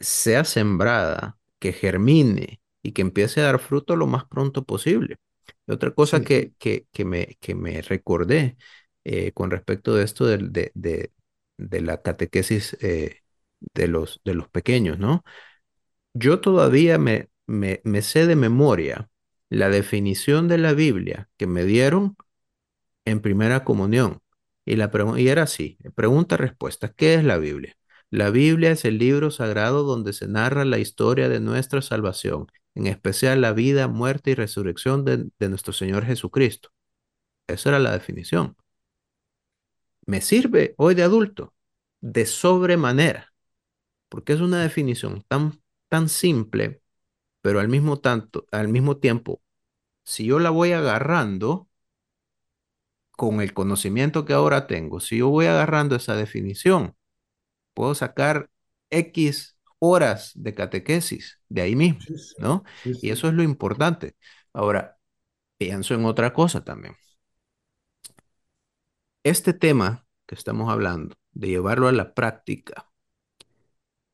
sea 0.00 0.44
sembrada, 0.44 1.38
que 1.58 1.72
germine 1.72 2.60
y 2.82 2.92
que 2.92 3.02
empiece 3.02 3.40
a 3.40 3.44
dar 3.44 3.60
fruto 3.60 3.96
lo 3.96 4.06
más 4.06 4.24
pronto 4.26 4.64
posible. 4.64 5.16
otra 5.68 5.92
cosa 5.94 6.22
que, 6.22 6.52
que, 6.58 6.86
que, 6.92 7.04
me, 7.04 7.36
que 7.40 7.54
me 7.54 7.82
recordé 7.82 8.56
eh, 9.04 9.32
con 9.32 9.50
respecto 9.50 9.94
de 9.94 10.04
esto 10.04 10.26
de, 10.26 10.38
de, 10.38 10.72
de 10.74 11.12
la 11.58 12.02
catequesis 12.02 12.76
eh, 12.80 13.20
de, 13.74 13.88
los, 13.88 14.20
de 14.24 14.34
los 14.34 14.48
pequeños, 14.48 14.98
¿no? 14.98 15.24
Yo 16.14 16.40
todavía 16.40 16.98
me, 16.98 17.30
me, 17.46 18.02
sé 18.02 18.26
de 18.26 18.36
memoria 18.36 19.10
la 19.48 19.68
definición 19.70 20.48
de 20.48 20.58
la 20.58 20.72
Biblia 20.74 21.30
que 21.36 21.46
me 21.46 21.64
dieron 21.64 22.16
en 23.04 23.20
primera 23.20 23.64
comunión. 23.64 24.20
Y, 24.64 24.76
la 24.76 24.90
y 25.18 25.28
era 25.28 25.42
así, 25.44 25.78
pregunta-respuesta, 25.94 26.92
¿qué 26.92 27.14
es 27.14 27.24
la 27.24 27.38
Biblia? 27.38 27.76
La 28.10 28.30
Biblia 28.30 28.70
es 28.72 28.84
el 28.84 28.98
libro 28.98 29.30
sagrado 29.30 29.82
donde 29.84 30.12
se 30.12 30.28
narra 30.28 30.64
la 30.64 30.78
historia 30.78 31.28
de 31.28 31.40
nuestra 31.40 31.82
salvación, 31.82 32.46
en 32.74 32.86
especial 32.86 33.40
la 33.40 33.52
vida, 33.52 33.88
muerte 33.88 34.32
y 34.32 34.34
resurrección 34.34 35.04
de, 35.04 35.28
de 35.38 35.48
nuestro 35.48 35.72
Señor 35.72 36.04
Jesucristo. 36.04 36.70
Esa 37.48 37.70
era 37.70 37.78
la 37.78 37.92
definición 37.92 38.56
me 40.06 40.20
sirve 40.20 40.74
hoy 40.78 40.94
de 40.94 41.02
adulto 41.02 41.54
de 42.00 42.26
sobremanera, 42.26 43.32
porque 44.08 44.32
es 44.34 44.40
una 44.40 44.62
definición 44.62 45.24
tan, 45.28 45.60
tan 45.88 46.08
simple, 46.08 46.82
pero 47.42 47.60
al 47.60 47.68
mismo, 47.68 48.00
tanto, 48.00 48.46
al 48.52 48.68
mismo 48.68 48.98
tiempo, 48.98 49.42
si 50.04 50.26
yo 50.26 50.38
la 50.40 50.50
voy 50.50 50.72
agarrando 50.72 51.68
con 53.12 53.40
el 53.40 53.54
conocimiento 53.54 54.24
que 54.24 54.32
ahora 54.32 54.66
tengo, 54.66 55.00
si 55.00 55.18
yo 55.18 55.28
voy 55.28 55.46
agarrando 55.46 55.96
esa 55.96 56.16
definición, 56.16 56.96
puedo 57.74 57.94
sacar 57.94 58.50
X 58.90 59.56
horas 59.78 60.32
de 60.34 60.54
catequesis 60.54 61.40
de 61.48 61.62
ahí 61.62 61.76
mismo, 61.76 62.06
¿no? 62.36 62.64
Y 63.00 63.10
eso 63.10 63.28
es 63.28 63.34
lo 63.34 63.42
importante. 63.42 64.16
Ahora, 64.52 64.98
pienso 65.58 65.94
en 65.94 66.06
otra 66.06 66.32
cosa 66.34 66.64
también 66.64 66.96
este 69.24 69.52
tema 69.52 70.06
que 70.26 70.34
estamos 70.34 70.70
hablando, 70.70 71.16
de 71.32 71.48
llevarlo 71.48 71.88
a 71.88 71.92
la 71.92 72.14
práctica, 72.14 72.90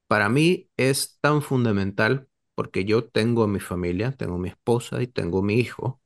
para 0.06 0.28
mí 0.28 0.70
es 0.76 1.18
tan 1.20 1.42
fundamental 1.42 2.28
porque 2.54 2.84
yo 2.84 3.04
tengo 3.09 3.46
mi 3.46 3.61
familia, 3.61 4.12
tengo 4.12 4.38
mi 4.38 4.48
esposa 4.48 5.02
y 5.02 5.06
tengo 5.06 5.42
mi 5.42 5.61
hijo, 5.61 6.00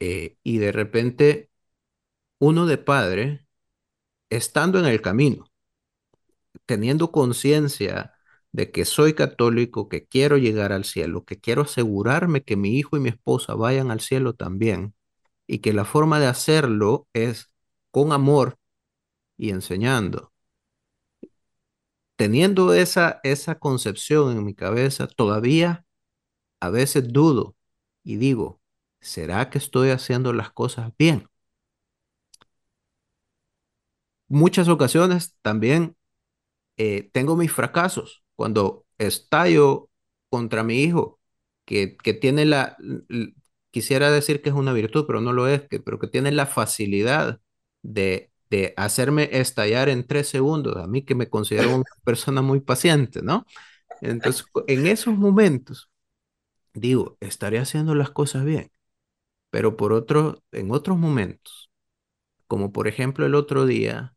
eh, 0.00 0.36
y 0.42 0.58
de 0.58 0.72
repente 0.72 1.50
uno 2.38 2.66
de 2.66 2.78
padre, 2.78 3.46
estando 4.30 4.78
en 4.78 4.86
el 4.86 5.02
camino, 5.02 5.46
teniendo 6.66 7.10
conciencia 7.12 8.14
de 8.52 8.70
que 8.70 8.84
soy 8.84 9.14
católico, 9.14 9.88
que 9.88 10.06
quiero 10.06 10.38
llegar 10.38 10.72
al 10.72 10.84
cielo, 10.84 11.24
que 11.24 11.38
quiero 11.40 11.62
asegurarme 11.62 12.42
que 12.42 12.56
mi 12.56 12.78
hijo 12.78 12.96
y 12.96 13.00
mi 13.00 13.10
esposa 13.10 13.54
vayan 13.54 13.90
al 13.90 14.00
cielo 14.00 14.34
también, 14.34 14.94
y 15.46 15.60
que 15.60 15.72
la 15.72 15.84
forma 15.84 16.20
de 16.20 16.26
hacerlo 16.26 17.08
es 17.12 17.50
con 17.90 18.12
amor 18.12 18.58
y 19.38 19.50
enseñando. 19.50 20.32
Teniendo 22.16 22.74
esa, 22.74 23.20
esa 23.22 23.58
concepción 23.58 24.36
en 24.36 24.44
mi 24.44 24.54
cabeza, 24.54 25.06
todavía 25.06 25.86
a 26.60 26.70
veces 26.70 27.12
dudo 27.12 27.56
y 28.04 28.16
digo, 28.16 28.60
¿será 29.00 29.50
que 29.50 29.58
estoy 29.58 29.90
haciendo 29.90 30.32
las 30.34 30.52
cosas 30.52 30.92
bien? 30.98 31.28
Muchas 34.28 34.68
ocasiones 34.68 35.36
también 35.42 35.96
eh, 36.78 37.10
tengo 37.12 37.36
mis 37.36 37.52
fracasos 37.52 38.24
cuando 38.36 38.86
estallo 38.98 39.90
contra 40.30 40.64
mi 40.64 40.82
hijo, 40.82 41.20
que, 41.66 41.96
que 41.98 42.14
tiene 42.14 42.46
la, 42.46 42.76
quisiera 43.70 44.10
decir 44.10 44.42
que 44.42 44.50
es 44.50 44.54
una 44.56 44.72
virtud, 44.74 45.06
pero 45.06 45.20
no 45.20 45.32
lo 45.32 45.48
es, 45.48 45.62
que, 45.68 45.80
pero 45.80 45.98
que 45.98 46.08
tiene 46.08 46.32
la 46.32 46.46
facilidad 46.46 47.40
de, 47.82 48.30
de 48.50 48.74
hacerme 48.76 49.28
estallar 49.32 49.88
en 49.88 50.06
tres 50.06 50.28
segundos, 50.28 50.76
a 50.76 50.86
mí 50.86 51.04
que 51.04 51.14
me 51.14 51.28
considero 51.30 51.74
una 51.76 51.84
persona 52.04 52.42
muy 52.42 52.60
paciente, 52.60 53.22
¿no? 53.22 53.46
Entonces, 54.02 54.46
en 54.68 54.86
esos 54.86 55.16
momentos, 55.18 55.90
digo, 56.74 57.16
estaré 57.20 57.58
haciendo 57.58 57.94
las 57.94 58.10
cosas 58.10 58.44
bien, 58.44 58.70
pero 59.50 59.76
por 59.76 59.92
otro, 59.94 60.42
en 60.52 60.72
otros 60.72 60.98
momentos, 60.98 61.70
como 62.48 62.72
por 62.72 62.88
ejemplo 62.88 63.26
el 63.26 63.36
otro 63.36 63.66
día, 63.66 64.16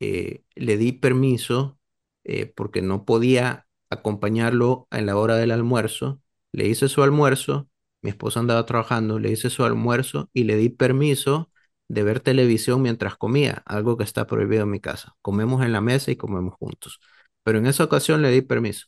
eh, 0.00 0.44
le 0.56 0.78
di 0.78 0.92
permiso 0.92 1.80
eh, 2.24 2.46
porque 2.46 2.82
no 2.82 3.06
podía 3.06 3.68
acompañarlo 3.90 4.88
en 4.92 5.06
la 5.06 5.16
hora 5.18 5.36
del 5.36 5.52
almuerzo, 5.52 6.22
le 6.52 6.68
hice 6.68 6.88
su 6.88 7.04
almuerzo, 7.04 7.70
mi 8.02 8.10
esposa 8.10 8.40
andaba 8.40 8.66
trabajando, 8.66 9.20
le 9.20 9.32
hice 9.32 9.50
su 9.50 9.64
almuerzo 9.64 10.30
y 10.34 10.44
le 10.44 10.56
di 10.56 10.70
permiso 10.70 11.51
de 11.88 12.02
ver 12.02 12.20
televisión 12.20 12.82
mientras 12.82 13.16
comía, 13.16 13.62
algo 13.66 13.96
que 13.96 14.04
está 14.04 14.26
prohibido 14.26 14.64
en 14.64 14.70
mi 14.70 14.80
casa. 14.80 15.16
Comemos 15.22 15.64
en 15.64 15.72
la 15.72 15.80
mesa 15.80 16.10
y 16.10 16.16
comemos 16.16 16.54
juntos. 16.54 17.00
Pero 17.44 17.58
en 17.58 17.66
esa 17.66 17.84
ocasión 17.84 18.22
le 18.22 18.30
di 18.30 18.42
permiso. 18.42 18.86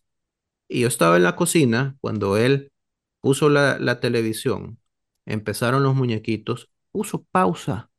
Y 0.68 0.80
yo 0.80 0.88
estaba 0.88 1.16
en 1.16 1.24
la 1.24 1.36
cocina 1.36 1.96
cuando 2.00 2.36
él 2.36 2.72
puso 3.20 3.48
la, 3.48 3.78
la 3.78 4.00
televisión, 4.00 4.78
empezaron 5.26 5.82
los 5.82 5.94
muñequitos, 5.94 6.70
puso 6.92 7.24
pausa, 7.24 7.90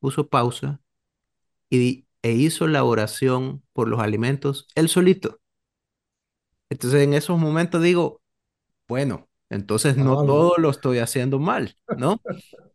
puso 0.00 0.28
pausa 0.28 0.80
y, 1.70 2.06
e 2.22 2.32
hizo 2.32 2.66
la 2.66 2.84
oración 2.84 3.62
por 3.72 3.88
los 3.88 4.00
alimentos 4.00 4.68
él 4.74 4.88
solito. 4.88 5.40
Entonces 6.70 7.02
en 7.02 7.14
esos 7.14 7.38
momentos 7.38 7.82
digo, 7.82 8.20
bueno, 8.88 9.25
entonces 9.48 9.96
no 9.96 10.26
todo 10.26 10.54
lo 10.58 10.70
estoy 10.70 10.98
haciendo 10.98 11.38
mal, 11.38 11.76
¿no? 11.96 12.20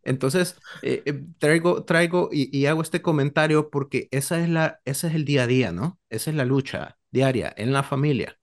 Entonces 0.04 0.56
eh, 0.82 1.02
eh, 1.04 1.24
traigo, 1.38 1.84
traigo 1.84 2.30
y, 2.32 2.66
hago 2.66 2.82
este 2.82 3.02
comentario 3.02 3.70
porque 3.70 4.08
esa 4.10 4.40
es 4.40 4.48
la, 4.48 4.80
ese 4.84 5.08
es 5.08 5.14
el 5.14 5.24
día 5.24 5.42
a 5.42 5.46
día, 5.46 5.72
¿no? 5.72 5.98
Esa 6.08 6.30
es 6.30 6.36
la 6.36 6.44
lucha 6.44 6.98
diaria 7.10 7.52
en 7.56 7.72
la 7.72 7.82
familia. 7.82 8.38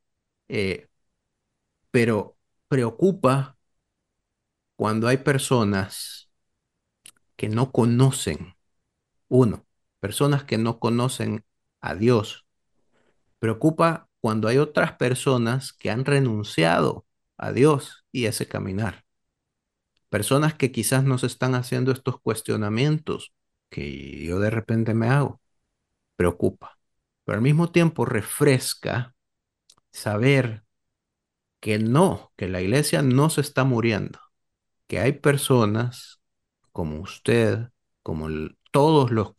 Eh, 0.47 0.87
pero 1.91 2.37
preocupa 2.67 3.57
cuando 4.75 5.07
hay 5.07 5.17
personas 5.17 6.29
que 7.35 7.49
no 7.49 7.71
conocen, 7.71 8.55
uno, 9.27 9.65
personas 9.99 10.43
que 10.43 10.57
no 10.57 10.79
conocen 10.79 11.45
a 11.81 11.95
Dios. 11.95 12.45
Preocupa 13.39 14.09
cuando 14.21 14.47
hay 14.47 14.57
otras 14.57 14.93
personas 14.93 15.73
que 15.73 15.89
han 15.89 16.05
renunciado 16.05 17.05
a 17.39 17.51
Dios 17.53 18.05
y 18.11 18.25
ese 18.25 18.47
caminar. 18.47 19.05
Personas 20.09 20.55
que 20.55 20.71
quizás 20.71 21.03
nos 21.03 21.23
están 21.23 21.55
haciendo 21.55 21.91
estos 21.91 22.19
cuestionamientos 22.19 23.33
que 23.69 24.23
yo 24.25 24.39
de 24.39 24.49
repente 24.49 24.93
me 24.93 25.07
hago. 25.09 25.41
Preocupa. 26.15 26.77
Pero 27.23 27.37
al 27.37 27.43
mismo 27.43 27.71
tiempo 27.71 28.05
refresca 28.05 29.15
saber 29.91 30.63
que 31.59 31.79
no, 31.79 32.31
que 32.37 32.47
la 32.47 32.61
iglesia 32.61 33.01
no 33.01 33.29
se 33.29 33.41
está 33.41 33.63
muriendo, 33.63 34.19
que 34.87 34.99
hay 34.99 35.13
personas 35.13 36.21
como 36.71 36.99
usted, 37.01 37.69
como 38.03 38.27
todos 38.71 39.11
los 39.11 39.33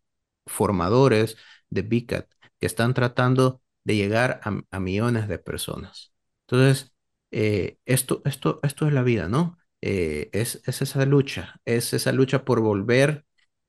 formadores 0.47 1.37
de 1.71 1.83
BICAT, 1.83 2.29
que 2.59 2.67
están 2.67 2.95
tratando 2.95 3.63
de 3.85 3.97
llegar 3.97 4.41
a 4.71 4.81
millones 4.81 5.29
de 5.29 5.39
personas. 5.39 6.13
Entonces, 6.47 6.93
eh, 7.31 7.79
esto, 7.85 8.23
esto, 8.25 8.61
esto 8.63 8.87
es 8.87 8.93
la 8.93 9.03
vida, 9.03 9.29
¿no? 9.29 9.59
Eh, 9.83 10.31
es, 10.33 10.63
esa 10.67 11.07
lucha, 11.07 11.61
es 11.65 11.93
esa 11.95 12.13
lucha 12.13 12.45
por 12.45 12.61
volver 12.61 13.25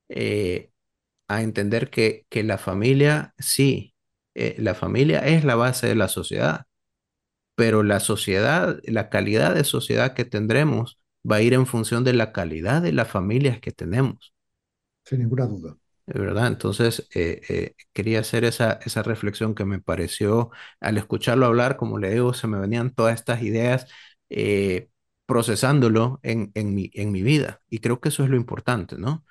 eh, 0.10 0.72
a 1.28 1.42
entender 1.44 1.90
que, 1.90 2.26
que, 2.30 2.44
la 2.44 2.58
familia, 2.58 3.34
sí, 3.40 3.96
la 4.34 4.76
familia 4.76 5.20
es 5.28 5.44
la 5.44 5.56
base 5.56 5.88
de 5.88 5.96
la 5.96 6.08
sociedad, 6.08 6.66
pero 7.56 7.84
la 7.84 8.00
sociedad, 8.00 8.80
la 8.84 9.10
calidad 9.10 9.56
de 9.56 9.64
sociedad 9.64 10.14
que 10.14 10.26
tendremos 10.26 11.00
va 11.30 11.38
a 11.38 11.42
ir 11.42 11.54
en 11.54 11.66
función 11.68 12.04
de 12.04 12.14
la 12.14 12.32
calidad 12.32 12.82
de 12.82 12.94
las 12.94 13.08
familias 13.08 13.60
que 13.60 13.72
tenemos. 13.72 14.34
Sin 15.06 15.20
ninguna 15.20 15.46
duda. 15.48 15.78
¿Verdad? 16.06 16.48
Entonces, 16.48 17.08
eh, 17.16 17.42
eh, 17.50 17.76
quería 17.94 18.20
hacer 18.20 18.44
esa, 18.44 18.74
esa 18.86 19.04
reflexión 19.04 19.56
que 19.56 19.66
me 19.66 19.80
pareció, 19.80 20.52
al 20.80 20.98
escucharlo 20.98 21.46
hablar, 21.46 21.78
como 21.78 22.00
le 22.00 22.12
digo, 22.12 22.34
se 22.34 22.48
me 22.48 22.60
venían 22.60 22.94
todas 22.94 23.16
estas 23.16 23.42
ideas 23.44 23.88
eh, 24.30 24.90
procesándolo 25.26 26.20
en, 26.24 26.52
en, 26.56 26.76
mi, 26.76 26.92
en 26.94 27.12
mi 27.12 27.22
vida. 27.24 27.62
Y 27.70 27.80
creo 27.80 28.00
que 28.02 28.10
eso 28.10 28.24
es 28.24 28.30
lo 28.30 28.38
importante, 28.38 28.98
¿no? 28.98 29.26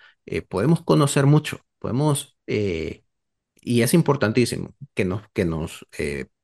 podemos 0.49 0.83
conocer 0.85 1.27
mucho, 1.27 1.59
podemos, 1.81 2.37
y 2.47 3.83
es 3.83 3.95
importantísimo 3.95 4.75
que 4.95 5.05
nos, 5.05 5.23
que 5.33 5.45
nos 5.45 5.87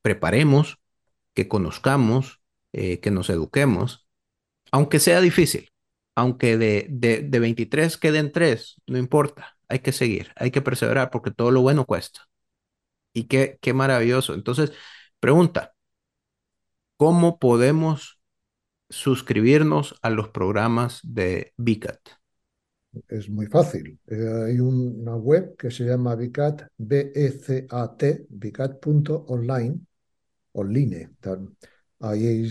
preparemos, 0.01 0.79
que 1.33 1.47
conozcamos, 1.47 2.41
que 2.73 3.11
nos 3.11 3.29
eduquemos, 3.29 4.07
aunque 4.71 4.99
sea 4.99 5.21
difícil, 5.21 5.69
aunque 6.15 6.57
de, 6.57 6.87
de, 6.89 7.21
de 7.23 7.39
23 7.39 7.97
queden 7.97 8.31
3, 8.31 8.81
no 8.87 8.97
importa 8.97 9.56
hay 9.69 9.79
que 9.79 9.91
seguir, 9.91 10.31
hay 10.35 10.51
que 10.51 10.61
perseverar 10.61 11.09
porque 11.11 11.31
todo 11.31 11.51
lo 11.51 11.61
bueno 11.61 11.85
cuesta. 11.85 12.21
Y 13.13 13.25
qué, 13.25 13.57
qué 13.61 13.73
maravilloso. 13.73 14.33
Entonces, 14.33 14.71
pregunta, 15.19 15.73
¿cómo 16.97 17.39
podemos 17.39 18.21
suscribirnos 18.89 19.95
a 20.01 20.09
los 20.09 20.29
programas 20.29 20.99
de 21.03 21.53
BICAT? 21.57 21.99
Es 23.07 23.29
muy 23.29 23.47
fácil. 23.47 23.99
Eh, 24.07 24.43
hay 24.47 24.59
una 24.59 25.15
web 25.15 25.55
que 25.57 25.69
se 25.69 25.85
llama 25.85 26.15
BICAT, 26.15 26.67
B-E-C-A-T, 26.77 28.27
online. 29.27 29.79
Ahí, 31.99 32.49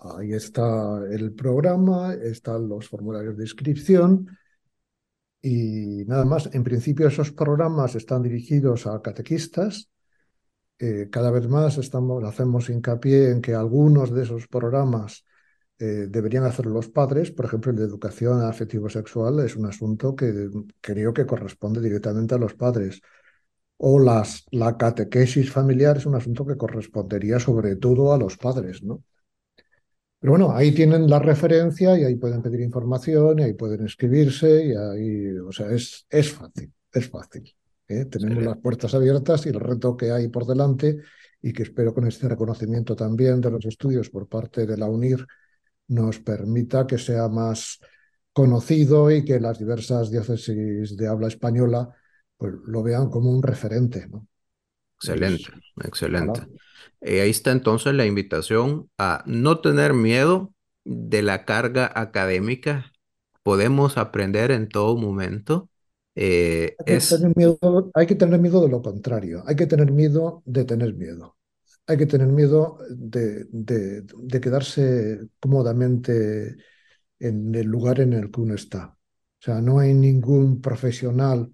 ahí 0.00 0.32
está 0.32 1.02
el 1.10 1.32
programa, 1.32 2.14
están 2.14 2.68
los 2.68 2.88
formularios 2.88 3.36
de 3.36 3.44
inscripción 3.44 4.28
y 5.46 6.06
nada 6.06 6.24
más, 6.24 6.48
en 6.54 6.64
principio 6.64 7.06
esos 7.06 7.30
programas 7.30 7.94
están 7.96 8.22
dirigidos 8.22 8.86
a 8.86 9.02
catequistas. 9.02 9.90
Eh, 10.78 11.08
cada 11.10 11.30
vez 11.30 11.46
más 11.48 11.76
estamos, 11.76 12.24
hacemos 12.24 12.70
hincapié 12.70 13.30
en 13.30 13.42
que 13.42 13.54
algunos 13.54 14.10
de 14.10 14.22
esos 14.22 14.48
programas 14.48 15.22
eh, 15.78 16.06
deberían 16.08 16.44
hacer 16.44 16.64
los 16.64 16.88
padres. 16.88 17.30
Por 17.30 17.44
ejemplo, 17.44 17.72
el 17.72 17.76
de 17.76 17.84
educación 17.84 18.40
afectivo-sexual 18.42 19.40
es 19.40 19.54
un 19.54 19.66
asunto 19.66 20.16
que 20.16 20.48
creo 20.80 21.12
que 21.12 21.26
corresponde 21.26 21.82
directamente 21.82 22.34
a 22.34 22.38
los 22.38 22.54
padres. 22.54 23.02
O 23.76 23.98
las, 23.98 24.46
la 24.50 24.78
catequesis 24.78 25.52
familiar 25.52 25.98
es 25.98 26.06
un 26.06 26.14
asunto 26.14 26.46
que 26.46 26.56
correspondería 26.56 27.38
sobre 27.38 27.76
todo 27.76 28.14
a 28.14 28.18
los 28.18 28.38
padres, 28.38 28.82
¿no? 28.82 29.04
Pero 30.24 30.38
bueno, 30.38 30.56
ahí 30.56 30.72
tienen 30.72 31.06
la 31.10 31.18
referencia 31.18 31.98
y 31.98 32.04
ahí 32.04 32.14
pueden 32.14 32.40
pedir 32.40 32.62
información 32.62 33.40
y 33.40 33.42
ahí 33.42 33.52
pueden 33.52 33.84
escribirse 33.84 34.68
y 34.68 34.74
ahí, 34.74 35.36
o 35.36 35.52
sea, 35.52 35.70
es, 35.70 36.06
es 36.08 36.32
fácil, 36.32 36.72
es 36.90 37.10
fácil. 37.10 37.54
¿eh? 37.86 38.06
Tenemos 38.06 38.42
las 38.42 38.56
puertas 38.56 38.94
abiertas 38.94 39.44
y 39.44 39.50
el 39.50 39.60
reto 39.60 39.98
que 39.98 40.12
hay 40.12 40.28
por 40.28 40.46
delante 40.46 40.96
y 41.42 41.52
que 41.52 41.64
espero 41.64 41.92
con 41.92 42.06
este 42.06 42.26
reconocimiento 42.26 42.96
también 42.96 43.42
de 43.42 43.50
los 43.50 43.66
estudios 43.66 44.08
por 44.08 44.26
parte 44.26 44.64
de 44.64 44.78
la 44.78 44.88
UNIR 44.88 45.26
nos 45.88 46.20
permita 46.20 46.86
que 46.86 46.96
sea 46.96 47.28
más 47.28 47.80
conocido 48.32 49.10
y 49.10 49.26
que 49.26 49.38
las 49.38 49.58
diversas 49.58 50.10
diócesis 50.10 50.96
de 50.96 51.06
habla 51.06 51.28
española 51.28 51.90
pues, 52.38 52.54
lo 52.64 52.82
vean 52.82 53.10
como 53.10 53.30
un 53.30 53.42
referente. 53.42 54.08
¿no? 54.08 54.26
Excelente, 54.96 55.50
excelente. 55.84 56.46
Eh, 57.00 57.20
ahí 57.20 57.30
está 57.30 57.52
entonces 57.52 57.94
la 57.94 58.06
invitación 58.06 58.90
a 58.98 59.22
no 59.26 59.60
tener 59.60 59.94
miedo 59.94 60.54
de 60.84 61.22
la 61.22 61.44
carga 61.44 61.90
académica. 61.94 62.92
Podemos 63.42 63.98
aprender 63.98 64.50
en 64.50 64.68
todo 64.68 64.96
momento. 64.96 65.68
Eh, 66.14 66.76
hay, 66.86 66.98
que 66.98 67.06
tener 67.06 67.36
miedo, 67.36 67.90
hay 67.94 68.06
que 68.06 68.14
tener 68.14 68.40
miedo 68.40 68.62
de 68.62 68.68
lo 68.68 68.82
contrario. 68.82 69.42
Hay 69.46 69.56
que 69.56 69.66
tener 69.66 69.90
miedo 69.90 70.42
de 70.46 70.64
tener 70.64 70.94
miedo. 70.94 71.36
Hay 71.86 71.98
que 71.98 72.06
tener 72.06 72.28
miedo 72.28 72.78
de, 72.88 73.44
de, 73.50 74.40
quedarse 74.40 75.20
cómodamente 75.38 76.56
en 77.18 77.54
el 77.54 77.66
lugar 77.66 78.00
en 78.00 78.14
el 78.14 78.30
que 78.30 78.40
uno 78.40 78.54
está. 78.54 78.86
O 78.86 79.42
sea, 79.44 79.60
no 79.60 79.78
hay 79.78 79.92
ningún 79.92 80.62
profesional, 80.62 81.52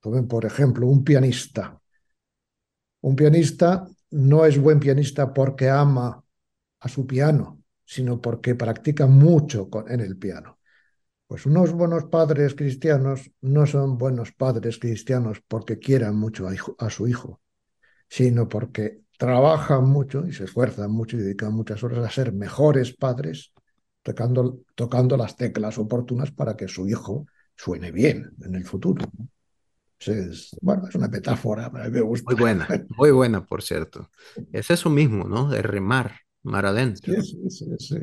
por 0.00 0.44
ejemplo, 0.46 0.86
un 0.86 1.04
pianista. 1.04 1.78
Un 3.02 3.16
pianista 3.16 3.86
no 4.10 4.44
es 4.44 4.58
buen 4.58 4.80
pianista 4.80 5.32
porque 5.32 5.68
ama 5.68 6.24
a 6.80 6.88
su 6.88 7.06
piano, 7.06 7.62
sino 7.84 8.20
porque 8.20 8.54
practica 8.54 9.06
mucho 9.06 9.68
en 9.88 10.00
el 10.00 10.16
piano. 10.16 10.58
Pues 11.26 11.46
unos 11.46 11.72
buenos 11.72 12.06
padres 12.06 12.54
cristianos 12.54 13.30
no 13.40 13.66
son 13.66 13.98
buenos 13.98 14.32
padres 14.32 14.78
cristianos 14.78 15.40
porque 15.46 15.78
quieran 15.78 16.16
mucho 16.16 16.48
a, 16.78 16.90
su 16.90 17.06
hijo, 17.06 17.40
sino 18.08 18.48
porque 18.48 19.02
trabajan 19.16 19.84
mucho 19.84 20.26
y 20.26 20.32
se 20.32 20.44
esfuerzan 20.44 20.90
mucho 20.90 21.16
y 21.16 21.20
dedican 21.20 21.54
muchas 21.54 21.84
horas 21.84 22.04
a 22.04 22.10
ser 22.10 22.32
mejores 22.32 22.96
padres, 22.96 23.52
tocando, 24.02 24.62
tocando 24.74 25.16
las 25.16 25.36
teclas 25.36 25.78
oportunas 25.78 26.32
para 26.32 26.56
que 26.56 26.66
su 26.66 26.88
hijo 26.88 27.26
suene 27.54 27.92
bien 27.92 28.32
en 28.42 28.56
el 28.56 28.64
futuro. 28.64 29.04
Es, 30.06 30.56
bueno, 30.62 30.88
es 30.88 30.94
una 30.94 31.08
metáfora, 31.08 31.70
me 31.70 32.00
gusta. 32.00 32.28
Muy 32.28 32.34
buena, 32.36 32.66
muy 32.88 33.10
buena, 33.10 33.44
por 33.46 33.62
cierto. 33.62 34.10
Es 34.52 34.70
eso 34.70 34.90
mismo, 34.90 35.24
¿no? 35.24 35.48
De 35.48 35.62
remar, 35.62 36.20
mar 36.42 36.66
adentro. 36.66 37.14
Sí, 37.22 37.50
sí, 37.50 37.66
sí, 37.78 37.96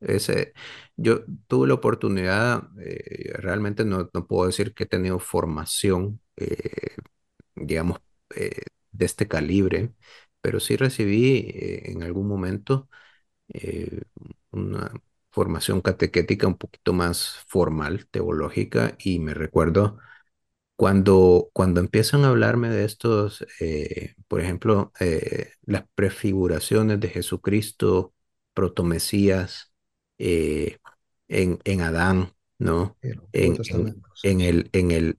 Ese, 0.00 0.54
yo 0.96 1.24
tuve 1.46 1.68
la 1.68 1.74
oportunidad, 1.74 2.62
eh, 2.80 3.32
realmente 3.34 3.84
no, 3.84 4.08
no, 4.14 4.26
puedo 4.26 4.46
decir 4.46 4.72
que 4.74 4.84
he 4.84 4.86
tenido 4.86 5.18
formación, 5.18 6.20
eh, 6.36 6.96
digamos, 7.56 8.00
eh, 8.36 8.62
de 8.92 9.06
este 9.06 9.28
calibre, 9.28 9.94
pero 10.40 10.60
sí 10.60 10.76
recibí 10.76 11.38
eh, 11.54 11.92
en 11.92 12.02
algún 12.02 12.28
momento 12.28 12.88
eh, 13.48 14.02
una 14.52 14.92
formación 15.30 15.80
catequética 15.82 16.46
un 16.48 16.58
poquito 16.58 16.92
más 16.94 17.44
formal, 17.48 18.06
teológica, 18.10 18.96
y 19.00 19.20
me 19.20 19.34
recuerdo 19.34 19.98
cuando, 20.80 21.50
cuando 21.52 21.80
empiezan 21.80 22.24
a 22.24 22.28
hablarme 22.30 22.70
de 22.70 22.84
estos, 22.86 23.44
eh, 23.60 24.14
por 24.28 24.40
ejemplo, 24.40 24.92
las 25.66 25.84
prefiguraciones 25.94 27.00
de 27.00 27.08
Jesucristo, 27.10 28.14
protomesías, 28.54 29.72
en, 31.28 31.58
en 31.64 31.80
Adán, 31.80 32.32
¿no? 32.58 32.98
En, 33.32 33.60
en, 33.68 34.02
en 34.22 34.40
el, 34.40 34.70
en 34.72 34.90
el 34.90 35.18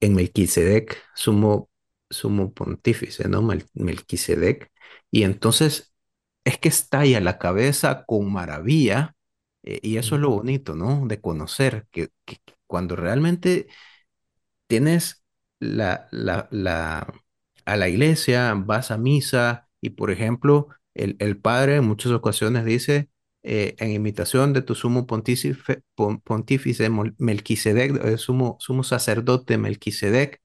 en 0.00 0.14
Melquisedec, 0.14 1.02
sumo 1.14 1.70
sumo 2.10 2.52
pontífice, 2.54 3.28
¿no? 3.28 3.42
Melquisedec. 3.74 4.70
Y 5.10 5.24
entonces 5.24 5.94
es 6.44 6.58
que 6.58 6.68
estalla 6.68 7.20
la 7.20 7.38
cabeza 7.38 8.04
con 8.06 8.32
maravilla, 8.32 9.16
eh, 9.62 9.80
y 9.82 9.96
eso 9.96 10.14
es 10.16 10.20
lo 10.20 10.30
bonito, 10.30 10.74
¿no? 10.76 11.06
De 11.06 11.20
conocer 11.20 11.86
que, 11.90 12.10
que 12.24 12.38
cuando 12.66 12.96
realmente 12.96 13.68
tienes 14.66 15.24
la, 15.60 16.08
la, 16.10 16.48
la, 16.50 17.12
a 17.64 17.76
la 17.76 17.88
iglesia, 17.88 18.54
vas 18.54 18.90
a 18.90 18.98
misa, 18.98 19.68
y 19.80 19.90
por 19.90 20.10
ejemplo, 20.10 20.68
el, 20.94 21.16
el 21.18 21.38
padre 21.38 21.76
en 21.76 21.84
muchas 21.84 22.12
ocasiones 22.12 22.64
dice, 22.64 23.10
eh, 23.42 23.74
en 23.78 23.90
imitación 23.92 24.52
de 24.52 24.62
tu 24.62 24.74
sumo 24.74 25.06
pontífice, 25.06 25.82
pontífice 26.24 26.90
Melquisedec, 27.18 28.04
el 28.04 28.18
sumo, 28.18 28.56
sumo 28.60 28.84
sacerdote 28.84 29.58
Melquisedec, 29.58 30.40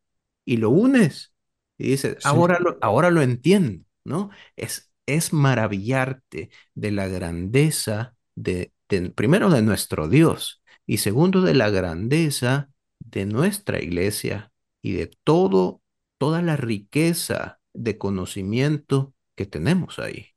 y 0.45 0.57
lo 0.57 0.69
unes 0.69 1.33
y 1.77 1.89
dices, 1.91 2.17
ahora, 2.25 2.59
lo, 2.59 2.77
ahora 2.81 3.09
lo 3.11 3.21
entiendo, 3.21 3.85
¿no? 4.03 4.31
Es, 4.57 4.91
es 5.05 5.31
maravillarte 5.33 6.49
de 6.75 6.91
la 6.91 7.07
grandeza 7.07 8.15
de, 8.35 8.73
primero, 9.15 9.49
de 9.49 9.61
nuestro 9.61 10.07
Dios 10.09 10.58
y 10.89 10.97
segundo, 10.97 11.41
de 11.41 11.53
la 11.53 11.69
grandeza 11.69 12.71
de 12.99 13.27
nuestra 13.27 13.79
iglesia 13.79 14.51
y 14.81 14.93
de 14.93 15.11
todo, 15.23 15.83
toda 16.17 16.41
la 16.41 16.57
riqueza 16.57 17.59
de 17.73 17.99
conocimiento 17.99 19.13
que 19.35 19.45
tenemos 19.45 19.99
ahí. 19.99 20.29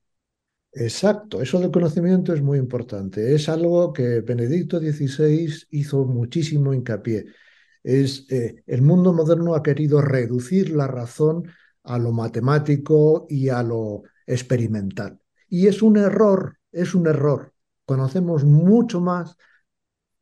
Exacto, 0.74 1.40
eso 1.40 1.58
del 1.58 1.70
conocimiento 1.70 2.34
es 2.34 2.42
muy 2.42 2.58
importante. 2.58 3.34
Es 3.34 3.48
algo 3.48 3.94
que 3.94 4.20
Benedicto 4.20 4.78
XVI 4.78 5.66
hizo 5.70 6.04
muchísimo 6.04 6.74
hincapié 6.74 7.24
es 7.82 8.26
eh, 8.30 8.62
el 8.66 8.82
mundo 8.82 9.14
moderno 9.14 9.54
ha 9.54 9.62
querido 9.62 10.02
reducir 10.02 10.70
la 10.70 10.86
razón 10.86 11.48
a 11.82 11.98
lo 11.98 12.12
matemático 12.12 13.26
y 13.28 13.48
a 13.48 13.62
lo 13.62 14.02
experimental. 14.26 15.18
Y 15.48 15.66
es 15.66 15.80
un 15.80 15.96
error, 15.96 16.58
es 16.70 16.94
un 16.94 17.06
error. 17.06 17.54
Conocemos 17.86 18.44
mucho 18.44 19.00
más 19.00 19.36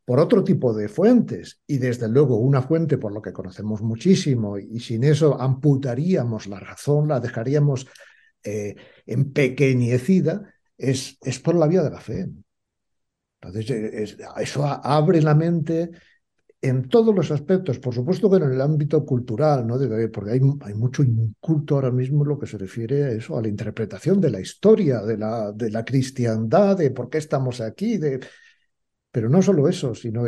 por 0.05 0.19
otro 0.19 0.43
tipo 0.43 0.73
de 0.73 0.89
fuentes 0.89 1.61
y 1.67 1.79
desde 1.79 2.09
luego 2.09 2.39
una 2.39 2.63
fuente 2.63 2.99
por 2.99 3.13
lo 3.13 3.23
que 3.23 3.33
conocemos 3.33 3.83
muchísimo 3.83 4.59
y 4.59 4.81
sin 4.81 5.05
eso 5.05 5.41
amputaríamos 5.41 6.47
la 6.47 6.59
razón, 6.59 7.09
la 7.09 7.21
dejaríamos 7.21 7.87
eh, 8.43 8.75
empequeñecida, 9.07 10.55
es, 10.77 11.19
es 11.21 11.39
por 11.39 11.55
la 11.55 11.67
vía 11.67 11.83
de 11.83 11.91
la 11.91 12.01
fe. 12.01 12.29
Entonces, 13.41 14.17
eso 14.37 14.65
abre 14.65 15.23
la 15.23 15.35
mente 15.35 15.91
en 16.63 16.89
todos 16.89 17.15
los 17.15 17.31
aspectos, 17.31 17.79
por 17.79 17.95
supuesto 17.95 18.31
que 18.31 18.37
en 18.37 18.53
el 18.53 18.61
ámbito 18.61 19.05
cultural, 19.05 19.67
¿no? 19.67 19.79
porque 20.13 20.33
hay, 20.33 20.41
hay, 20.61 20.75
mucho 20.75 21.03
inculto 21.03 21.77
ahora 21.77 21.91
mismo 21.91 22.23
lo 22.25 22.39
que 22.39 22.47
se 22.47 22.59
refiere 22.59 23.05
a 23.05 23.11
eso, 23.13 23.39
a 23.39 23.43
la 23.43 23.49
interpretación 23.49 24.21
de 24.21 24.31
la 24.31 24.41
historia, 24.41 25.01
de 25.01 25.17
la, 25.17 25.53
de 25.53 25.71
la 25.71 25.85
cristiandad, 25.85 26.77
de 26.77 26.91
por 26.91 27.09
qué 27.09 27.19
estamos 27.19 27.61
aquí, 27.61 27.97
de... 27.97 28.21
pero 29.11 29.29
no 29.29 29.43
solo 29.43 29.69
eso, 29.69 29.95
sino 29.95 30.25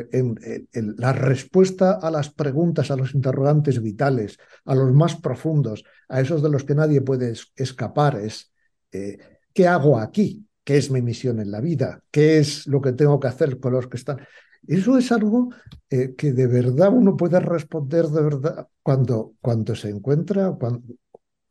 la 0.72 1.12
respuesta 1.12 1.92
a 2.02 2.10
las 2.10 2.30
preguntas, 2.30 2.90
a 2.90 2.96
los 2.96 3.14
interrogantes 3.14 3.80
vitales, 3.80 4.38
a 4.64 4.74
los 4.74 4.92
más 4.92 5.16
profundos, 5.16 5.84
a 6.08 6.20
esos 6.20 6.42
de 6.42 6.50
los 6.50 6.64
que 6.64 6.74
nadie 6.74 7.00
puede 7.00 7.32
escapar, 7.54 8.16
es 8.16 8.52
eh, 8.90 9.18
¿qué 9.52 9.68
hago 9.68 9.98
aquí? 9.98 10.46
¿Qué 10.64 10.76
es 10.76 10.90
mi 10.90 11.00
misión 11.00 11.40
en 11.40 11.50
la 11.50 11.60
vida? 11.60 12.02
¿Qué 12.10 12.38
es 12.38 12.66
lo 12.66 12.80
que 12.80 12.92
tengo 12.92 13.18
que 13.20 13.28
hacer 13.28 13.58
con 13.58 13.72
los 13.72 13.86
que 13.86 13.96
están? 13.96 14.18
Eso 14.66 14.96
es 14.96 15.10
algo 15.10 15.50
eh, 15.90 16.14
que 16.16 16.32
de 16.32 16.46
verdad 16.46 16.92
uno 16.92 17.16
puede 17.16 17.40
responder 17.40 18.06
de 18.06 18.22
verdad 18.22 18.68
cuando, 18.82 19.34
cuando 19.40 19.74
se 19.74 19.90
encuentra 19.90 20.56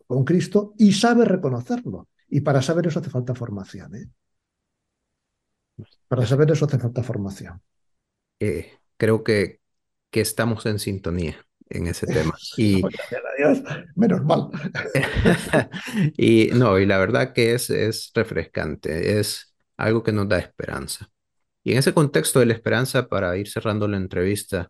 con 0.08 0.24
Cristo 0.24 0.74
y 0.78 0.94
sabe 0.94 1.26
reconocerlo. 1.26 2.08
Y 2.30 2.42
para 2.42 2.62
saber 2.62 2.88
eso 2.88 3.00
hace 3.00 3.10
falta 3.10 3.36
formación. 3.36 3.96
¿eh? 3.96 4.08
Para 6.12 6.26
saber 6.26 6.52
eso 6.52 6.66
hace 6.66 6.78
falta 6.78 7.04
formación. 7.04 7.62
Eh, 8.38 8.70
creo 8.98 9.24
que, 9.24 9.62
que 10.10 10.20
estamos 10.20 10.66
en 10.66 10.78
sintonía 10.78 11.38
en 11.70 11.88
ese 11.88 12.06
tema. 12.18 12.34
Y, 12.58 12.82
menos 13.96 14.22
mal. 14.26 14.50
y 16.18 16.50
no, 16.54 16.78
y 16.80 16.86
la 16.86 16.98
verdad 16.98 17.32
que 17.32 17.54
es, 17.54 17.70
es 17.70 18.12
refrescante, 18.14 19.22
es 19.22 19.56
algo 19.78 20.04
que 20.04 20.12
nos 20.12 20.28
da 20.28 20.38
esperanza. 20.38 21.08
Y 21.64 21.72
en 21.72 21.78
ese 21.78 21.94
contexto 21.94 22.42
de 22.42 22.48
la 22.48 22.56
esperanza, 22.56 23.08
para 23.08 23.38
ir 23.38 23.48
cerrando 23.48 23.88
la 23.88 23.96
entrevista, 23.96 24.70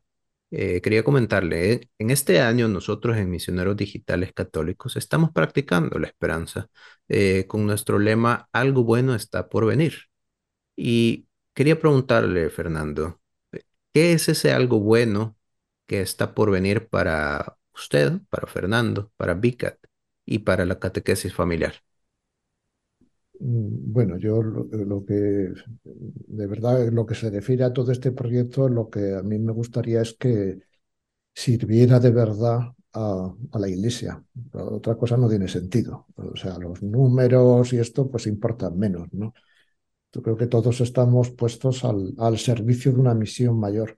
eh, 0.52 0.80
quería 0.80 1.04
comentarle, 1.04 1.74
eh, 1.74 1.90
en 1.98 2.12
este 2.12 2.40
año 2.40 2.68
nosotros 2.68 3.18
en 3.18 3.32
Misioneros 3.32 3.76
Digitales 3.76 4.32
Católicos 4.32 4.96
estamos 4.96 5.32
practicando 5.32 5.98
la 5.98 6.06
esperanza 6.06 6.68
eh, 7.08 7.46
con 7.48 7.66
nuestro 7.66 7.98
lema, 7.98 8.48
algo 8.52 8.84
bueno 8.84 9.16
está 9.16 9.50
por 9.50 9.66
venir. 9.66 9.96
Y 10.76 11.28
quería 11.54 11.80
preguntarle, 11.80 12.50
Fernando, 12.50 13.22
¿qué 13.94 14.14
es 14.14 14.30
ese 14.30 14.52
algo 14.52 14.80
bueno 14.80 15.38
que 15.88 16.02
está 16.02 16.34
por 16.36 16.52
venir 16.52 16.88
para 16.90 17.58
usted, 17.74 18.14
para 18.30 18.48
Fernando, 18.48 19.12
para 19.18 19.34
VICAT 19.36 19.78
y 20.26 20.40
para 20.40 20.66
la 20.66 20.80
catequesis 20.80 21.34
familiar? 21.34 21.74
Mm, 23.40 23.92
bueno, 23.92 24.18
yo 24.18 24.42
lo, 24.44 25.06
que, 25.06 25.14
de 25.84 26.48
verdad, 26.48 26.90
lo 26.92 27.06
que 27.06 27.16
se 27.16 27.30
refiere 27.30 27.64
a 27.64 27.74
todo 27.74 27.92
este 27.92 28.12
proyecto, 28.12 28.70
lo 28.70 28.90
que 28.90 29.16
a 29.16 29.24
mí 29.24 29.40
me 29.40 29.52
gustaría 29.52 30.02
es 30.02 30.14
que 30.14 30.60
sirviera 31.34 32.00
de 32.00 32.12
verdad 32.12 32.60
a, 32.94 33.34
la 33.60 33.70
Iglesia. 33.70 34.24
Otra 34.54 34.96
cosa 34.96 35.18
no 35.18 35.30
tiene 35.30 35.48
sentido. 35.48 36.08
O 36.16 36.36
sea, 36.36 36.58
los 36.60 36.84
números 36.84 37.74
y 37.74 37.80
esto 37.80 38.10
pues 38.10 38.28
importan 38.28 38.78
menos, 38.78 39.08
¿no? 39.14 39.34
Yo 40.14 40.22
creo 40.22 40.38
que 40.38 40.48
todos 40.48 40.82
estamos 40.82 41.30
puestos 41.32 41.84
al, 41.86 42.14
al 42.18 42.38
servicio 42.38 42.92
de 42.94 43.00
una 43.00 43.14
misión 43.14 43.60
mayor. 43.60 43.96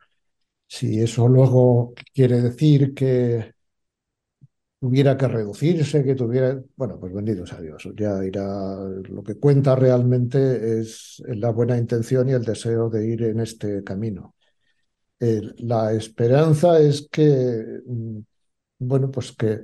Si 0.68 1.00
eso 1.02 1.28
luego 1.28 1.94
quiere 2.14 2.42
decir 2.42 2.94
que 2.96 3.54
tuviera 4.80 5.18
que 5.18 5.28
reducirse, 5.28 6.04
que 6.04 6.16
tuviera, 6.16 6.62
bueno, 6.76 7.00
pues 7.00 7.14
benditos 7.14 7.54
a 7.54 7.62
Dios, 7.62 7.88
ya 7.96 8.24
irá, 8.26 8.76
lo 9.10 9.24
que 9.24 9.36
cuenta 9.40 9.76
realmente 9.76 10.80
es 10.82 11.24
la 11.28 11.52
buena 11.52 11.78
intención 11.78 12.28
y 12.30 12.34
el 12.34 12.44
deseo 12.44 12.90
de 12.90 13.08
ir 13.08 13.24
en 13.24 13.40
este 13.40 13.84
camino. 13.84 14.36
la 15.60 15.94
esperanza 15.94 16.80
es 16.80 17.08
que, 17.12 17.82
mm, 17.86 18.20
bueno, 18.80 19.12
pues 19.12 19.32
que, 19.34 19.62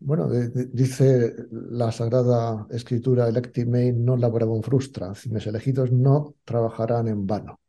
bueno, 0.00 0.28
dice 0.30 1.34
la 1.50 1.92
Sagrada 1.92 2.66
Escritura, 2.70 3.28
electi 3.28 3.64
mei 3.64 3.92
non 3.92 4.20
laborabum 4.20 4.62
frustra, 4.62 5.12
mis 5.30 5.46
elegidos 5.46 5.92
no 5.92 6.36
trabajarán 6.44 7.08
en 7.08 7.26
vano. 7.26 7.60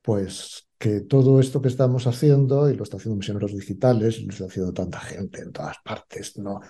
Pues 0.00 0.68
que 0.78 1.00
todo 1.02 1.38
esto 1.38 1.62
que 1.62 1.68
estamos 1.68 2.06
haciendo, 2.06 2.68
y 2.70 2.74
lo 2.74 2.82
está 2.82 2.96
haciendo 2.96 3.16
Misioneros 3.16 3.52
Digitales, 3.52 4.18
y 4.18 4.26
lo 4.26 4.32
está 4.32 4.46
haciendo 4.46 4.72
tanta 4.72 5.00
gente 5.00 5.42
en 5.42 5.52
todas 5.52 5.76
partes, 5.84 6.38
no, 6.38 6.60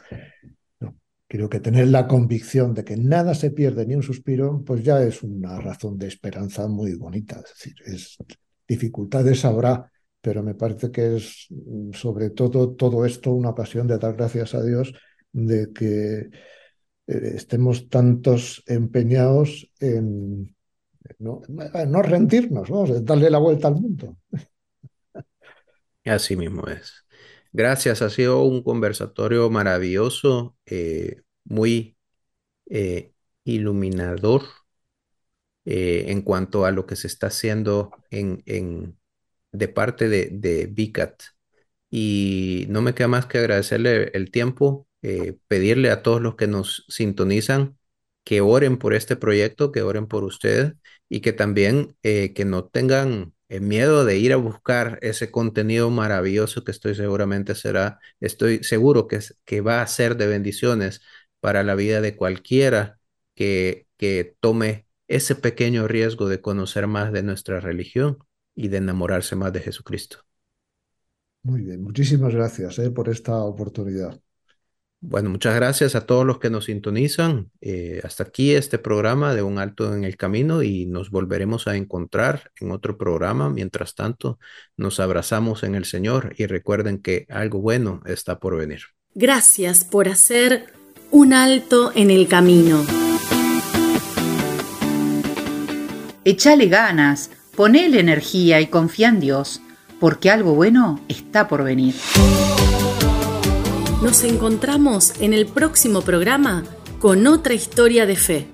no, 0.81 0.97
creo 1.27 1.49
que 1.49 1.61
tener 1.61 1.89
la 1.89 2.07
convicción 2.07 2.75
de 2.75 2.85
que 2.85 2.97
nada 2.97 3.35
se 3.35 3.51
pierde 3.51 3.87
ni 3.87 3.95
un 3.95 4.03
suspiro, 4.03 4.63
pues 4.65 4.83
ya 4.83 5.03
es 5.03 5.23
una 5.23 5.59
razón 5.61 5.99
de 5.99 6.09
esperanza 6.09 6.69
muy 6.69 6.95
bonita. 6.95 7.37
Es 7.37 7.55
decir, 7.55 7.75
es, 7.87 8.19
dificultades 8.67 9.45
habrá, 9.45 9.92
pero 10.23 10.43
me 10.43 10.55
parece 10.55 10.91
que 10.91 11.17
es 11.17 11.49
sobre 11.93 12.31
todo 12.31 12.71
todo 12.75 13.05
esto 13.05 13.33
una 13.33 13.51
ocasión 13.51 13.89
de 13.89 13.99
dar 13.99 14.15
gracias 14.15 14.55
a 14.55 14.63
Dios 14.63 14.95
de 15.33 15.73
que 15.73 16.31
eh, 17.09 17.33
estemos 17.35 17.89
tantos 17.89 18.63
empeñados 18.67 19.71
en 19.81 20.57
no, 21.19 21.43
no 21.49 22.03
rendirnos, 22.03 22.71
vamos, 22.71 23.05
darle 23.05 23.29
la 23.29 23.39
vuelta 23.39 23.69
al 23.69 23.75
mundo. 23.75 24.17
Así 26.05 26.37
mismo 26.37 26.67
es. 26.69 27.05
Gracias, 27.53 28.03
ha 28.03 28.11
sido 28.11 28.45
un 28.45 28.63
conversatorio 28.63 29.51
maravilloso, 29.51 30.57
eh, 30.65 31.23
muy 31.45 31.97
eh, 32.67 33.13
iluminador 33.45 34.43
en 35.65 36.23
cuanto 36.23 36.65
a 36.65 36.73
lo 36.73 36.87
que 36.87 36.97
se 36.97 37.07
está 37.07 37.29
haciendo 37.29 37.93
en, 38.11 38.43
en 38.47 38.99
de 39.53 39.69
parte 39.69 40.09
de, 40.09 40.29
de. 40.33 40.73
Y 41.91 42.67
no 42.71 42.83
me 42.83 42.95
queda 42.95 43.09
más 43.09 43.27
que 43.27 43.39
agradecerle 43.39 44.11
el 44.15 44.31
tiempo, 44.31 44.87
pedirle 45.49 45.91
a 45.91 46.03
todos 46.03 46.23
los 46.23 46.37
que 46.37 46.47
nos 46.47 46.85
sintonizan 46.89 47.79
que 48.25 48.41
oren 48.41 48.79
por 48.79 48.95
este 48.95 49.17
proyecto, 49.17 49.73
que 49.73 49.83
oren 49.83 50.07
por 50.07 50.25
ustedes 50.25 50.75
y 51.09 51.21
que 51.21 51.33
también 51.33 51.97
que 52.03 52.45
no 52.47 52.65
tengan 52.67 53.35
miedo 53.61 54.05
de 54.05 54.19
ir 54.19 54.33
a 54.33 54.37
buscar 54.37 54.99
ese 55.03 55.31
contenido 55.31 55.91
maravilloso 55.91 56.65
que 56.65 56.71
estoy 56.71 56.95
seguramente 56.95 57.55
será, 57.55 57.99
estoy 58.21 58.65
seguro 58.65 59.07
que, 59.09 59.21
que 59.45 59.61
va 59.61 59.83
a 59.83 59.87
ser 59.87 60.17
de 60.17 60.27
bendiciones 60.27 61.03
para 61.41 61.63
la 61.63 61.75
vida 61.75 62.01
de 62.01 62.17
cualquiera 62.17 62.99
que, 63.35 63.87
que 63.99 64.37
tome 64.41 64.87
ese 65.09 65.35
pequeño 65.35 65.89
riesgo 65.89 66.29
de 66.29 66.41
conocer 66.41 66.87
más 66.87 67.13
de 67.13 67.23
nuestra 67.23 67.61
religión 67.61 68.19
y 68.55 68.69
de 68.69 68.79
enamorarse 68.79 69.37
más 69.37 69.53
de 69.53 69.61
Jesucristo. 69.61 70.19
Muy 71.43 71.63
bien, 71.63 71.83
muchísimas 71.83 72.35
gracias 72.35 72.79
eh, 72.79 72.91
por 72.91 73.09
esta 73.09 73.37
oportunidad. 73.43 74.21
Bueno, 75.05 75.31
muchas 75.31 75.57
gracias 75.57 75.97
a 75.97 76.07
todos 76.07 76.25
los 76.25 76.39
que 76.39 76.49
nos 76.49 76.67
sintonizan. 76.67 77.51
Eh, 77.61 78.01
hasta 78.05 78.23
aquí 78.23 78.55
este 78.55 78.79
programa 78.79 79.35
de 79.35 79.43
Un 79.43 79.59
Alto 79.59 79.93
en 79.97 80.05
el 80.05 80.17
Camino 80.17 80.63
y 80.63 80.87
nos 80.87 81.11
volveremos 81.11 81.67
a 81.67 81.75
encontrar 81.75 82.53
en 82.61 82.71
otro 82.71 82.97
programa. 82.97 83.51
Mientras 83.51 83.97
tanto, 83.97 84.39
nos 84.77 85.01
abrazamos 85.01 85.65
en 85.65 85.75
el 85.75 85.87
Señor 85.87 86.35
y 86.39 86.47
recuerden 86.47 87.03
que 87.03 87.27
algo 87.31 87.61
bueno 87.61 88.01
está 88.07 88.39
por 88.39 88.57
venir. 88.57 88.83
Gracias 89.13 89.85
por 89.85 90.09
hacer 90.09 90.67
un 91.11 91.33
alto 91.33 91.91
en 91.97 92.13
el 92.13 92.29
camino. 92.29 92.85
Echale 96.25 96.69
ganas, 96.69 97.31
ponele 97.57 98.01
energía 98.01 98.61
y 98.61 98.67
confía 98.67 99.09
en 99.09 99.21
Dios, 99.21 99.61
porque 100.01 100.31
algo 100.31 100.55
bueno 100.55 101.01
está 101.09 101.49
por 101.49 101.65
venir. 101.65 101.95
Nos 104.03 104.25
encontramos 104.25 105.13
en 105.21 105.33
el 105.33 105.47
próximo 105.47 106.03
programa 106.03 106.65
con 106.99 107.27
otra 107.27 107.55
historia 107.55 108.07
de 108.07 108.17
fe. 108.17 108.49